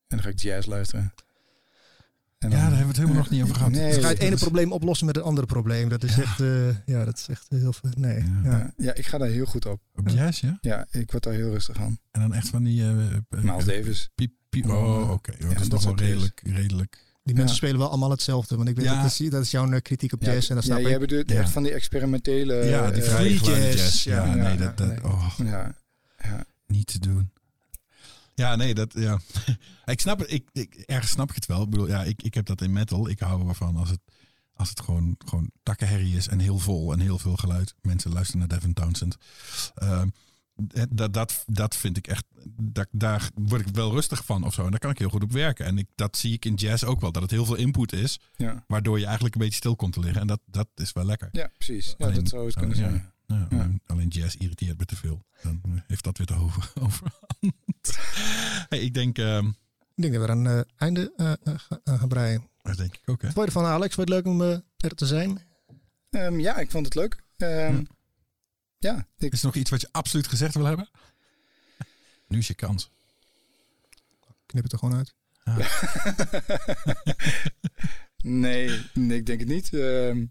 [0.08, 1.14] En dan ga ik jazz luisteren.
[2.38, 3.72] En Ja, dan- daar hebben we het helemaal nog niet over gehad.
[3.72, 5.90] Nee, Dus ga je het ene is- probleem oplossen met het andere probleem.
[5.90, 6.22] Dat is Ja.
[6.22, 7.90] echt, eh, ja, dat is echt heel veel.
[7.98, 8.18] Nee.
[8.18, 8.24] Ja.
[8.44, 8.52] Ja.
[8.52, 9.82] Ja, ja, ik ga daar heel goed op.
[9.96, 10.58] Op jazz, ja?
[10.62, 12.00] Ja, ik word daar heel rustig van.
[12.12, 12.82] En dan echt van die...
[12.82, 14.10] eh, eh, Miles Davis.
[14.16, 14.66] Piep, piep.
[14.70, 15.32] Oh, oké.
[15.44, 17.04] Oh, dat is toch wel redelijk, redelijk...
[17.24, 17.40] Die Ja.
[17.40, 18.56] mensen spelen wel allemaal hetzelfde.
[18.56, 19.02] Want ik weet Ja.
[19.02, 20.50] dat, is, dat is jouw kritiek op Ja, jazz.
[20.50, 21.00] En dat ja, snap jij ik.
[21.00, 21.40] bedoelt Ja.
[21.40, 22.54] echt van die experimentele...
[22.56, 23.76] ja, die geluiden jazz.
[23.76, 24.04] jazz.
[24.04, 24.78] Ja, Ja, nee, ja, dat...
[24.78, 25.02] dat.
[25.04, 25.32] Oh.
[25.44, 25.76] Ja,
[26.24, 26.46] ja.
[26.68, 27.32] niet te doen.
[28.36, 29.20] Ja, nee, dat ja.
[29.86, 30.32] ik snap het.
[30.32, 31.62] Ik, ik, ergens snap ik het wel.
[31.64, 33.10] Ik bedoel, ja, ik, ik heb dat in metal.
[33.10, 34.00] Ik hou ervan als het,
[34.54, 37.76] als het gewoon, gewoon takkenherrie is en heel vol en heel veel geluid.
[37.82, 39.16] Mensen luisteren naar Devin Townsend.
[39.76, 40.08] Ehm,
[40.90, 42.26] dat, dat, dat vind ik echt.
[42.58, 44.64] Dat, daar word ik wel rustig van of zo.
[44.66, 45.66] En daar kan ik heel goed op werken.
[45.66, 47.12] En ik, dat zie ik in jazz ook wel.
[47.12, 48.20] Dat het heel veel input is.
[48.36, 48.64] ja.
[48.68, 50.22] Waardoor je eigenlijk een beetje stil komt te liggen.
[50.22, 51.30] En dat, dat is wel lekker.
[51.32, 51.96] Ja, precies.
[51.98, 52.94] Ja, Alleen- dat zou het kunnen zijn.
[52.94, 53.48] Ja, Ja.
[53.52, 55.26] alleen- Alleen jazz irriteert me te veel.
[55.44, 57.98] Dan eh, heeft dat weer te over, overhand.
[58.70, 62.00] hey, ik denk, ehm, Ik denk dat we aan het einde eh, eh, ga- aan
[62.00, 62.50] gaan breien.
[62.62, 63.28] dat denk ik ook, hè?
[63.28, 63.96] Wat vond je ervan, Alex?
[63.96, 65.40] Vond het leuk om eh, er te zijn?
[66.10, 67.24] Ehm, ja, ik vond het leuk.
[67.38, 67.84] Ehm, Ja.
[68.78, 70.90] ja, ik, Is er nog iets wat je absoluut gezegd wil hebben?
[72.28, 72.92] Nu is je kans.
[74.46, 75.16] Knip het er gewoon uit.
[78.24, 79.74] nee, nee, ik denk het niet.
[79.74, 80.26] Ehm,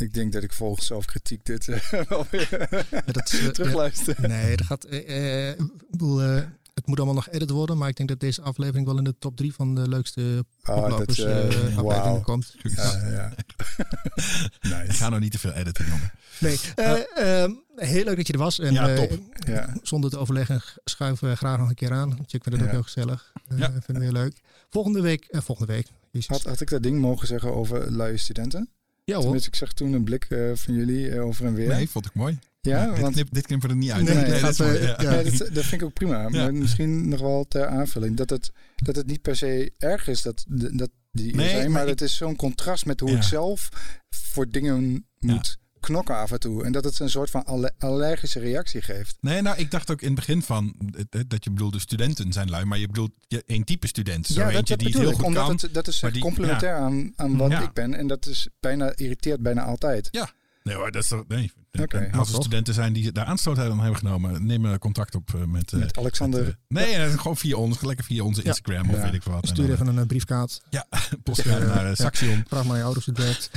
[0.00, 2.68] ik denk dat ik volgens zelfkritiek dit eh, wel weer
[3.06, 4.16] dat is, eh, terugluister.
[4.28, 4.84] Nee, dat gaat.
[4.84, 6.18] eh, ik bedoel,
[6.74, 9.14] het moet allemaal nog edit worden, maar ik denk dat deze aflevering wel in de
[9.18, 12.20] top 3 van de leukste Oh, dat, oplopers eh, eh, afleveringen wauw.
[12.20, 12.54] komt.
[12.62, 13.34] Ja, ja.
[14.78, 14.92] nice.
[14.92, 16.12] ga nou niet te veel editen, jongen.
[16.40, 18.58] Nee, eh, ehm, heel leuk dat je er was.
[18.58, 19.18] En, Ja, top.
[19.46, 19.74] Ja.
[19.82, 22.08] zonder te overleggen schuiven we graag nog een keer aan.
[22.16, 23.32] Want ik vind het ook heel gezellig.
[23.52, 23.70] Uh, Ja.
[23.70, 24.40] Vinden we heel leuk.
[24.70, 25.86] Volgende week, volgende week.
[26.26, 28.68] Had, had ik dat ding mogen zeggen over luie studenten?
[29.08, 29.22] Ja hoor.
[29.22, 31.68] Tenminste, ik zag toen een blik eh, van jullie eh, over en weer.
[31.68, 32.38] Nee, vond ik mooi.
[32.60, 34.04] ja, dit, want knip, dit knippen we er niet uit.
[34.04, 34.96] Nee, Nee, nee, dat is gaat, mooi, eh, ja.
[35.02, 35.10] ja.
[35.14, 36.28] Ja, dat, dat vind ik ook prima.
[36.28, 38.16] Maar misschien nog wel ter aanvulling.
[38.16, 41.62] Dat het, dat het niet per se erg is dat, dat die Nee, zijn.
[41.62, 43.16] Maar, maar ik- het is zo'n contrast met hoe Ja.
[43.16, 43.68] ik zelf
[44.10, 46.64] voor dingen moet knokken af en toe.
[46.64, 49.16] En dat het een soort van alle- allergische reactie geeft.
[49.20, 50.74] Nee, nou, ik dacht ook in het begin van
[51.26, 54.26] dat je bedoelde studenten zijn lui, maar je bedoelt je- één type student.
[54.26, 55.14] Zo ja, dat, die het heel ik.
[55.14, 55.58] goed Omdat kan.
[55.62, 57.60] het, dat is die- complementair aan, aan wat Ja.
[57.62, 57.94] ik ben.
[57.94, 60.08] En dat is bijna, irriteert bijna altijd.
[60.62, 61.52] Nee hoor, dat is toch, nee.
[62.12, 62.42] Als er toch?
[62.42, 65.72] studenten zijn die daar aanstoot aan hebben genomen, neem contact op eh, met...
[65.72, 66.58] eh, Met Alexander.
[66.68, 68.46] met, eh, nee, gewoon via ons, lekker via onze Ja.
[68.46, 69.02] Instagram of Ja.
[69.02, 69.48] weet ik wat.
[69.48, 70.60] Stuur even een briefkaart.
[70.70, 70.82] eh,
[71.22, 71.94] postkaart naar Ja.
[71.94, 72.44] Saxion.
[72.48, 73.50] Vraag maar je ouders hoe het werkt.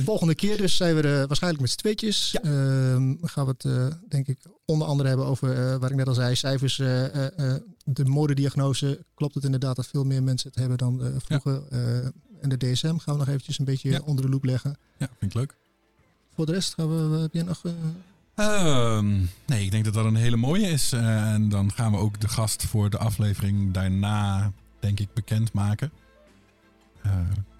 [0.04, 2.30] Volgende keer dus zijn we er waarschijnlijk met z'n tweetjes.
[2.30, 2.40] Ja.
[2.42, 6.08] Ehm, gaan we het eh, denk ik onder andere hebben over, eh, waar ik net
[6.08, 6.78] al zei, cijfers.
[6.78, 9.04] eh, eh, eh, de modediagnose.
[9.14, 11.62] Klopt het inderdaad dat veel meer mensen het hebben dan vroeger?
[11.70, 12.04] Eh,
[12.40, 14.00] en de DSM gaan we nog eventjes een beetje Ja.
[14.04, 14.76] onder de loep leggen.
[14.98, 15.54] Ja, vind ik leuk.
[16.38, 17.60] Voor de rest gaan we, heb jij nog...
[17.64, 17.72] eh,
[18.34, 19.06] Ehm,
[19.46, 20.92] nee, ik denk dat dat een hele mooie is.
[20.92, 25.90] Eh, en dan gaan we ook de gast voor de aflevering daarna, denk ik, bekendmaken.
[27.02, 27.12] Eh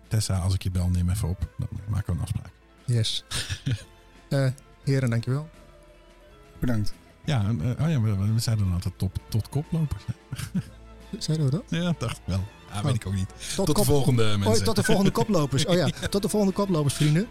[0.08, 1.48] Tessa, als ik je bel, neem even op.
[1.58, 2.50] Dan maken we een afspraak.
[2.84, 3.24] yes.
[4.28, 4.46] Eh,
[4.84, 5.48] heren, dankjewel.
[6.58, 6.94] Bedankt.
[7.24, 10.02] Ja, en, oh ja we, we zeiden dan altijd top, tot koplopers.
[11.18, 11.62] Zeiden we dat?
[11.68, 12.44] Ja, dacht ik wel.
[12.72, 13.28] Ah, weet ik ook niet.
[13.56, 14.58] Tot, Tot de volgende mensen.
[14.58, 15.66] Oh, tot de volgende koplopers.
[15.66, 17.26] Oh ja, tot de volgende koplopers, vrienden.